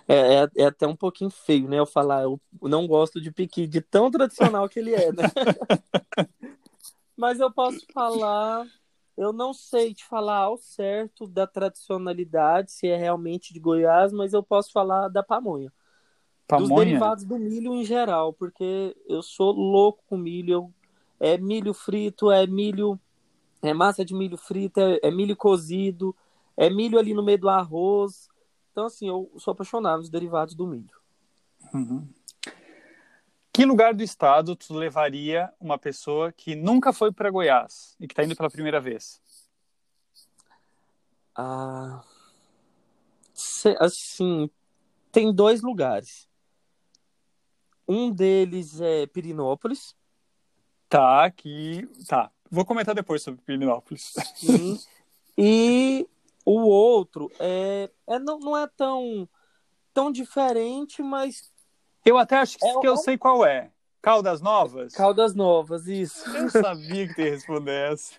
É, 0.07 0.43
é, 0.43 0.49
é, 0.57 0.65
até 0.67 0.87
um 0.87 0.97
pouquinho 0.97 1.31
feio, 1.31 1.69
né? 1.69 1.79
Eu 1.79 1.87
falar, 1.87 2.23
eu 2.23 2.41
não 2.61 2.87
gosto 2.87 3.21
de 3.21 3.33
piqui, 3.33 3.67
de 3.67 3.81
tão 3.81 4.11
tradicional 4.11 4.69
que 4.69 4.79
ele 4.79 4.95
é, 4.95 5.11
né? 5.13 5.25
Mas 7.17 7.41
eu 7.41 7.51
posso 7.51 7.81
falar, 7.93 8.67
eu 9.17 9.33
não 9.33 9.55
sei 9.55 9.95
te 9.95 10.05
falar 10.05 10.39
ao 10.39 10.59
certo 10.59 11.27
da 11.27 11.47
tradicionalidade, 11.47 12.73
se 12.73 12.87
é 12.87 12.97
realmente 12.97 13.55
de 13.55 13.61
Goiás, 13.61 14.13
mas 14.13 14.33
eu 14.33 14.43
posso 14.43 14.73
falar 14.73 15.09
da 15.09 15.23
pamonha. 15.23 15.73
Pamonha? 16.47 16.69
Dos 16.69 16.85
derivados 16.85 17.25
do 17.25 17.39
milho 17.39 17.73
em 17.73 17.85
geral, 17.85 18.33
porque 18.33 18.97
eu 19.09 19.23
sou 19.23 19.53
louco 19.53 20.03
com 20.09 20.17
milho. 20.17 20.53
Eu, 20.53 20.75
é 21.21 21.39
milho 21.39 21.73
frito, 21.73 22.33
é 22.33 22.45
milho, 22.49 22.99
é 23.63 23.73
massa 23.73 24.05
de 24.05 24.13
milho 24.13 24.37
frita, 24.37 24.81
é, 24.81 25.09
é 25.09 25.11
milho 25.13 25.37
cozido, 25.37 26.15
é 26.57 26.69
milho 26.69 26.99
ali 26.99 27.15
no 27.15 27.23
meio 27.23 27.39
do 27.39 27.49
arroz 27.49 28.29
então, 28.75 28.87
assim, 28.87 29.07
eu 29.07 29.31
sou 29.39 29.53
apaixonado 29.53 29.99
nos 29.99 30.11
derivados 30.11 30.53
do 30.53 30.67
milho. 30.67 31.01
Uhum. 31.73 32.09
Que 33.53 33.65
lugar 33.65 33.95
do 33.95 34.03
estado 34.03 34.57
tu 34.57 34.75
levaria 34.75 35.49
uma 35.61 35.79
pessoa 35.79 36.33
que 36.33 36.57
nunca 36.57 36.93
foi 36.93 37.13
para 37.13 37.31
Goiás 37.31 37.95
e 38.01 38.09
que 38.09 38.13
está 38.13 38.25
indo 38.25 38.35
pela 38.35 38.51
primeira 38.51 38.81
vez? 38.81 39.23
Ah, 41.37 42.03
assim, 43.79 44.51
tem 45.13 45.33
dois 45.33 45.63
lugares. 45.63 46.29
Um 47.87 48.11
deles 48.11 48.81
é 48.81 49.07
Pirinópolis. 49.07 49.95
Tá, 50.89 51.25
aqui. 51.25 51.89
Tá. 52.09 52.29
Vou 52.51 52.65
comentar 52.65 52.93
depois 52.93 53.23
sobre 53.23 53.41
Pirinópolis. 53.41 54.15
Sim. 54.35 54.81
E 55.39 56.09
o 56.45 56.61
outro 56.61 57.31
é, 57.39 57.91
é 58.07 58.19
não, 58.19 58.39
não 58.39 58.57
é 58.57 58.67
tão, 58.67 59.29
tão 59.93 60.13
diferente, 60.13 61.03
mas. 61.03 61.53
Eu 62.05 62.19
até 62.19 62.37
acho 62.37 62.59
que, 62.59 62.67
é, 62.67 62.81
que 62.81 62.87
eu 62.87 62.95
é 62.95 62.97
sei 62.99 63.17
qual 63.17 63.45
é. 63.45 63.71
Caldas 64.03 64.43
Novas? 64.43 64.93
Caldas 64.93 65.35
Novas, 65.35 65.87
isso. 65.87 66.29
Eu 66.29 66.51
sabia 66.51 67.09
que 67.09 67.23
ia 67.23 67.31
responder 67.31 67.93
essa. 67.93 68.13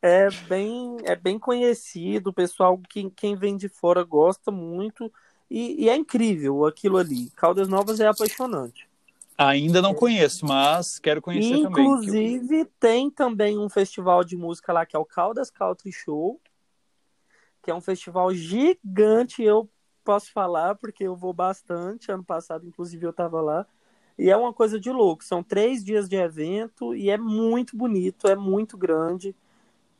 É 0.00 0.30
bem, 0.48 0.98
é 1.02 1.16
bem 1.16 1.36
conhecido, 1.36 2.30
o 2.30 2.32
pessoal, 2.32 2.78
que, 2.88 3.10
quem 3.10 3.34
vem 3.34 3.56
de 3.56 3.68
fora 3.68 4.04
gosta 4.04 4.52
muito. 4.52 5.12
E, 5.50 5.84
e, 5.84 5.88
é 5.88 5.96
incrível 5.96 6.64
aquilo 6.64 6.96
ali. 6.96 7.30
Caldas 7.30 7.66
Novas 7.66 7.98
é 7.98 8.06
apaixonante. 8.06 8.88
Ainda 9.36 9.82
não 9.82 9.94
conheço, 9.94 10.46
mas 10.46 10.98
quero 10.98 11.20
conhecer 11.20 11.56
Inclusive, 11.56 11.74
também. 11.74 12.34
Inclusive, 12.34 12.64
tem 12.78 13.10
também 13.10 13.58
um 13.58 13.68
festival 13.68 14.22
de 14.22 14.36
música 14.36 14.72
lá 14.72 14.86
que 14.86 14.94
é 14.96 14.98
o 14.98 15.04
Caldas 15.04 15.50
Country 15.50 15.92
Show, 15.92 16.40
que 17.66 17.70
é 17.72 17.74
um 17.74 17.80
festival 17.80 18.32
gigante, 18.32 19.42
eu 19.42 19.68
posso 20.04 20.30
falar, 20.30 20.76
porque 20.76 21.02
eu 21.02 21.16
vou 21.16 21.32
bastante. 21.32 22.12
Ano 22.12 22.22
passado, 22.22 22.64
inclusive, 22.64 23.04
eu 23.04 23.10
estava 23.10 23.40
lá. 23.40 23.66
E 24.16 24.30
é 24.30 24.36
uma 24.36 24.52
coisa 24.52 24.78
de 24.78 24.88
louco. 24.88 25.24
São 25.24 25.42
três 25.42 25.84
dias 25.84 26.08
de 26.08 26.14
evento 26.14 26.94
e 26.94 27.10
é 27.10 27.18
muito 27.18 27.76
bonito, 27.76 28.28
é 28.28 28.36
muito 28.36 28.78
grande. 28.78 29.34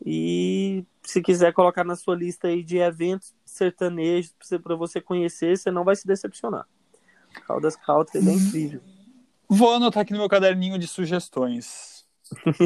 E 0.01 0.85
se 1.03 1.21
quiser 1.21 1.53
colocar 1.53 1.83
na 1.83 1.97
sua 1.97 2.15
lista 2.15 2.47
aí 2.47 2.63
de 2.63 2.79
eventos 2.79 3.35
sertanejos 3.45 4.33
para 4.63 4.77
você 4.77 5.01
conhecer, 5.01 5.59
você 5.59 5.69
não 5.69 5.83
vai 5.83 5.97
se 5.97 6.07
decepcionar. 6.07 6.69
Caldas 7.49 7.75
Country 7.75 8.19
é 8.19 8.33
incrível. 8.33 8.81
Vou 9.49 9.75
anotar 9.75 10.05
aqui 10.05 10.13
no 10.13 10.21
meu 10.21 10.29
caderninho 10.29 10.79
de 10.79 10.87
sugestões. 10.87 11.96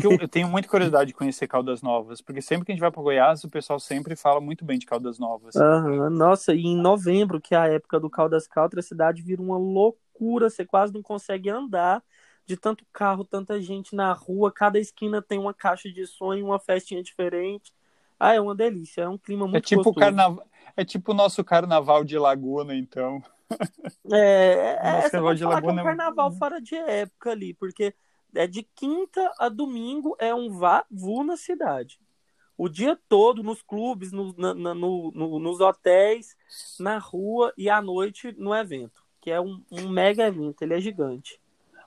Eu, 0.02 0.12
eu, 0.20 0.28
tenho 0.28 0.48
muita 0.48 0.68
curiosidade 0.68 1.08
de 1.08 1.14
conhecer 1.14 1.46
Caldas 1.46 1.82
Novas, 1.82 2.20
porque 2.20 2.40
sempre 2.40 2.64
que 2.64 2.72
a 2.72 2.74
gente 2.74 2.80
vai 2.80 2.90
para 2.90 3.02
Goiás, 3.02 3.44
o 3.44 3.50
pessoal 3.50 3.78
sempre 3.78 4.16
fala 4.16 4.40
muito 4.40 4.64
bem 4.64 4.78
de 4.78 4.86
Caldas 4.86 5.18
Novas. 5.18 5.54
Uhum. 5.54 6.08
Nossa, 6.10 6.54
e 6.54 6.64
em 6.66 6.76
novembro, 6.76 7.40
que 7.40 7.54
é 7.54 7.58
a 7.58 7.68
época 7.68 8.00
do 8.00 8.08
Caldas 8.08 8.46
Country, 8.46 8.80
a 8.80 8.82
cidade 8.82 9.22
vira 9.22 9.42
uma 9.42 9.58
loucura, 9.58 10.48
você 10.48 10.64
quase 10.64 10.94
não 10.94 11.02
consegue 11.02 11.50
andar 11.50 12.02
de 12.46 12.56
tanto 12.56 12.84
carro, 12.92 13.24
tanta 13.24 13.60
gente 13.60 13.94
na 13.94 14.12
rua, 14.12 14.50
cada 14.50 14.78
esquina 14.78 15.22
tem 15.22 15.38
uma 15.38 15.54
caixa 15.54 15.90
de 15.90 16.06
som 16.06 16.34
e 16.34 16.42
uma 16.42 16.58
festinha 16.58 17.02
diferente. 17.02 17.72
Ah, 18.18 18.34
é 18.34 18.40
uma 18.40 18.54
delícia, 18.54 19.02
é 19.02 19.08
um 19.08 19.16
clima 19.16 19.44
muito 19.46 19.56
é 19.56 19.60
tipo 19.60 19.82
gostoso. 19.82 20.00
Carnaval, 20.00 20.46
é 20.76 20.84
tipo 20.84 21.12
o 21.12 21.14
nosso 21.14 21.44
carnaval 21.44 22.04
de 22.04 22.18
Laguna, 22.18 22.74
então. 22.74 23.22
É, 24.12 24.78
é, 24.82 24.98
é 24.98 25.10
carnaval 25.10 25.34
de 25.34 25.44
Laguna 25.44 25.80
é 25.80 25.82
um 25.82 25.86
carnaval 25.86 26.32
fora 26.32 26.60
de 26.60 26.74
época 26.74 27.30
ali, 27.30 27.54
porque 27.54 27.94
é 28.34 28.46
de 28.46 28.62
quinta 28.62 29.32
a 29.38 29.48
domingo 29.48 30.16
é 30.18 30.34
um 30.34 30.50
vavu 30.50 31.24
na 31.24 31.36
cidade. 31.36 32.00
O 32.56 32.68
dia 32.68 32.98
todo 33.08 33.42
nos 33.42 33.62
clubes, 33.62 34.12
no, 34.12 34.34
na, 34.36 34.54
no, 34.54 35.10
no, 35.12 35.38
nos 35.38 35.60
hotéis, 35.60 36.36
na 36.78 36.98
rua 36.98 37.52
e 37.56 37.70
à 37.70 37.80
noite 37.80 38.34
no 38.36 38.54
evento, 38.54 39.02
que 39.20 39.30
é 39.30 39.40
um, 39.40 39.62
um 39.70 39.88
mega 39.88 40.26
evento, 40.26 40.62
ele 40.62 40.74
é 40.74 40.80
gigante. 40.80 41.40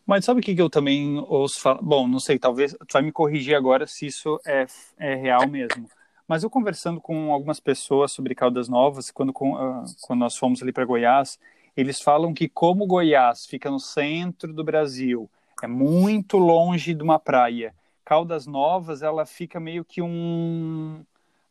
Mas 0.06 0.26
sabe 0.26 0.40
o 0.40 0.44
que, 0.44 0.60
eu 0.60 0.70
também 0.70 1.18
ouço 1.28 1.62
falar? 1.62 1.82
Bom, 1.82 2.08
não 2.08 2.20
sei, 2.20 2.38
talvez 2.38 2.74
tu 2.74 2.94
vai 2.94 3.02
me 3.02 3.12
corrigir 3.12 3.56
agora 3.56 3.88
se 3.88 4.08
isso 4.08 4.40
é, 4.46 4.66
é 4.98 5.16
real 5.16 5.48
mesmo. 5.48 5.88
Mas 6.28 6.44
eu 6.44 6.50
conversando 6.50 7.00
com 7.00 7.32
algumas 7.32 7.60
pessoas 7.60 8.12
sobre 8.12 8.36
Caldas 8.36 8.68
Novas, 8.68 9.12
quando, 9.12 9.30
uh, 9.30 9.86
quando 10.02 10.20
nós 10.20 10.36
fomos 10.36 10.62
ali 10.62 10.72
para 10.72 10.86
Goiás, 10.86 11.40
eles 11.76 12.02
falam 12.02 12.34
que 12.34 12.50
como 12.50 12.88
Goiás 12.88 13.46
fica 13.46 13.70
no 13.70 13.80
centro 13.80 14.54
do 14.54 14.64
Brasil, 14.64 15.30
é 15.64 15.68
muito 15.68 16.38
longe 16.38 16.94
de 16.94 17.02
uma 17.02 17.18
praia. 17.18 17.74
Caldas 18.04 18.46
Novas, 18.46 19.02
ela 19.02 19.26
fica 19.26 19.60
meio 19.60 19.86
que 19.86 20.02
um 20.02 21.06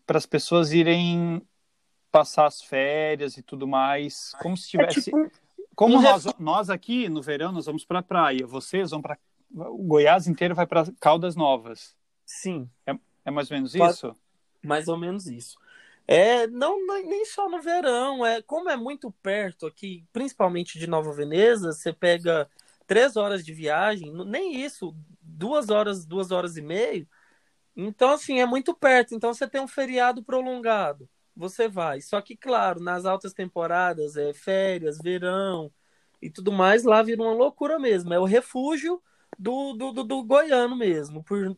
para 0.07 0.19
as 0.19 0.27
pessoas 0.27 0.73
irem 0.73 1.41
passar 2.11 2.45
as 2.45 2.61
férias 2.63 3.39
e 3.39 3.43
tudo 3.43 3.67
mais, 3.67 4.33
como 4.43 4.55
se 4.55 4.69
tivesse 4.69 4.99
é 4.99 5.03
tipo... 5.05 5.31
como 5.75 6.03
nós, 6.03 6.27
nós 6.39 6.69
aqui 6.69 7.09
no 7.09 7.23
verão 7.23 7.53
nós 7.53 7.65
vamos 7.65 7.87
para 7.87 8.01
a 8.01 8.03
praia, 8.03 8.47
vocês 8.47 8.91
vão 8.91 9.01
para 9.01 9.17
o 9.51 9.83
Goiás 9.83 10.27
inteiro 10.27 10.55
vai 10.55 10.67
para 10.67 10.85
Caldas 11.01 11.35
Novas. 11.35 11.97
Sim. 12.27 12.69
É, 12.87 12.95
é 13.25 13.31
mais 13.31 13.51
ou 13.51 13.57
menos 13.57 13.75
isso? 13.75 14.15
Mais 14.63 14.89
ou 14.89 14.99
menos 14.99 15.27
isso. 15.27 15.59
É, 16.07 16.47
não, 16.49 16.87
nem 16.87 17.25
só 17.25 17.49
no 17.49 17.63
verão, 17.63 18.27
é 18.27 18.43
como 18.43 18.69
é 18.69 18.77
muito 18.77 19.11
perto 19.23 19.67
aqui, 19.67 20.05
principalmente 20.13 20.79
de 20.79 20.87
Nova 20.87 21.13
Veneza, 21.13 21.73
você 21.73 21.93
pega 21.93 22.47
três 22.93 23.17
horas 23.17 23.43
de 23.43 23.55
viagem, 23.55 24.13
nem 24.27 24.61
isso, 24.63 24.95
duas 25.23 25.71
horas, 25.71 26.05
duas 26.05 26.31
horas 26.31 26.59
e 26.59 26.61
meia. 26.61 27.09
Então, 27.75 28.11
assim, 28.11 28.39
é 28.39 28.45
muito 28.45 28.75
perto. 28.75 29.15
Então, 29.15 29.33
você 29.33 29.49
tem 29.49 29.63
um 29.63 29.67
feriado 29.67 30.23
prolongado. 30.23 31.09
você 31.35 31.69
vai. 31.69 32.03
Só 32.03 32.21
que, 32.21 32.37
claro, 32.37 32.81
nas 32.81 33.07
altas 33.07 33.33
temporadas, 33.33 34.15
é 34.19 34.35
férias, 34.35 34.99
verão 34.99 35.73
e 36.21 36.29
tudo 36.29 36.53
mais, 36.53 36.85
lá 36.85 37.03
vira 37.03 37.23
uma 37.23 37.33
loucura 37.33 37.79
mesmo. 37.79 38.13
É 38.13 38.21
o 38.21 38.27
refúgio 38.27 39.03
do, 39.39 39.73
do, 39.73 39.93
do, 39.93 40.05
do 40.05 40.23
goiano 40.23 40.77
mesmo. 40.77 41.25
Por, 41.25 41.57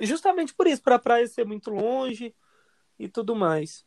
justamente 0.00 0.54
por 0.54 0.66
isso, 0.66 0.80
para 0.80 0.94
a 0.94 0.98
praia 0.98 1.26
ser 1.26 1.44
muito 1.44 1.70
longe 1.70 2.34
e 2.98 3.06
tudo 3.06 3.36
mais. 3.36 3.84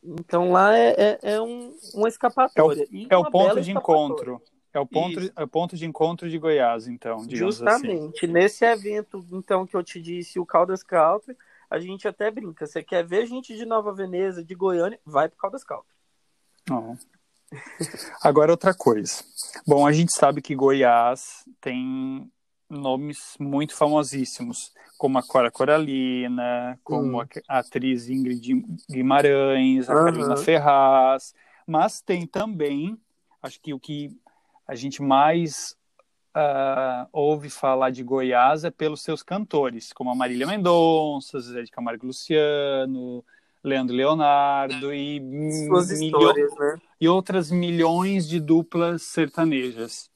Então 0.00 0.52
lá 0.52 0.78
é, 0.78 0.94
é, 0.96 1.18
é 1.34 1.40
um, 1.40 1.76
uma 1.92 2.06
escapatória. 2.06 2.86
É 3.10 3.16
o, 3.16 3.24
é 3.24 3.26
o 3.26 3.30
ponto 3.32 3.60
de 3.60 3.72
encontro. 3.72 4.40
É 4.74 4.80
o 4.80 4.86
ponto, 4.86 5.32
é 5.36 5.44
o 5.44 5.48
ponto 5.48 5.76
de 5.76 5.86
encontro 5.86 6.28
de 6.28 6.36
Goiás, 6.36 6.88
então, 6.88 7.18
assim. 7.18 7.36
Justamente. 7.36 8.24
Assim. 8.24 8.32
Nesse 8.32 8.64
evento, 8.64 9.24
então, 9.30 9.64
que 9.64 9.76
eu 9.76 9.84
te 9.84 10.02
disse, 10.02 10.40
o 10.40 10.44
Caldas 10.44 10.82
Country, 10.82 11.36
a 11.70 11.78
gente 11.78 12.08
até 12.08 12.28
brinca. 12.28 12.66
Você 12.66 12.82
quer 12.82 13.06
ver 13.06 13.24
gente 13.26 13.56
de 13.56 13.64
Nova 13.64 13.94
Veneza, 13.94 14.44
de 14.44 14.52
Goiânia, 14.52 14.98
vai 15.06 15.28
pro 15.28 15.38
Caldas 15.38 15.62
Country. 15.62 15.86
Oh. 16.68 16.96
Agora 18.20 18.50
outra 18.50 18.74
coisa. 18.74 19.22
Bom, 19.64 19.86
a 19.86 19.92
gente 19.92 20.12
sabe 20.12 20.42
que 20.42 20.56
Goiás 20.56 21.44
tem 21.60 22.28
nomes 22.68 23.36
muito 23.38 23.76
famosíssimos, 23.76 24.72
como 24.98 25.18
a 25.18 25.22
Cora 25.22 25.52
Coralina, 25.52 26.78
como 26.82 27.20
hum. 27.20 27.26
a 27.48 27.58
atriz 27.58 28.08
Ingrid 28.08 28.64
Guimarães, 28.90 29.88
a 29.88 29.94
uhum. 29.94 30.04
Carolina 30.04 30.36
Ferraz, 30.36 31.32
mas 31.64 32.00
tem 32.00 32.26
também, 32.26 32.98
acho 33.40 33.60
que 33.60 33.72
o 33.72 33.78
que 33.78 34.10
a 34.66 34.74
gente 34.74 35.02
mais 35.02 35.76
uh, 36.36 37.08
ouve 37.12 37.48
falar 37.48 37.90
de 37.90 38.02
Goiás 38.02 38.64
é 38.64 38.70
pelos 38.70 39.02
seus 39.02 39.22
cantores, 39.22 39.92
como 39.92 40.10
a 40.10 40.14
Marília 40.14 40.46
Mendonça, 40.46 41.40
Zé 41.40 41.62
de 41.62 41.70
Camargo 41.70 42.06
Luciano, 42.06 43.24
Leandro 43.62 43.96
Leonardo 43.96 44.92
e, 44.92 45.18
histórias, 46.04 46.54
né? 46.58 46.76
e 47.00 47.08
outras 47.08 47.50
milhões 47.50 48.28
de 48.28 48.38
duplas 48.38 49.02
sertanejas. 49.02 50.10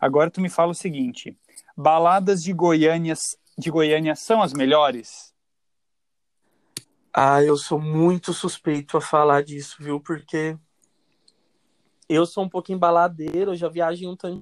Agora 0.00 0.30
tu 0.30 0.40
me 0.40 0.48
fala 0.48 0.70
o 0.70 0.74
seguinte: 0.74 1.36
baladas 1.76 2.42
de 2.42 2.52
Goiânia, 2.52 3.14
de 3.58 3.70
Goiânia 3.70 4.14
são 4.14 4.42
as 4.42 4.52
melhores? 4.52 5.34
Ah, 7.12 7.42
eu 7.42 7.56
sou 7.56 7.80
muito 7.80 8.32
suspeito 8.34 8.98
a 8.98 9.00
falar 9.00 9.42
disso, 9.42 9.76
viu? 9.80 9.98
Porque 9.98 10.56
eu 12.08 12.26
sou 12.26 12.44
um 12.44 12.48
pouquinho 12.48 12.78
baladeiro, 12.78 13.52
eu 13.52 13.56
já 13.56 13.68
viajei 13.68 14.06
um 14.06 14.16
tanto. 14.16 14.40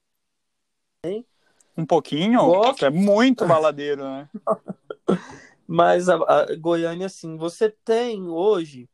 Um 1.77 1.85
pouquinho? 1.85 2.45
Gosto. 2.47 2.85
É 2.87 2.91
muito 2.91 3.47
baladeiro, 3.47 4.05
né? 4.05 4.29
Mas 5.67 6.09
a, 6.09 6.17
a, 6.17 6.57
Goiânia, 6.57 7.07
assim, 7.07 7.37
você 7.37 7.71
tem 7.71 8.29
hoje 8.29 8.89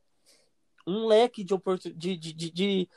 um 0.86 1.06
leque 1.06 1.44
de, 1.44 1.56
de, 1.94 2.16
de, 2.16 2.50
de, 2.50 2.88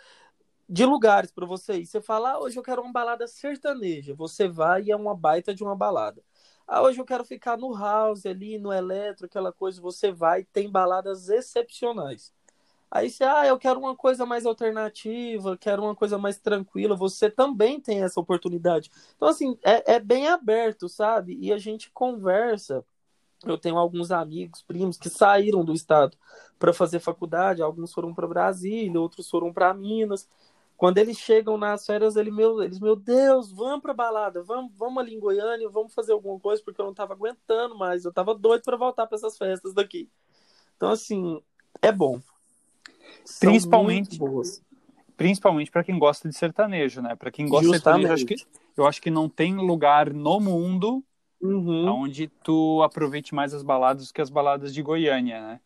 de 0.70 0.86
lugares 0.86 1.32
para 1.32 1.46
você 1.46 1.80
ir. 1.80 1.86
Você 1.86 2.02
fala, 2.02 2.34
ah, 2.34 2.40
hoje 2.40 2.58
eu 2.58 2.64
quero 2.64 2.82
uma 2.82 2.92
balada 2.92 3.28
sertaneja. 3.28 4.14
Você 4.16 4.48
vai 4.48 4.84
e 4.84 4.92
é 4.92 4.96
uma 4.96 5.16
baita 5.16 5.54
de 5.54 5.64
uma 5.64 5.76
balada. 5.76 6.24
Ah, 6.68 6.82
hoje 6.82 7.00
eu 7.00 7.06
quero 7.06 7.26
ficar 7.26 7.58
no 7.58 7.76
house 7.76 8.26
ali, 8.26 8.58
no 8.58 8.72
eletro, 8.72 9.26
aquela 9.26 9.52
coisa. 9.52 9.82
Você 9.82 10.12
vai, 10.12 10.44
tem 10.46 10.70
baladas 10.70 11.30
excepcionais. 11.30 12.32
Aí 12.96 13.10
você, 13.10 13.24
ah, 13.24 13.48
eu 13.48 13.58
quero 13.58 13.80
uma 13.80 13.96
coisa 13.96 14.24
mais 14.24 14.46
alternativa, 14.46 15.58
quero 15.58 15.82
uma 15.82 15.96
coisa 15.96 16.18
mais 16.18 16.38
tranquila. 16.38 16.96
Você 16.96 17.30
também 17.30 17.82
tem 17.82 18.04
essa 18.04 18.20
oportunidade. 18.20 18.92
Então, 19.16 19.28
assim, 19.28 19.58
é, 19.64 19.96
é 19.96 20.00
bem 20.00 20.28
aberto, 20.28 20.88
sabe? 20.88 21.36
E 21.42 21.52
a 21.52 21.58
gente 21.58 21.90
conversa 21.92 22.86
eu 23.46 23.58
tenho 23.58 23.78
alguns 23.78 24.12
amigos, 24.12 24.62
primos 24.62 24.98
que 24.98 25.10
saíram 25.10 25.66
do 25.66 25.74
estado 25.74 26.18
para 26.58 26.74
fazer 26.74 27.00
faculdade, 27.00 27.62
alguns 27.62 27.94
foram 27.94 28.14
para 28.14 28.28
Brasília, 28.28 29.00
outros 29.00 29.30
foram 29.30 29.52
para 29.52 29.74
Minas. 29.74 30.28
Quando 30.78 30.98
eles 30.98 31.18
chegam 31.18 31.58
nas 31.58 31.86
férias, 31.86 32.16
ele, 32.16 32.32
meu, 32.32 32.62
eles, 32.64 32.80
meu 32.80 32.96
Deus, 32.96 33.52
vamos 33.52 33.82
para 33.82 33.94
balada, 33.94 34.42
vamos, 34.44 34.72
vamos 34.76 34.98
ali 34.98 35.14
em 35.14 35.20
Goiânia, 35.20 35.70
vamos 35.70 35.94
fazer 35.94 36.14
alguma 36.14 36.40
coisa, 36.40 36.62
porque 36.64 36.80
eu 36.80 36.86
não 36.86 36.92
estava 36.92 37.14
aguentando 37.14 37.76
mais, 37.76 38.06
eu 38.06 38.10
estava 38.10 38.34
doido 38.34 38.64
para 38.64 38.78
voltar 38.78 39.08
para 39.08 39.18
essas 39.18 39.38
festas 39.38 39.74
daqui. 39.74 40.10
Então, 40.76 40.90
assim, 40.90 41.42
é 41.82 41.92
bom. 41.92 42.22
Principalmente, 43.40 44.20
principalmente 45.16 45.72
para 45.72 45.84
quem 45.84 45.98
gosta 45.98 46.28
de 46.28 46.36
sertanejo, 46.36 47.02
né? 47.02 47.16
Para 47.16 47.32
quem 47.32 47.48
gosta 47.48 47.68
Justamente. 47.68 48.02
de 48.02 48.08
sertanejo, 48.08 48.14
acho 48.14 48.26
que, 48.26 48.82
eu 48.82 48.86
acho 48.86 49.02
que 49.02 49.12
não 49.12 49.30
tem 49.30 49.56
lugar 49.56 50.14
no 50.14 50.40
mundo 50.40 51.04
uhum. 51.42 52.04
onde 52.04 52.28
tu 52.28 52.82
aproveite 52.84 53.36
mais 53.36 53.54
as 53.54 53.64
baladas 53.64 54.08
do 54.08 54.14
que 54.14 54.22
as 54.22 54.30
baladas 54.30 54.74
de 54.74 54.82
Goiânia, 54.82 55.42
né? 55.42 55.60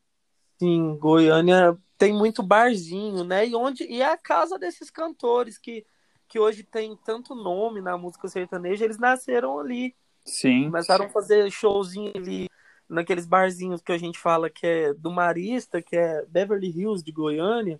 Sim, 0.60 0.98
Goiânia 0.98 1.78
tem 1.98 2.14
muito 2.14 2.42
barzinho, 2.42 3.24
né? 3.24 3.48
E 3.48 3.56
onde 3.56 3.84
e 3.84 4.02
é 4.02 4.12
a 4.12 4.18
casa 4.18 4.58
desses 4.58 4.90
cantores 4.90 5.58
que, 5.58 5.86
que 6.28 6.40
hoje 6.40 6.64
tem 6.64 6.98
tanto 7.06 7.36
nome 7.36 7.80
na 7.80 7.98
música 7.98 8.28
sertaneja, 8.28 8.86
eles 8.86 8.98
nasceram 8.98 9.60
ali. 9.60 9.96
Sim. 10.26 10.66
Começaram 10.66 11.06
a 11.06 11.10
fazer 11.10 11.50
showzinho 11.52 12.12
ali 12.16 12.47
naqueles 12.90 13.26
barzinhos 13.26 13.82
que 13.82 13.92
a 13.92 13.98
gente 13.98 14.18
fala 14.18 14.50
que 14.50 14.66
é 14.66 14.94
do 14.94 15.12
Marista, 15.12 15.82
que 15.82 15.96
é 15.96 16.26
Beverly 16.26 16.70
Hills 16.70 17.04
de 17.04 17.12
Goiânia, 17.12 17.80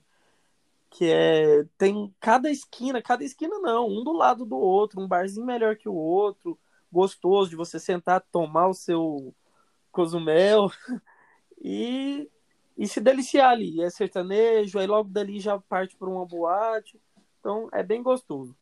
que 0.90 1.06
é 1.12 1.66
tem 1.78 2.14
cada 2.20 2.50
esquina, 2.50 3.02
cada 3.02 3.24
esquina 3.24 3.60
não, 3.60 3.88
um 3.88 4.04
do 4.04 4.14
lado 4.14 4.46
do 4.46 4.58
outro, 4.58 5.02
um 5.02 5.08
barzinho 5.08 5.46
melhor 5.46 5.76
que 5.76 5.90
o 5.90 5.96
outro 5.96 6.58
gostoso 6.92 7.50
de 7.50 7.56
você 7.56 7.80
sentar, 7.80 8.22
tomar 8.32 8.68
o 8.68 8.74
seu 8.74 9.34
cozumel 9.92 10.72
e, 11.62 12.30
e 12.78 12.88
se 12.88 13.00
deliciar 13.02 13.52
ali. 13.52 13.82
É 13.82 13.90
sertanejo, 13.90 14.80
aí 14.80 14.88
logo 14.88 15.10
dali 15.10 15.40
já 15.40 15.60
parte 15.60 15.96
para 15.96 16.10
uma 16.10 16.26
boate. 16.26 17.00
Então 17.40 17.70
é 17.72 17.84
bem 17.84 18.02
gostoso. 18.02 18.56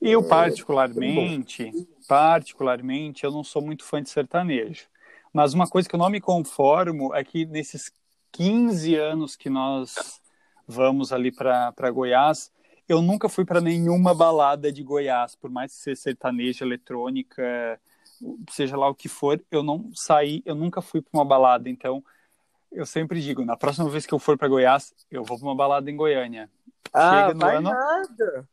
Eu 0.00 0.26
particularmente, 0.26 1.68
é 1.68 1.72
particularmente, 2.08 3.24
eu 3.24 3.30
não 3.30 3.44
sou 3.44 3.60
muito 3.60 3.84
fã 3.84 4.02
de 4.02 4.08
sertanejo. 4.08 4.86
Mas 5.32 5.54
uma 5.54 5.68
coisa 5.68 5.88
que 5.88 5.94
eu 5.94 5.98
não 5.98 6.10
me 6.10 6.20
conformo 6.20 7.14
é 7.14 7.22
que 7.22 7.44
nesses 7.46 7.92
15 8.32 8.96
anos 8.96 9.36
que 9.36 9.48
nós 9.48 10.20
vamos 10.66 11.12
ali 11.12 11.32
para 11.32 11.90
Goiás, 11.90 12.52
eu 12.88 13.00
nunca 13.00 13.28
fui 13.28 13.44
para 13.44 13.60
nenhuma 13.60 14.14
balada 14.14 14.72
de 14.72 14.82
Goiás, 14.82 15.34
por 15.34 15.50
mais 15.50 15.72
que 15.72 15.78
seja 15.78 16.00
sertaneja, 16.00 16.64
eletrônica, 16.64 17.80
seja 18.50 18.76
lá 18.76 18.88
o 18.88 18.94
que 18.94 19.08
for, 19.08 19.42
eu 19.50 19.62
não 19.62 19.90
saí, 19.94 20.42
eu 20.44 20.54
nunca 20.54 20.80
fui 20.82 21.00
para 21.00 21.18
uma 21.18 21.24
balada, 21.24 21.68
então 21.68 22.04
eu 22.70 22.86
sempre 22.86 23.20
digo, 23.20 23.44
na 23.44 23.56
próxima 23.56 23.88
vez 23.88 24.06
que 24.06 24.14
eu 24.14 24.18
for 24.18 24.36
para 24.38 24.48
Goiás, 24.48 24.94
eu 25.10 25.24
vou 25.24 25.38
para 25.38 25.46
uma 25.46 25.56
balada 25.56 25.90
em 25.90 25.96
Goiânia. 25.96 26.50
Ah, 26.92 27.10
Chega 27.10 27.34
no 27.34 27.40
vai 27.40 27.56
ano... 27.56 27.70
nada. 27.70 28.48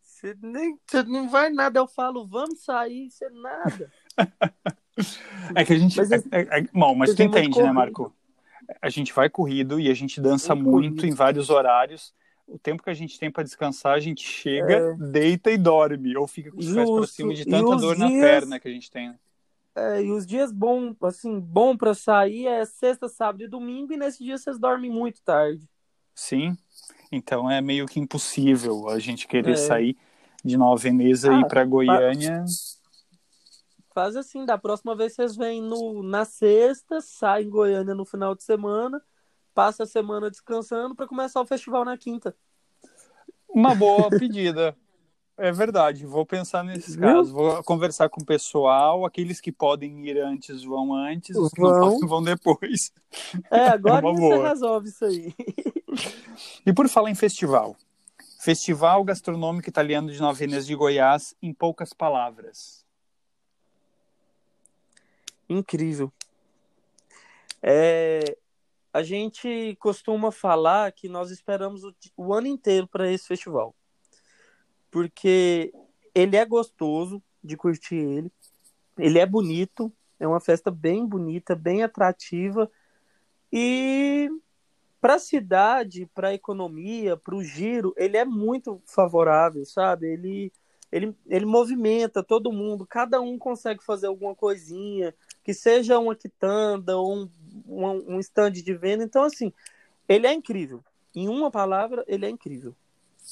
Você, 0.00 0.36
nem, 0.40 0.78
você 0.86 1.02
não 1.02 1.28
vai 1.28 1.50
nada, 1.50 1.80
eu 1.80 1.86
falo, 1.86 2.26
vamos 2.26 2.62
sair, 2.64 3.10
você 3.10 3.28
nada. 3.30 3.92
é 5.54 5.64
que 5.64 5.72
a 5.72 5.78
gente. 5.78 5.98
É, 6.00 6.04
é, 6.04 6.60
é, 6.60 6.62
bom, 6.72 6.94
mas 6.94 7.14
tu 7.14 7.22
entende, 7.22 7.62
né, 7.62 7.72
Marco? 7.72 8.12
A 8.80 8.88
gente 8.88 9.12
vai 9.12 9.28
corrido 9.28 9.78
e 9.78 9.90
a 9.90 9.94
gente 9.94 10.20
dança 10.20 10.54
muito 10.54 11.06
em 11.06 11.12
vários 11.12 11.50
horários 11.50 12.14
o 12.46 12.58
tempo 12.58 12.82
que 12.82 12.90
a 12.90 12.94
gente 12.94 13.18
tem 13.18 13.30
para 13.30 13.42
descansar, 13.42 13.94
a 13.94 14.00
gente 14.00 14.22
chega, 14.22 14.74
é. 14.74 14.94
deita 14.94 15.50
e 15.50 15.56
dorme, 15.56 16.16
ou 16.16 16.26
fica 16.26 16.50
com 16.50 16.58
os 16.58 16.72
pés 16.72 16.90
para 16.90 17.06
cima 17.06 17.34
de 17.34 17.44
tanta 17.44 17.76
dor 17.76 17.96
dias... 17.96 17.98
na 17.98 18.08
perna 18.08 18.60
que 18.60 18.68
a 18.68 18.70
gente 18.70 18.90
tem. 18.90 19.08
Né? 19.08 19.18
É, 19.74 20.02
e 20.02 20.10
os 20.10 20.26
dias 20.26 20.52
bom, 20.52 20.94
assim, 21.02 21.40
bom 21.40 21.76
para 21.76 21.94
sair 21.94 22.46
é 22.46 22.64
sexta, 22.64 23.08
sábado 23.08 23.42
e 23.42 23.48
domingo, 23.48 23.92
e 23.92 23.96
nesse 23.96 24.22
dia 24.22 24.36
vocês 24.36 24.58
dormem 24.58 24.90
muito 24.90 25.22
tarde. 25.22 25.66
Sim, 26.14 26.56
então 27.10 27.50
é 27.50 27.60
meio 27.62 27.86
que 27.86 27.98
impossível 27.98 28.88
a 28.88 28.98
gente 28.98 29.26
querer 29.26 29.52
é. 29.52 29.56
sair 29.56 29.96
de 30.44 30.56
Nova 30.58 30.76
Veneza 30.76 31.32
ah, 31.32 31.38
e 31.38 31.40
ir 31.40 31.46
para 31.46 31.64
Goiânia. 31.64 32.44
Faz 33.94 34.16
assim, 34.16 34.44
da 34.44 34.56
próxima 34.56 34.96
vez 34.96 35.14
vocês 35.14 35.36
vêm 35.36 35.60
no, 35.60 36.02
na 36.02 36.24
sexta, 36.24 37.00
saem 37.00 37.46
em 37.46 37.50
Goiânia 37.50 37.94
no 37.94 38.04
final 38.04 38.34
de 38.34 38.42
semana, 38.42 39.02
passa 39.54 39.82
a 39.82 39.86
semana 39.86 40.30
descansando 40.30 40.94
para 40.94 41.06
começar 41.06 41.40
o 41.40 41.46
festival 41.46 41.84
na 41.84 41.96
quinta. 41.98 42.34
Uma 43.48 43.74
boa 43.74 44.08
pedida. 44.08 44.74
É 45.36 45.50
verdade, 45.50 46.06
vou 46.06 46.24
pensar 46.24 46.62
nesses 46.62 46.94
Viu? 46.94 47.04
casos. 47.04 47.32
Vou 47.32 47.62
conversar 47.64 48.08
com 48.08 48.20
o 48.22 48.24
pessoal. 48.24 49.04
Aqueles 49.04 49.40
que 49.40 49.50
podem 49.50 50.06
ir 50.06 50.18
antes 50.18 50.62
vão 50.62 50.94
antes, 50.94 51.36
os 51.36 51.50
que 51.52 51.60
vão. 51.60 51.70
não 51.70 51.80
podem 51.80 52.08
vão 52.08 52.22
depois. 52.22 52.92
É, 53.50 53.68
agora 53.68 54.08
é 54.08 54.12
você 54.12 54.42
resolve 54.42 54.88
isso 54.88 55.04
aí. 55.04 55.34
E 56.64 56.72
por 56.72 56.88
falar 56.88 57.10
em 57.10 57.14
festival, 57.14 57.76
Festival 58.40 59.04
Gastronômico 59.04 59.68
Italiano 59.68 60.10
de 60.10 60.20
Nova 60.20 60.38
Veneza 60.38 60.66
de 60.66 60.74
Goiás, 60.74 61.34
em 61.42 61.52
poucas 61.52 61.92
palavras. 61.92 62.81
Incrível. 65.48 66.12
É, 67.62 68.36
a 68.92 69.02
gente 69.02 69.76
costuma 69.80 70.32
falar 70.32 70.92
que 70.92 71.08
nós 71.08 71.30
esperamos 71.30 71.84
o, 71.84 71.94
o 72.16 72.34
ano 72.34 72.46
inteiro 72.46 72.86
para 72.86 73.10
esse 73.10 73.26
festival. 73.26 73.74
Porque 74.90 75.72
ele 76.14 76.36
é 76.36 76.44
gostoso 76.44 77.22
de 77.42 77.56
curtir 77.56 77.96
ele, 77.96 78.32
ele 78.98 79.18
é 79.18 79.26
bonito, 79.26 79.92
é 80.20 80.26
uma 80.26 80.40
festa 80.40 80.70
bem 80.70 81.06
bonita, 81.06 81.54
bem 81.54 81.82
atrativa, 81.82 82.70
E 83.52 84.30
para 85.00 85.14
a 85.16 85.18
cidade, 85.18 86.06
para 86.14 86.28
a 86.28 86.34
economia, 86.34 87.16
para 87.16 87.34
o 87.34 87.42
giro, 87.42 87.92
ele 87.96 88.16
é 88.16 88.24
muito 88.24 88.80
favorável, 88.86 89.64
sabe? 89.66 90.06
Ele, 90.06 90.52
ele, 90.90 91.16
ele 91.26 91.44
movimenta 91.44 92.22
todo 92.22 92.52
mundo, 92.52 92.86
cada 92.86 93.20
um 93.20 93.38
consegue 93.38 93.84
fazer 93.84 94.06
alguma 94.06 94.34
coisinha, 94.34 95.14
que 95.42 95.52
seja 95.52 95.98
uma 95.98 96.14
quitanda 96.14 96.96
ou 96.96 97.14
um, 97.14 97.30
um, 97.66 98.14
um 98.14 98.20
stand 98.20 98.52
de 98.52 98.74
venda. 98.74 99.04
Então, 99.04 99.24
assim, 99.24 99.52
ele 100.08 100.26
é 100.26 100.32
incrível. 100.32 100.82
Em 101.14 101.28
uma 101.28 101.50
palavra, 101.50 102.04
ele 102.06 102.26
é 102.26 102.30
incrível. 102.30 102.74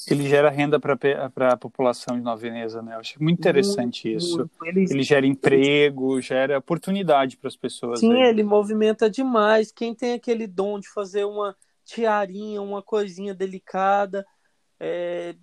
Ele 0.09 0.27
gera 0.27 0.49
renda 0.49 0.79
para 0.79 1.49
a 1.49 1.57
população 1.57 2.15
de 2.15 2.23
Nova 2.23 2.41
Veneza, 2.41 2.81
né? 2.81 2.95
Eu 2.95 2.99
acho 2.99 3.21
muito 3.21 3.39
interessante 3.39 4.07
muito, 4.07 4.23
isso. 4.23 4.37
Muito. 4.37 4.51
Ele... 4.63 4.85
ele... 4.89 5.03
gera 5.03 5.27
emprego, 5.27 6.21
gera 6.21 6.57
oportunidade 6.57 7.37
para 7.37 7.49
as 7.49 7.57
pessoas. 7.57 7.99
Sim, 7.99 8.13
aí. 8.13 8.29
ele 8.29 8.41
movimenta 8.41 9.09
demais. 9.09 9.71
Quem 9.71 9.93
tem 9.93 10.13
aquele 10.13 10.47
dom 10.47 10.79
de 10.79 10.89
fazer 10.89 11.25
uma 11.25 11.55
tiarinha, 11.83 12.61
uma 12.61 12.81
coisinha 12.81 13.33
delicada, 13.33 14.25
é, 14.79 15.35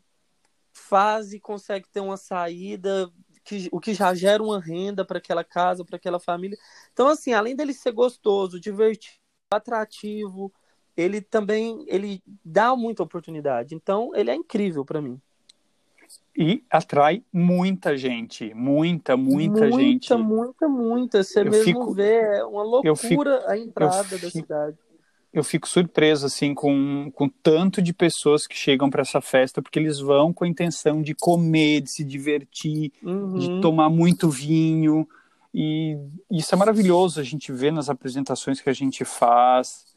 faz 0.73 1.33
e 1.33 1.39
consegue 1.39 1.87
ter 1.93 2.01
uma 2.01 2.17
saída, 2.17 3.11
que, 3.49 3.69
o 3.73 3.81
que 3.81 3.95
já 3.95 4.15
gera 4.15 4.43
uma 4.43 4.61
renda 4.61 5.07
para 5.07 5.17
aquela 5.17 5.43
casa, 5.43 5.83
para 5.83 5.97
aquela 5.97 6.21
família. 6.21 6.59
Então, 6.93 7.09
assim, 7.09 7.33
além 7.33 7.57
dele 7.57 7.73
ser 7.73 7.93
gostoso, 7.93 8.61
divertido, 8.61 9.17
atrativo, 9.51 10.53
ele 10.95 11.23
também 11.23 11.83
ele 11.89 12.23
dá 12.45 12.77
muita 12.77 13.03
oportunidade. 13.03 13.75
Então, 13.75 14.11
ele 14.15 14.31
é 14.31 14.35
incrível 14.35 14.85
para 14.85 15.01
mim. 15.01 15.19
E 16.37 16.63
atrai 16.71 17.25
muita 17.33 17.97
gente, 17.97 18.53
muita, 18.53 19.17
muita, 19.17 19.63
muita 19.63 19.73
gente. 19.73 20.15
Muita, 20.15 20.19
muita, 20.19 20.69
muita. 20.69 21.25
Você 21.25 21.41
eu 21.41 21.45
mesmo 21.47 21.65
fico, 21.65 21.95
vê, 21.95 22.17
é 22.17 22.45
uma 22.45 22.63
loucura 22.63 22.97
fico, 22.97 23.51
a 23.51 23.59
entrada 23.59 24.05
fico, 24.05 24.23
da 24.23 24.31
cidade. 24.31 24.79
Eu 25.33 25.45
fico 25.45 25.69
surpreso, 25.69 26.27
assim, 26.27 26.55
com, 26.55 27.11
com 27.15 27.29
tanto 27.29 27.83
de 27.83 27.93
pessoas 27.93 28.47
que 28.47 28.57
chegam 28.57 28.89
para 28.89 29.03
essa 29.03 29.21
festa, 29.21 29.61
porque 29.61 29.79
eles 29.79 29.99
vão 29.99 30.33
com 30.33 30.45
a 30.45 30.49
intenção 30.49 31.03
de 31.03 31.15
comer, 31.15 31.83
de 31.83 31.91
se 31.91 32.03
divertir, 32.03 32.93
uhum. 33.03 33.39
de 33.39 33.61
tomar 33.61 33.91
muito 33.91 34.31
vinho. 34.31 35.07
E 35.53 35.99
isso 36.31 36.55
é 36.55 36.59
maravilhoso 36.59 37.21
a 37.21 37.25
gente 37.25 37.53
vê 37.53 37.71
nas 37.71 37.91
apresentações 37.91 38.61
que 38.61 38.71
a 38.71 38.73
gente 38.73 39.05
faz 39.05 39.89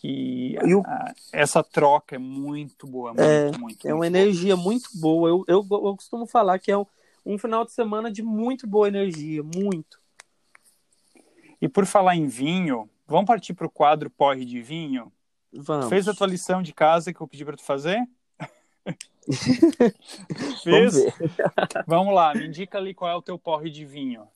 que 0.00 0.56
eu, 0.62 0.82
a, 0.84 1.14
essa 1.32 1.62
troca 1.62 2.16
é 2.16 2.18
muito 2.18 2.86
boa, 2.86 3.10
muito, 3.10 3.22
é, 3.22 3.44
muito, 3.44 3.60
muito 3.60 3.88
É 3.88 3.94
uma 3.94 4.04
muito 4.04 4.16
energia 4.16 4.54
boa. 4.56 4.64
muito 4.64 4.90
boa. 4.94 5.28
Eu, 5.28 5.44
eu, 5.48 5.66
eu, 5.70 5.96
costumo 5.96 6.26
falar 6.26 6.58
que 6.58 6.70
é 6.70 6.76
um, 6.76 6.86
um 7.24 7.38
final 7.38 7.64
de 7.64 7.72
semana 7.72 8.10
de 8.10 8.22
muito 8.22 8.66
boa 8.66 8.88
energia, 8.88 9.42
muito. 9.42 9.98
E 11.60 11.68
por 11.68 11.86
falar 11.86 12.16
em 12.16 12.26
vinho, 12.26 12.88
vamos 13.06 13.26
partir 13.26 13.54
para 13.54 13.66
o 13.66 13.70
quadro 13.70 14.10
Porre 14.10 14.44
de 14.44 14.60
Vinho? 14.60 15.12
Vamos. 15.52 15.88
Fez 15.88 16.08
a 16.08 16.14
tua 16.14 16.26
lição 16.26 16.62
de 16.62 16.72
casa 16.72 17.12
que 17.12 17.20
eu 17.20 17.28
pedi 17.28 17.44
para 17.44 17.56
tu 17.56 17.64
fazer? 17.64 18.06
Fez? 20.62 20.94
Vamos, 20.94 21.14
vamos 21.86 22.14
lá, 22.14 22.34
me 22.34 22.46
indica 22.46 22.78
ali 22.78 22.94
qual 22.94 23.10
é 23.10 23.14
o 23.14 23.22
teu 23.22 23.38
porre 23.38 23.70
de 23.70 23.84
vinho. 23.84 24.28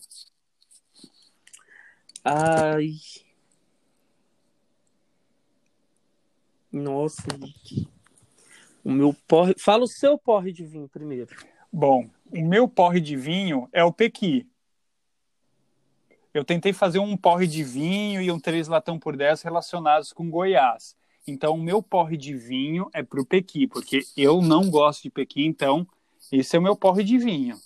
Ai, 2.24 2.96
Nossa. 6.72 7.22
O 8.84 8.90
meu 8.90 9.14
porre. 9.26 9.54
Fala 9.58 9.84
o 9.84 9.88
seu 9.88 10.16
porre 10.16 10.52
de 10.52 10.64
vinho 10.64 10.88
primeiro. 10.88 11.34
Bom, 11.72 12.08
o 12.32 12.44
meu 12.44 12.68
porre 12.68 13.00
de 13.00 13.16
vinho 13.16 13.68
é 13.72 13.82
o 13.82 13.92
Pequi. 13.92 14.48
Eu 16.32 16.44
tentei 16.44 16.72
fazer 16.72 16.98
um 16.98 17.16
porre 17.16 17.46
de 17.46 17.64
vinho 17.64 18.22
e 18.22 18.30
um 18.30 18.38
três 18.38 18.68
latão 18.68 18.98
por 18.98 19.16
10 19.16 19.42
relacionados 19.42 20.12
com 20.12 20.30
Goiás. 20.30 20.94
Então, 21.26 21.54
o 21.54 21.62
meu 21.62 21.82
porre 21.82 22.16
de 22.16 22.34
vinho 22.34 22.88
é 22.92 23.02
pro 23.02 23.26
Pequi, 23.26 23.66
porque 23.66 24.02
eu 24.16 24.40
não 24.40 24.70
gosto 24.70 25.02
de 25.02 25.10
Pequi, 25.10 25.44
então 25.44 25.86
esse 26.32 26.56
é 26.56 26.58
o 26.58 26.62
meu 26.62 26.76
porre 26.76 27.04
de 27.04 27.18
vinho. 27.18 27.56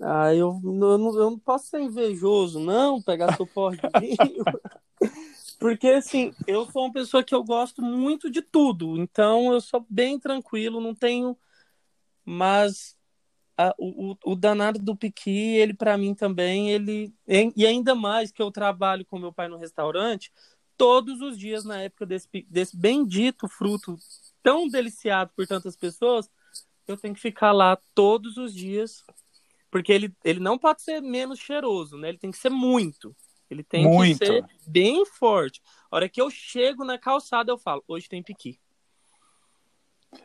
Ah, 0.00 0.34
eu, 0.34 0.60
eu, 0.64 0.72
não, 0.72 1.16
eu 1.16 1.30
não 1.30 1.38
posso 1.38 1.66
ser 1.66 1.80
invejoso, 1.80 2.58
não, 2.58 3.00
pegar 3.00 3.36
seu 3.36 3.46
porre 3.46 3.76
de 3.76 4.00
vinho. 4.00 4.44
Porque, 5.58 5.88
assim, 5.88 6.34
eu 6.46 6.70
sou 6.70 6.84
uma 6.84 6.92
pessoa 6.92 7.22
que 7.22 7.34
eu 7.34 7.42
gosto 7.42 7.80
muito 7.80 8.30
de 8.30 8.42
tudo. 8.42 8.98
Então, 8.98 9.52
eu 9.52 9.60
sou 9.60 9.86
bem 9.88 10.18
tranquilo, 10.18 10.80
não 10.80 10.94
tenho. 10.94 11.36
Mas 12.24 12.93
a, 13.56 13.74
o, 13.78 14.16
o 14.24 14.34
danado 14.34 14.78
do 14.78 14.96
Piqui, 14.96 15.56
ele, 15.56 15.74
para 15.74 15.96
mim 15.96 16.14
também, 16.14 16.70
ele. 16.70 17.12
E 17.56 17.66
ainda 17.66 17.94
mais 17.94 18.30
que 18.30 18.42
eu 18.42 18.50
trabalho 18.50 19.04
com 19.04 19.18
meu 19.18 19.32
pai 19.32 19.48
no 19.48 19.56
restaurante, 19.56 20.32
todos 20.76 21.20
os 21.20 21.38
dias, 21.38 21.64
na 21.64 21.82
época 21.82 22.06
desse, 22.06 22.28
desse 22.48 22.76
bendito 22.76 23.48
fruto 23.48 23.96
tão 24.42 24.68
deliciado 24.68 25.30
por 25.34 25.46
tantas 25.46 25.76
pessoas, 25.76 26.30
eu 26.86 26.96
tenho 26.96 27.14
que 27.14 27.20
ficar 27.20 27.52
lá 27.52 27.78
todos 27.94 28.36
os 28.36 28.52
dias. 28.52 29.04
Porque 29.70 29.92
ele, 29.92 30.14
ele 30.22 30.38
não 30.38 30.56
pode 30.56 30.82
ser 30.82 31.00
menos 31.00 31.38
cheiroso, 31.38 31.96
né? 31.96 32.08
Ele 32.08 32.18
tem 32.18 32.30
que 32.30 32.38
ser 32.38 32.50
muito. 32.50 33.14
Ele 33.50 33.62
tem 33.62 33.84
Muito. 33.84 34.18
que 34.18 34.26
ser 34.26 34.44
bem 34.66 35.04
forte. 35.06 35.62
A 35.90 35.96
hora 35.96 36.08
que 36.08 36.20
eu 36.20 36.30
chego 36.30 36.84
na 36.84 36.98
calçada, 36.98 37.52
eu 37.52 37.58
falo, 37.58 37.84
hoje 37.86 38.08
tem 38.08 38.22
piqui. 38.22 38.58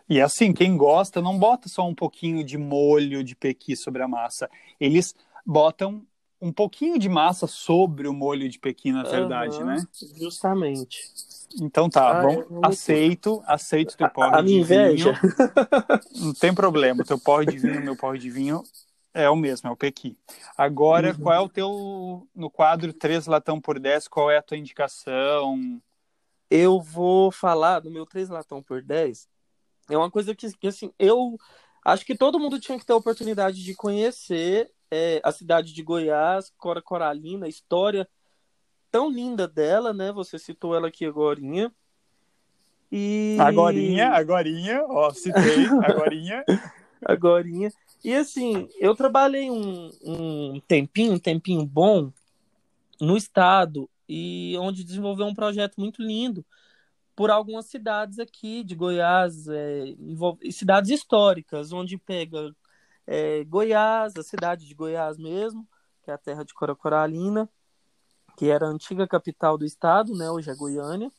E 0.08 0.22
assim, 0.22 0.54
quem 0.54 0.76
gosta 0.78 1.22
não 1.22 1.38
bota 1.38 1.70
só 1.70 1.88
um 1.88 1.96
pouquinho 1.96 2.44
de 2.44 2.58
molho 2.58 3.24
de 3.24 3.36
pequi 3.36 3.76
sobre 3.76 4.02
a 4.02 4.08
massa. 4.08 4.50
Eles 4.80 5.16
botam 5.46 6.04
um 6.42 6.52
pouquinho 6.52 6.98
de 6.98 7.10
massa 7.10 7.48
sobre 7.48 8.08
o 8.08 8.14
molho 8.14 8.48
de 8.48 8.58
pequi, 8.58 8.92
na 8.92 9.04
verdade, 9.04 9.58
uhum, 9.58 9.66
né? 9.66 9.84
Justamente. 10.18 11.02
Então 11.60 11.90
tá, 11.90 12.20
ah, 12.20 12.22
bom, 12.22 12.62
aceito, 12.64 13.44
aceito 13.46 13.98
teu 13.98 14.10
porre 14.10 14.36
a, 14.36 14.40
a 14.40 14.42
de 14.42 14.64
vinho. 14.64 15.14
Não 16.16 16.34
tem 16.34 16.54
problema, 16.54 17.04
teu 17.04 17.20
porre 17.20 17.46
de 17.48 17.58
vinho, 17.58 17.82
meu 17.82 17.96
porre 17.96 18.20
de 18.20 18.30
vinho 18.30 18.64
é 19.14 19.30
o 19.30 19.36
mesmo, 19.36 19.68
é 19.68 19.72
o 19.72 19.76
Pequi. 19.76 20.18
Agora, 20.58 21.10
uhum. 21.12 21.20
qual 21.20 21.36
é 21.36 21.40
o 21.40 21.50
teu, 21.50 22.28
no 22.36 22.50
quadro 22.50 22.94
3 22.94 23.26
latão 23.26 23.60
por 23.60 23.80
10, 23.80 24.08
qual 24.08 24.30
é 24.30 24.38
a 24.38 24.42
tua 24.42 24.58
indicação? 24.58 25.82
Eu 26.50 26.80
vou 26.80 27.32
falar 27.32 27.80
do 27.80 27.92
meu 27.92 28.06
3 28.06 28.30
latão 28.30 28.62
por 28.62 28.82
10. 28.82 29.28
É 29.90 29.98
uma 29.98 30.12
coisa 30.12 30.36
que, 30.36 30.68
assim, 30.68 30.92
eu 31.00 31.38
acho 31.84 32.06
que 32.06 32.16
todo 32.16 32.40
mundo 32.40 32.60
tinha 32.60 32.78
que 32.78 32.86
ter 32.86 32.94
a 32.94 32.98
oportunidade 32.98 33.64
de 33.64 33.76
conhecer 33.76 34.72
é, 34.92 35.22
a 35.24 35.32
cidade 35.32 35.74
de 35.74 35.84
Goiás, 35.84 36.52
Cora 36.58 36.82
Coralina, 36.82 37.46
a 37.46 37.50
história 37.50 38.08
tão 38.92 39.10
linda 39.10 39.48
dela, 39.48 39.94
né? 39.94 40.12
Você 40.12 40.40
citou 40.40 40.76
ela 40.76 40.88
aqui 40.88 41.06
agorinha. 41.06 41.72
E... 42.92 43.38
Agorinha, 43.40 44.10
agorinha, 44.10 44.84
ó, 44.88 45.12
citei, 45.12 45.66
agorinha. 45.84 46.44
agorinha. 47.06 47.72
E 48.04 48.16
assim, 48.16 48.68
eu 48.80 48.96
trabalhei 48.96 49.50
um, 49.52 49.92
um 50.04 50.62
tempinho, 50.68 51.14
um 51.14 51.20
tempinho 51.20 51.66
bom 51.66 52.12
no 53.00 53.16
estado 53.16 53.90
e 54.08 54.56
onde 54.58 54.84
desenvolveu 54.84 55.28
um 55.28 55.36
projeto 55.36 55.76
muito 55.78 56.02
lindo 56.02 56.44
por 57.20 57.30
algumas 57.30 57.66
cidades 57.66 58.18
aqui 58.18 58.64
de 58.64 58.74
Goiás, 58.76 59.46
é, 59.50 59.94
cidades 60.54 60.90
históricas, 60.90 61.74
onde 61.74 61.98
pega 61.98 62.56
é, 63.06 63.44
Goiás, 63.44 64.16
a 64.16 64.24
cidade 64.24 64.66
de 64.66 64.74
Goiás 64.74 65.18
mesmo, 65.18 65.68
que 66.02 66.10
é 66.10 66.14
a 66.14 66.18
terra 66.18 66.46
de 66.46 66.54
Coracoralina, 66.54 67.50
que 68.38 68.50
era 68.50 68.68
a 68.68 68.70
antiga 68.70 69.06
capital 69.06 69.58
do 69.58 69.66
estado, 69.66 70.16
né, 70.16 70.32
hoje 70.32 70.50
é 70.50 70.56
Goiânia, 70.56 71.12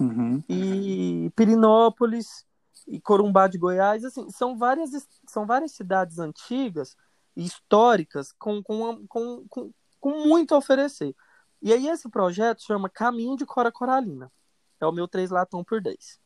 uhum. 0.00 0.42
e 0.48 1.30
Pirinópolis, 1.36 2.44
e 2.84 3.00
Corumbá 3.00 3.46
de 3.46 3.56
Goiás, 3.56 4.04
assim, 4.04 4.28
são 4.30 4.58
várias, 4.58 4.90
são 5.28 5.46
várias 5.46 5.70
cidades 5.70 6.18
antigas 6.18 6.96
históricas 7.36 8.32
com, 8.32 8.60
com, 8.64 9.06
com, 9.06 9.46
com, 9.48 9.70
com 10.00 10.10
muito 10.26 10.56
a 10.56 10.58
oferecer. 10.58 11.14
E 11.62 11.72
aí 11.72 11.86
esse 11.86 12.10
projeto 12.10 12.64
chama 12.64 12.90
Caminho 12.90 13.36
de 13.36 13.46
Cora 13.46 13.70
Coralina. 13.70 14.28
É 14.80 14.86
o 14.86 14.92
meu 14.92 15.08
3 15.08 15.30
latão 15.30 15.64
por 15.64 15.80
10. 15.80 16.18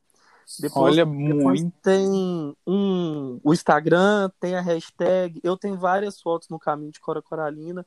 Depois, 0.59 0.95
Olha, 0.95 1.07
depois 1.07 1.63
muito. 1.63 1.77
tem 1.81 2.57
um, 2.67 3.41
o 3.45 3.53
Instagram, 3.53 4.31
tem 4.41 4.57
a 4.57 4.61
hashtag. 4.61 5.41
Eu 5.45 5.57
tenho 5.57 5.77
várias 5.77 6.21
fotos 6.21 6.49
no 6.49 6.59
Caminho 6.59 6.91
de 6.91 6.99
Cora 6.99 7.23
Coralina, 7.23 7.87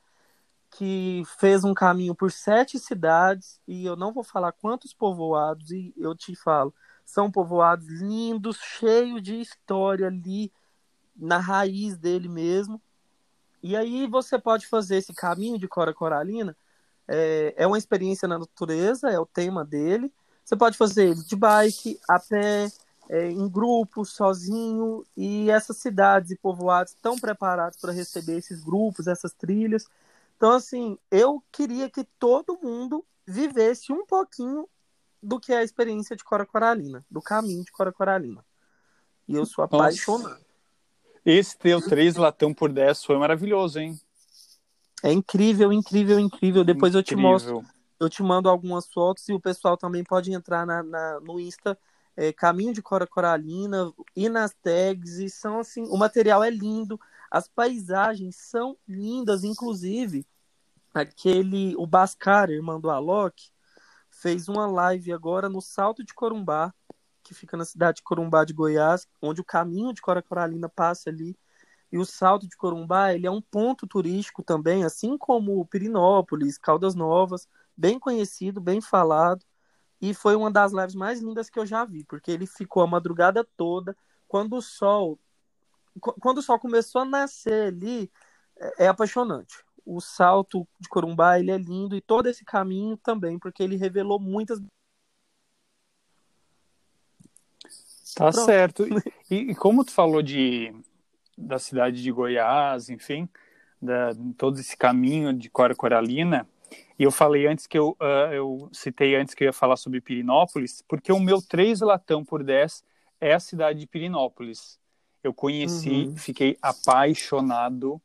que 0.72 1.24
fez 1.38 1.64
um 1.66 1.74
caminho 1.74 2.16
por 2.16 2.32
sete 2.32 2.80
cidades, 2.80 3.59
e 3.68 3.86
eu 3.86 3.95
não 3.95 4.14
vou 4.14 4.24
falar 4.24 4.53
quantos 4.53 4.93
povoados, 4.93 5.72
e 5.72 5.93
eu 5.97 6.16
te 6.16 6.36
falo, 6.36 6.74
são 7.05 7.30
povoados 7.30 7.88
lindos, 7.88 8.57
cheios 8.57 9.22
de 9.22 9.41
história 9.41 10.07
ali 10.07 10.51
na 11.16 11.39
raiz 11.39 11.97
dele 11.97 12.30
mesmo. 12.30 12.82
E 13.61 13.76
aí 13.76 14.07
você 14.07 14.39
pode 14.39 14.68
fazer 14.68 14.97
esse 14.97 15.14
caminho 15.14 15.59
de 15.59 15.68
Cora 15.68 15.93
Coralina. 15.93 16.55
É, 17.07 17.53
é 17.57 17.68
uma 17.68 17.78
experiência 17.78 18.28
na 18.28 18.39
natureza, 18.39 19.09
é 19.09 19.20
o 19.20 19.26
tema 19.26 19.66
dele. 19.66 20.11
Você 20.44 20.56
pode 20.56 20.78
fazer 20.78 21.10
ele 21.10 21.24
de 21.24 21.36
bike, 21.36 22.00
a 22.08 22.20
pé, 22.20 22.72
é, 23.10 23.30
em 23.30 23.48
grupo, 23.48 24.06
sozinho. 24.06 25.06
E 25.16 25.50
essas 25.50 25.78
cidades 25.78 26.32
e 26.32 26.38
povoados 26.38 26.94
estão 26.94 27.18
preparados 27.18 27.80
para 27.80 27.94
receber 27.94 28.38
esses 28.38 28.64
grupos, 28.64 29.08
essas 29.08 29.34
trilhas. 29.34 29.86
Então, 30.36 30.52
assim, 30.52 30.98
eu 31.10 31.41
queria 31.52 31.89
que 31.89 32.04
todo 32.20 32.60
mundo 32.62 33.06
vivesse 33.26 33.91
um 33.91 34.06
pouquinho 34.06 34.68
do 35.22 35.39
que 35.39 35.54
a 35.54 35.64
experiência 35.64 36.16
de 36.16 36.24
Cora 36.24 36.46
Coralina, 36.46 37.06
do 37.10 37.22
caminho 37.22 37.64
de 37.64 37.72
Cora 37.72 37.94
Coralina. 37.94 38.44
E 39.28 39.36
eu 39.36 39.46
sou 39.46 39.64
apaixonado. 39.64 40.44
Esse 41.26 41.58
teu 41.58 41.82
3 41.82 42.18
latão 42.18 42.54
por 42.54 42.70
10 42.70 43.06
foi 43.06 43.18
maravilhoso, 43.18 43.80
hein? 43.80 43.98
É 45.02 45.12
incrível, 45.12 45.72
incrível, 45.72 46.20
incrível. 46.20 46.66
Depois 46.66 46.94
incrível. 46.94 47.00
eu 47.00 47.04
te 47.04 47.16
mostro, 47.16 47.66
eu 48.04 48.10
te 48.10 48.24
mando 48.24 48.49
algumas 48.49 48.88
fotos 48.88 49.28
e 49.30 49.34
o 49.34 49.39
pessoal 49.39 49.78
também 49.78 50.04
pode 50.04 50.32
entrar 50.32 50.66
na, 50.66 50.84
na 50.84 51.20
no 51.20 51.39
Insta 51.39 51.78
é, 52.16 52.32
Caminho 52.32 52.74
de 52.74 52.82
Cora 52.82 53.08
Coralina 53.08 53.91
e 54.16 54.30
nas 54.30 54.54
tags. 54.54 55.18
E 55.20 55.30
são 55.30 55.60
assim, 55.60 55.84
o 55.84 55.97
material 55.97 56.43
é 56.43 56.49
lindo, 56.49 56.99
as 57.32 57.47
paisagens 57.47 58.36
são 58.36 58.78
lindas, 58.88 59.43
inclusive 59.43 60.26
aquele 60.93 61.76
o 61.78 61.88
Bascar, 61.88 62.49
irmão 62.49 62.80
do 62.80 62.89
Alok, 62.89 63.49
fez 64.10 64.47
uma 64.47 64.68
live 64.68 65.12
agora 65.12 65.49
no 65.49 65.62
Salto 65.62 66.04
de 66.04 66.14
Corumbá, 66.14 66.74
que 67.24 67.34
fica 67.34 67.58
na 67.58 67.66
cidade 67.66 67.97
de 67.97 68.04
Corumbá 68.04 68.45
de 68.45 68.54
Goiás, 68.54 69.08
onde 69.22 69.41
o 69.41 69.45
caminho 69.45 69.93
de 69.93 70.01
Cora 70.01 70.22
Coralina 70.22 70.70
passa 70.70 71.10
ali. 71.10 71.36
E 71.91 71.97
o 71.97 72.06
Salto 72.06 72.47
de 72.47 72.56
Corumbá, 72.56 73.14
ele 73.14 73.28
é 73.28 73.32
um 73.32 73.41
ponto 73.41 73.88
turístico 73.88 74.43
também, 74.43 74.84
assim 74.84 75.18
como 75.18 75.66
Pirinópolis, 75.66 76.58
Caldas 76.58 76.95
Novas, 76.95 77.47
bem 77.76 78.00
conhecido, 78.00 78.62
bem 78.62 78.82
falado. 78.82 79.46
E 80.02 80.14
foi 80.14 80.36
uma 80.36 80.52
das 80.52 80.74
lives 80.74 80.96
mais 80.96 81.22
lindas 81.22 81.50
que 81.50 81.58
eu 81.58 81.66
já 81.66 81.86
vi, 81.86 82.04
porque 82.04 82.32
ele 82.32 82.46
ficou 82.46 82.84
a 82.84 82.88
madrugada 82.88 83.48
toda. 83.56 83.96
Quando 84.28 84.58
o 84.58 84.62
sol, 84.62 85.20
quando 86.00 86.40
o 86.40 86.42
sol 86.42 86.60
começou 86.60 87.02
a 87.02 87.06
nascer 87.06 87.68
ali, 87.68 88.12
é, 88.58 88.86
é 88.86 88.88
apaixonante. 88.88 89.64
O 89.86 90.02
salto 90.02 90.68
de 90.80 90.90
Corumbá, 90.90 91.40
ele 91.40 91.52
é 91.52 91.58
lindo 91.58 91.96
e 91.96 92.02
todo 92.02 92.28
esse 92.28 92.44
caminho 92.44 92.98
também, 92.98 93.40
porque 93.40 93.64
ele 93.64 93.76
revelou 93.76 94.20
muitas 94.20 94.60
Tá 98.16 98.32
Pronto. 98.32 98.46
certo. 98.46 98.86
E, 99.30 99.36
e, 99.36 99.56
como 99.56 99.84
tu 99.84 99.92
falou 99.92 100.22
de 100.22 100.74
da 101.36 101.58
cidade 101.58 102.04
de 102.04 102.12
Goiás, 102.12 102.90
enfim, 102.90 103.28
da, 103.82 104.12
todo 104.38 104.60
esse 104.60 104.78
caminho 104.78 105.34
de 105.34 105.50
Cora 105.50 105.74
Coralina, 105.74 106.48
e 106.98 107.04
eu 107.04 107.12
falei 107.12 107.48
antes 107.48 107.68
que 107.68 107.78
eu, 107.78 107.98
uh, 108.02 108.34
eu 108.34 108.70
citei 108.72 109.16
antes 109.16 109.34
que 109.34 109.44
eu 109.44 109.48
ia 109.48 109.54
falar 109.54 109.78
sobre 109.78 110.00
Pirinópolis, 110.02 110.84
porque 110.88 111.12
o 111.12 111.20
meu 111.20 111.42
3 111.42 111.82
latão 111.82 112.24
por 112.24 112.44
10 112.44 112.84
é 113.20 113.34
a 113.34 113.40
cidade 113.40 113.80
de 113.80 113.88
Pirinópolis. 113.88 114.80
Eu 115.24 115.34
conheci, 115.34 115.90
uhum. 115.90 116.18
fiquei 116.18 116.58
apaixonado. 116.62 118.02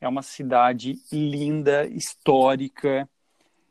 É 0.00 0.08
uma 0.08 0.22
cidade 0.22 0.98
linda, 1.12 1.86
histórica. 1.86 3.08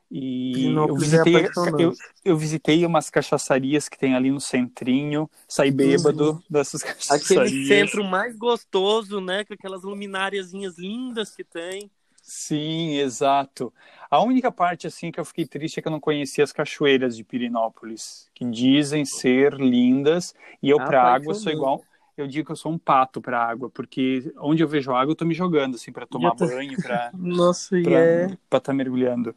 E 0.10 0.66
eu 0.66 0.95
é 0.95 0.99
visitei, 0.99 1.36
é 1.38 1.49
eu, 1.80 1.93
eu, 2.24 2.38
visitei 2.38 2.86
umas 2.86 3.10
cachaçarias 3.10 3.88
que 3.88 3.97
tem 3.97 4.14
ali 4.14 4.30
no 4.30 4.41
centrinho, 4.41 5.30
saí 5.47 5.72
bêbado 5.72 6.32
uhum. 6.32 6.41
dessas 6.49 6.84
cachaçarias. 6.84 7.32
Aquele 7.32 7.68
centro 7.68 8.04
mais 8.04 8.36
gostoso, 8.36 9.22
né? 9.22 9.45
Com 9.45 9.54
aquelas 9.54 9.84
lumináriazinhas 9.84 10.78
lindas 10.78 11.34
que 11.36 11.43
tem. 11.43 11.89
Sim, 12.34 12.97
exato. 12.97 13.73
A 14.09 14.21
única 14.21 14.49
parte 14.49 14.88
assim 14.88 15.11
que 15.11 15.19
eu 15.19 15.25
fiquei 15.25 15.45
triste 15.45 15.77
é 15.77 15.82
que 15.82 15.89
eu 15.89 15.91
não 15.91 15.99
conhecia 15.99 16.45
as 16.45 16.53
cachoeiras 16.53 17.17
de 17.17 17.25
Pirinópolis, 17.25 18.29
que 18.34 18.45
dizem 18.45 19.03
ser 19.03 19.55
lindas, 19.55 20.34
e 20.63 20.69
eu 20.69 20.79
ah, 20.79 20.86
para 20.86 21.03
água 21.03 21.34
sou 21.34 21.51
igual, 21.51 21.84
eu 22.15 22.25
digo 22.27 22.45
que 22.45 22.51
eu 22.53 22.55
sou 22.55 22.71
um 22.71 22.77
pato 22.77 23.19
para 23.19 23.38
água, 23.38 23.69
porque 23.69 24.34
onde 24.38 24.63
eu 24.63 24.67
vejo 24.67 24.93
água 24.93 25.11
eu 25.11 25.15
tô 25.15 25.25
me 25.25 25.34
jogando 25.34 25.75
assim 25.75 25.91
para 25.91 26.07
tomar 26.07 26.32
tô... 26.32 26.47
banho, 26.47 26.82
para 26.82 27.11
Nossa, 27.19 27.75
para 27.84 27.99
é... 27.99 28.25
estar 28.27 28.61
tá 28.61 28.73
mergulhando. 28.73 29.36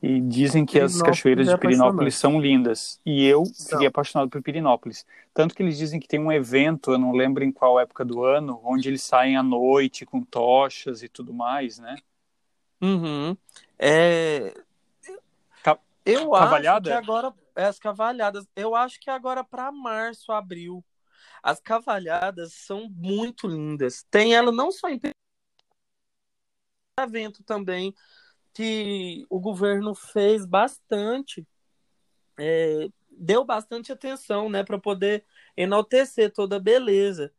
E 0.00 0.20
dizem 0.20 0.64
que 0.64 0.78
as 0.78 1.02
cachoeiras 1.02 1.48
é 1.48 1.54
de 1.54 1.58
Pirinópolis 1.58 2.14
são 2.14 2.40
lindas. 2.40 3.00
E 3.04 3.26
eu 3.26 3.44
fiquei 3.44 3.88
apaixonado 3.88 4.30
por 4.30 4.40
Pirinópolis. 4.40 5.04
Tanto 5.34 5.56
que 5.56 5.60
eles 5.60 5.76
dizem 5.76 5.98
que 5.98 6.06
tem 6.06 6.20
um 6.20 6.30
evento, 6.30 6.92
eu 6.92 6.98
não 6.98 7.10
lembro 7.10 7.42
em 7.42 7.50
qual 7.50 7.80
época 7.80 8.04
do 8.04 8.22
ano, 8.22 8.60
onde 8.62 8.88
eles 8.88 9.02
saem 9.02 9.36
à 9.36 9.42
noite 9.42 10.06
com 10.06 10.22
tochas 10.22 11.02
e 11.02 11.08
tudo 11.08 11.34
mais, 11.34 11.80
né? 11.80 11.96
Uhum. 12.80 13.36
É... 13.78 14.54
Ca... 15.62 15.78
Eu 16.04 16.30
cavalhada? 16.30 16.94
acho 16.94 17.02
que 17.02 17.10
agora. 17.10 17.34
É, 17.56 17.64
as 17.64 17.78
cavalhadas. 17.78 18.46
Eu 18.54 18.74
acho 18.74 19.00
que 19.00 19.10
agora 19.10 19.42
para 19.42 19.72
março, 19.72 20.32
abril. 20.32 20.84
As 21.42 21.60
cavalhadas 21.60 22.52
são 22.54 22.88
muito 22.88 23.46
lindas. 23.46 24.04
Tem 24.10 24.34
ela 24.34 24.52
não 24.52 24.70
só 24.70 24.88
em 24.88 25.00
evento 27.00 27.42
também 27.44 27.94
que 28.52 29.24
o 29.30 29.38
governo 29.38 29.94
fez 29.94 30.44
bastante, 30.44 31.46
é, 32.36 32.88
deu 33.10 33.44
bastante 33.44 33.92
atenção, 33.92 34.48
né, 34.48 34.64
para 34.64 34.78
poder 34.78 35.24
enaltecer 35.56 36.32
toda 36.32 36.56
a 36.56 36.60
beleza 36.60 37.32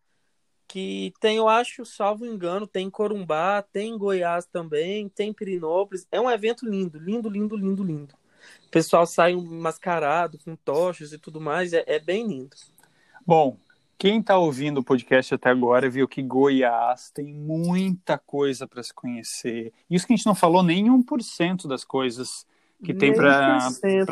que 0.70 1.12
tem, 1.20 1.38
eu 1.38 1.50
acho, 1.50 1.84
salvo 1.84 2.28
engano, 2.28 2.68
tem 2.68 2.92
Corumbá, 2.92 3.64
tem 3.64 3.98
Goiás 3.98 4.46
também, 4.46 5.10
tem 5.10 5.34
Pirinópolis. 5.34 6.08
É 6.12 6.22
um 6.22 6.30
evento 6.30 6.64
lindo, 6.70 7.00
lindo, 7.00 7.28
lindo, 7.28 7.58
lindo, 7.58 7.84
lindo. 7.84 8.14
O 8.68 8.70
pessoal 8.70 9.08
sai 9.08 9.36
mascarado, 9.36 10.38
com 10.46 10.56
tochas 10.56 11.12
e 11.12 11.18
tudo 11.18 11.42
mais, 11.42 11.74
é, 11.74 11.84
é 11.88 12.00
bem 12.00 12.28
lindo. 12.28 12.56
Bom, 13.26 13.58
quem 13.98 14.20
está 14.20 14.38
ouvindo 14.38 14.78
o 14.78 14.84
podcast 14.84 15.34
até 15.34 15.50
agora 15.50 15.90
viu 15.90 16.08
que 16.08 16.22
Goiás 16.22 17.10
tem 17.10 17.34
muita 17.34 18.20
coisa 18.20 18.68
para 18.68 18.84
se 18.84 18.94
conhecer. 18.94 19.74
Isso 19.90 20.06
que 20.06 20.14
a 20.14 20.16
gente 20.16 20.28
não 20.28 20.36
falou 20.36 20.62
nem 20.62 20.86
1% 20.86 21.68
das 21.68 21.84
coisas 21.84 22.46
que 22.84 22.94
tem 22.94 23.14
para 23.14 23.60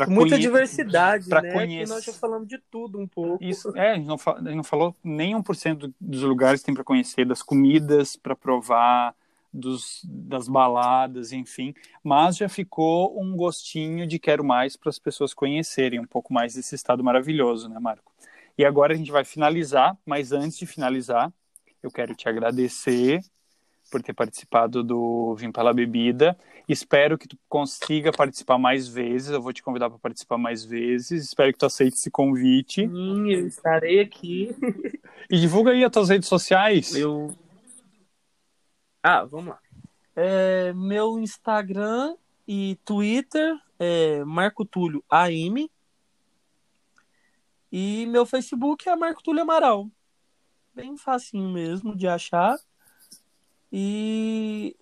muita 0.08 0.36
conhe... 0.36 0.42
diversidade, 0.42 1.28
pra 1.28 1.40
né? 1.40 1.52
Conhecer. 1.52 1.92
Nós 1.92 2.04
já 2.04 2.12
falamos 2.12 2.46
de 2.46 2.58
tudo 2.70 2.98
um 2.98 3.06
pouco. 3.06 3.42
Isso, 3.42 3.74
é, 3.76 3.92
a 3.92 3.94
gente 3.94 4.06
não, 4.06 4.16
a 4.16 4.38
gente 4.38 4.56
não 4.56 4.64
falou 4.64 4.94
nem 5.02 5.34
1% 5.34 5.92
dos 6.00 6.22
lugares 6.22 6.60
que 6.60 6.66
tem 6.66 6.74
para 6.74 6.84
conhecer, 6.84 7.24
das 7.24 7.42
comidas 7.42 8.16
para 8.16 8.36
provar, 8.36 9.14
dos, 9.52 10.02
das 10.04 10.48
baladas, 10.48 11.32
enfim, 11.32 11.74
mas 12.02 12.36
já 12.36 12.48
ficou 12.48 13.20
um 13.20 13.34
gostinho 13.34 14.06
de 14.06 14.18
quero 14.18 14.44
mais 14.44 14.76
para 14.76 14.90
as 14.90 14.98
pessoas 14.98 15.32
conhecerem 15.32 15.98
um 15.98 16.06
pouco 16.06 16.32
mais 16.32 16.54
desse 16.54 16.74
estado 16.74 17.02
maravilhoso, 17.02 17.68
né, 17.68 17.78
Marco? 17.80 18.12
E 18.56 18.64
agora 18.64 18.92
a 18.92 18.96
gente 18.96 19.10
vai 19.10 19.24
finalizar, 19.24 19.96
mas 20.04 20.32
antes 20.32 20.58
de 20.58 20.66
finalizar, 20.66 21.32
eu 21.82 21.90
quero 21.90 22.14
te 22.14 22.28
agradecer 22.28 23.22
por 23.90 24.02
ter 24.02 24.12
participado 24.12 24.82
do 24.82 25.34
Vim 25.34 25.50
pela 25.50 25.72
Bebida. 25.72 26.38
Espero 26.68 27.16
que 27.16 27.26
tu 27.26 27.38
consiga 27.48 28.12
participar 28.12 28.58
mais 28.58 28.86
vezes. 28.86 29.30
Eu 29.30 29.40
vou 29.40 29.52
te 29.52 29.62
convidar 29.62 29.88
para 29.88 29.98
participar 29.98 30.36
mais 30.36 30.64
vezes. 30.64 31.24
Espero 31.24 31.52
que 31.52 31.58
tu 31.58 31.66
aceite 31.66 31.96
esse 31.96 32.10
convite. 32.10 32.86
Sim, 32.86 33.32
eu 33.32 33.46
estarei 33.46 34.00
aqui. 34.00 34.54
E 35.30 35.38
divulga 35.38 35.72
aí 35.72 35.84
as 35.84 35.92
tuas 35.92 36.08
redes 36.08 36.28
sociais. 36.28 36.94
Eu. 36.94 37.36
Ah, 39.02 39.24
vamos 39.24 39.48
lá. 39.48 39.58
É, 40.16 40.72
meu 40.72 41.18
Instagram 41.18 42.16
e 42.46 42.78
Twitter 42.84 43.56
é 43.78 44.24
Marco 44.24 44.64
Túlio 44.64 45.04
AM. 45.08 45.70
E 47.70 48.06
meu 48.06 48.24
Facebook 48.24 48.88
é 48.88 48.96
Marco 48.96 49.22
Túlio 49.22 49.42
Amaral. 49.42 49.90
Bem 50.74 50.96
facinho 50.96 51.50
mesmo 51.50 51.94
de 51.96 52.06
achar. 52.06 52.58
E 53.72 54.76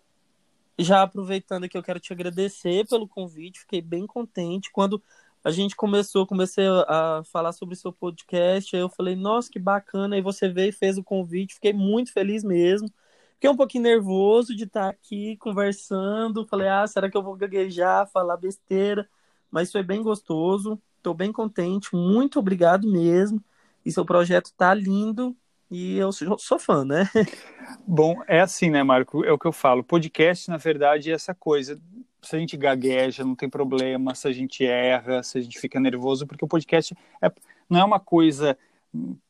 já 0.78 1.02
aproveitando 1.02 1.68
que 1.68 1.76
eu 1.76 1.82
quero 1.82 2.00
te 2.00 2.12
agradecer 2.12 2.86
pelo 2.88 3.08
convite, 3.08 3.60
fiquei 3.60 3.80
bem 3.80 4.06
contente. 4.06 4.70
Quando 4.70 5.02
a 5.42 5.50
gente 5.50 5.76
começou, 5.76 6.26
comecei 6.26 6.66
a 6.88 7.22
falar 7.24 7.52
sobre 7.52 7.74
o 7.74 7.78
seu 7.78 7.92
podcast, 7.92 8.74
aí 8.74 8.82
eu 8.82 8.88
falei, 8.88 9.16
nossa, 9.16 9.50
que 9.50 9.58
bacana, 9.58 10.16
aí 10.16 10.22
você 10.22 10.48
veio 10.48 10.70
e 10.70 10.72
fez 10.72 10.98
o 10.98 11.04
convite, 11.04 11.54
fiquei 11.54 11.72
muito 11.72 12.12
feliz 12.12 12.42
mesmo. 12.44 12.88
Fiquei 13.34 13.50
um 13.50 13.56
pouquinho 13.56 13.84
nervoso 13.84 14.56
de 14.56 14.64
estar 14.64 14.88
aqui 14.88 15.36
conversando, 15.36 16.46
falei, 16.46 16.68
ah, 16.68 16.86
será 16.86 17.10
que 17.10 17.16
eu 17.16 17.22
vou 17.22 17.36
gaguejar, 17.36 18.10
falar 18.10 18.36
besteira? 18.36 19.08
Mas 19.50 19.70
foi 19.70 19.82
bem 19.82 20.02
gostoso, 20.02 20.80
estou 20.96 21.14
bem 21.14 21.30
contente, 21.32 21.94
muito 21.94 22.38
obrigado 22.38 22.90
mesmo. 22.90 23.42
E 23.84 23.92
seu 23.92 24.04
projeto 24.04 24.52
tá 24.56 24.74
lindo, 24.74 25.36
e 25.70 25.96
eu 25.98 26.10
sou 26.12 26.58
fã, 26.58 26.84
né? 26.84 27.08
Bom, 27.86 28.16
é 28.28 28.40
assim, 28.40 28.70
né, 28.70 28.82
Marco? 28.82 29.24
É 29.24 29.32
o 29.32 29.38
que 29.38 29.46
eu 29.46 29.52
falo. 29.52 29.82
Podcast, 29.82 30.48
na 30.48 30.56
verdade, 30.56 31.10
é 31.10 31.14
essa 31.14 31.34
coisa. 31.34 31.80
Se 32.22 32.36
a 32.36 32.38
gente 32.38 32.56
gagueja, 32.56 33.24
não 33.24 33.34
tem 33.34 33.48
problema. 33.48 34.14
Se 34.14 34.28
a 34.28 34.32
gente 34.32 34.64
erra, 34.64 35.22
se 35.22 35.38
a 35.38 35.40
gente 35.40 35.58
fica 35.58 35.80
nervoso, 35.80 36.26
porque 36.26 36.44
o 36.44 36.48
podcast 36.48 36.96
é, 37.20 37.30
não 37.68 37.80
é 37.80 37.84
uma 37.84 38.00
coisa 38.00 38.56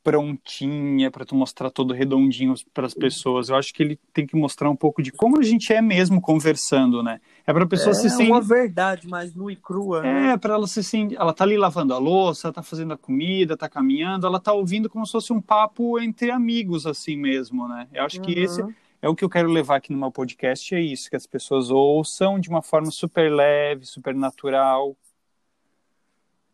prontinha 0.02 1.10
para 1.10 1.24
tu 1.24 1.34
mostrar 1.34 1.70
todo 1.70 1.92
redondinho 1.92 2.54
para 2.72 2.86
as 2.86 2.94
pessoas. 2.94 3.48
Eu 3.48 3.56
acho 3.56 3.72
que 3.74 3.82
ele 3.82 3.98
tem 4.12 4.26
que 4.26 4.36
mostrar 4.36 4.70
um 4.70 4.76
pouco 4.76 5.02
de 5.02 5.10
como 5.10 5.38
a 5.38 5.42
gente 5.42 5.72
é 5.72 5.82
mesmo 5.82 6.20
conversando, 6.20 7.02
né? 7.02 7.20
É 7.46 7.52
para 7.52 7.64
a 7.64 7.66
pessoa 7.66 7.90
é 7.90 7.94
se 7.94 8.10
sentir 8.10 8.30
uma 8.30 8.40
verdade 8.40 9.08
mais 9.08 9.34
nua 9.34 9.52
e 9.52 9.56
crua. 9.56 10.02
Né? 10.02 10.32
É, 10.32 10.36
para 10.36 10.54
ela 10.54 10.66
se 10.66 10.82
sentir, 10.82 11.16
ela 11.16 11.32
tá 11.32 11.44
ali 11.44 11.56
lavando 11.56 11.92
a 11.92 11.98
louça, 11.98 12.52
tá 12.52 12.62
fazendo 12.62 12.94
a 12.94 12.96
comida, 12.96 13.56
tá 13.56 13.68
caminhando, 13.68 14.26
ela 14.26 14.38
tá 14.38 14.52
ouvindo 14.52 14.88
como 14.88 15.04
se 15.04 15.12
fosse 15.12 15.32
um 15.32 15.40
papo 15.40 15.98
entre 15.98 16.30
amigos 16.30 16.86
assim 16.86 17.16
mesmo, 17.16 17.66
né? 17.68 17.88
Eu 17.92 18.04
acho 18.04 18.18
uhum. 18.18 18.24
que 18.24 18.32
esse 18.32 18.62
é 19.02 19.08
o 19.08 19.14
que 19.14 19.24
eu 19.24 19.28
quero 19.28 19.48
levar 19.48 19.76
aqui 19.76 19.92
no 19.92 19.98
meu 19.98 20.10
podcast 20.10 20.74
é 20.74 20.80
isso, 20.80 21.10
que 21.10 21.16
as 21.16 21.26
pessoas 21.26 21.70
ouçam 21.70 22.40
de 22.40 22.48
uma 22.48 22.62
forma 22.62 22.90
super 22.90 23.30
leve, 23.30 23.84
super 23.84 24.14
natural, 24.14 24.96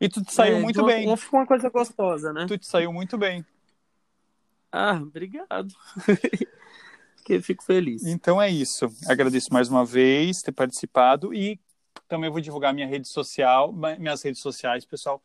E 0.02 0.08
tu 0.08 0.20
te 0.24 0.34
saiu 0.34 0.56
É, 0.56 0.60
muito 0.60 0.80
uma, 0.80 0.88
bem. 0.88 1.06
Uma, 1.06 1.16
uma 1.32 1.46
coisa 1.46 1.70
gostosa, 1.70 2.32
né? 2.32 2.46
Tu 2.48 2.58
te 2.58 2.66
saiu 2.66 2.92
muito 2.92 3.16
bem. 3.16 3.46
Ah, 4.72 4.98
obrigado. 5.00 5.72
que 7.24 7.40
fico 7.40 7.62
feliz. 7.62 8.04
Então 8.04 8.42
é 8.42 8.50
isso. 8.50 8.88
Agradeço 9.06 9.52
mais 9.52 9.68
uma 9.68 9.84
vez 9.84 10.42
ter 10.42 10.50
participado 10.50 11.32
e 11.32 11.60
também 12.08 12.28
vou 12.28 12.40
divulgar 12.40 12.74
minha 12.74 12.86
rede 12.86 13.06
social, 13.06 13.72
minhas 13.72 14.22
redes 14.22 14.40
sociais, 14.40 14.84
pessoal. 14.84 15.22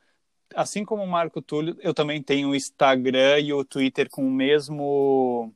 Assim 0.54 0.86
como 0.86 1.04
o 1.04 1.08
Marco 1.08 1.42
Túlio, 1.42 1.76
eu 1.82 1.94
também 1.94 2.22
tenho 2.22 2.50
o 2.50 2.56
Instagram 2.56 3.40
e 3.40 3.52
o 3.52 3.66
Twitter 3.66 4.08
com 4.12 4.28
o 4.28 4.32
mesmo 4.32 5.52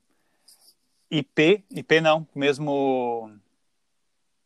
IP, 1.11 1.63
IP 1.69 2.01
não, 2.01 2.23
com 2.23 2.39
o 2.39 2.39
mesmo 2.39 3.31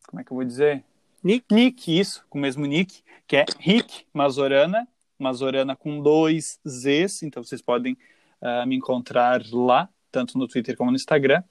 como 0.05 0.19
é 0.19 0.23
que 0.23 0.31
eu 0.31 0.35
vou 0.35 0.45
dizer? 0.45 0.83
Nick? 1.25 1.45
Nick, 1.51 1.99
isso, 1.99 2.23
com 2.29 2.37
o 2.37 2.41
mesmo 2.41 2.67
nick, 2.67 3.01
que 3.25 3.35
é 3.35 3.45
Rick 3.57 4.05
Mazorana, 4.13 4.87
Mazorana 5.17 5.75
com 5.75 5.99
dois 5.99 6.59
Zs, 6.67 7.23
então 7.23 7.43
vocês 7.43 7.63
podem 7.63 7.97
ah, 8.39 8.63
me 8.67 8.75
encontrar 8.75 9.41
lá, 9.51 9.89
tanto 10.11 10.37
no 10.37 10.47
Twitter 10.47 10.77
como 10.77 10.91
no 10.91 10.95
Instagram. 10.95 11.43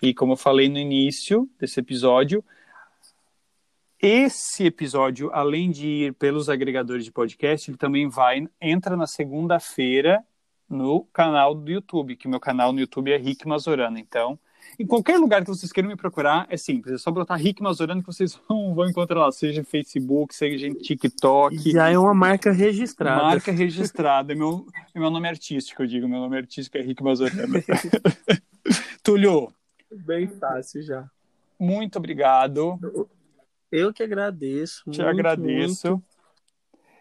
E 0.00 0.14
como 0.14 0.34
eu 0.34 0.36
falei 0.36 0.68
no 0.68 0.78
início 0.78 1.50
desse 1.58 1.80
episódio, 1.80 2.44
esse 4.00 4.66
episódio, 4.66 5.28
além 5.32 5.72
de 5.72 5.88
ir 5.88 6.14
pelos 6.14 6.48
agregadores 6.48 7.04
de 7.04 7.10
podcast, 7.10 7.68
ele 7.68 7.78
também 7.78 8.08
vai, 8.08 8.46
entra 8.60 8.96
na 8.96 9.08
segunda-feira 9.08 10.24
no 10.68 11.04
canal 11.06 11.52
do 11.52 11.68
YouTube, 11.68 12.14
que 12.14 12.28
meu 12.28 12.38
canal 12.38 12.72
no 12.72 12.78
YouTube 12.78 13.10
é 13.10 13.16
Rick 13.16 13.48
Mazorana. 13.48 13.98
Então, 13.98 14.38
em 14.78 14.86
qualquer 14.86 15.18
lugar 15.18 15.42
que 15.42 15.48
vocês 15.48 15.72
queiram 15.72 15.88
me 15.88 15.96
procurar, 15.96 16.46
é 16.50 16.56
simples, 16.56 16.94
é 16.94 16.98
só 16.98 17.10
botar 17.10 17.36
Rick 17.36 17.62
Mazorana 17.62 18.00
que 18.00 18.06
vocês 18.06 18.38
vão, 18.48 18.74
vão 18.74 18.88
encontrar 18.88 19.20
lá, 19.20 19.32
seja 19.32 19.60
em 19.60 19.64
Facebook, 19.64 20.34
seja 20.34 20.66
em 20.66 20.74
TikTok. 20.74 21.70
Já 21.70 21.90
é 21.90 21.98
uma 21.98 22.14
marca 22.14 22.52
registrada. 22.52 23.22
Marca 23.22 23.52
registrada, 23.52 24.32
é 24.32 24.36
meu, 24.36 24.66
é 24.94 24.98
meu 24.98 25.10
nome 25.10 25.28
artístico, 25.28 25.82
eu 25.82 25.86
digo, 25.86 26.08
meu 26.08 26.20
nome 26.20 26.36
artístico 26.36 26.76
é 26.76 26.82
Rick 26.82 27.02
Mazorana. 27.02 27.62
Túlio, 29.02 29.52
Bem 29.90 30.26
fácil 30.26 30.82
já. 30.82 31.08
muito 31.58 31.98
obrigado. 31.98 32.78
Eu 33.70 33.92
que 33.92 34.02
agradeço. 34.02 34.82
Te 34.90 35.00
muito, 35.00 35.02
agradeço. 35.02 35.88
muito. 35.90 36.04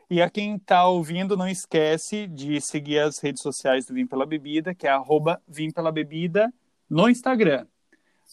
E 0.10 0.22
a 0.22 0.30
quem 0.30 0.56
está 0.56 0.88
ouvindo, 0.88 1.36
não 1.36 1.48
esquece 1.48 2.28
de 2.28 2.62
seguir 2.62 3.00
as 3.00 3.18
redes 3.18 3.42
sociais 3.42 3.88
do 3.88 3.94
Vim 3.96 4.06
Pela 4.06 4.26
Bebida, 4.26 4.74
que 4.76 4.86
é 4.86 4.92
arroba 4.92 5.42
Vim 5.48 5.72
Pela 5.72 5.92
Bebida 5.92 6.54
no 6.90 7.10
Instagram, 7.10 7.66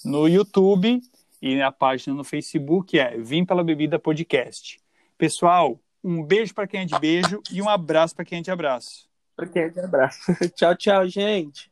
no 0.04 0.28
YouTube 0.28 1.00
e 1.40 1.56
na 1.56 1.72
página 1.72 2.14
no 2.14 2.24
Facebook 2.24 2.98
é 2.98 3.16
Vim 3.16 3.44
Pela 3.44 3.64
Bebida 3.64 3.98
Podcast. 3.98 4.78
Pessoal, 5.16 5.80
um 6.02 6.22
beijo 6.22 6.54
para 6.54 6.66
quem 6.66 6.82
é 6.82 6.84
de 6.84 6.98
beijo 6.98 7.42
e 7.50 7.62
um 7.62 7.68
abraço 7.68 8.14
para 8.14 8.24
quem 8.24 8.38
é 8.38 8.42
de 8.42 8.50
abraço. 8.50 9.08
Pra 9.34 9.46
quem 9.46 9.62
é 9.62 9.68
de 9.68 9.80
abraço. 9.80 10.20
tchau, 10.54 10.76
tchau, 10.76 11.08
gente. 11.08 11.71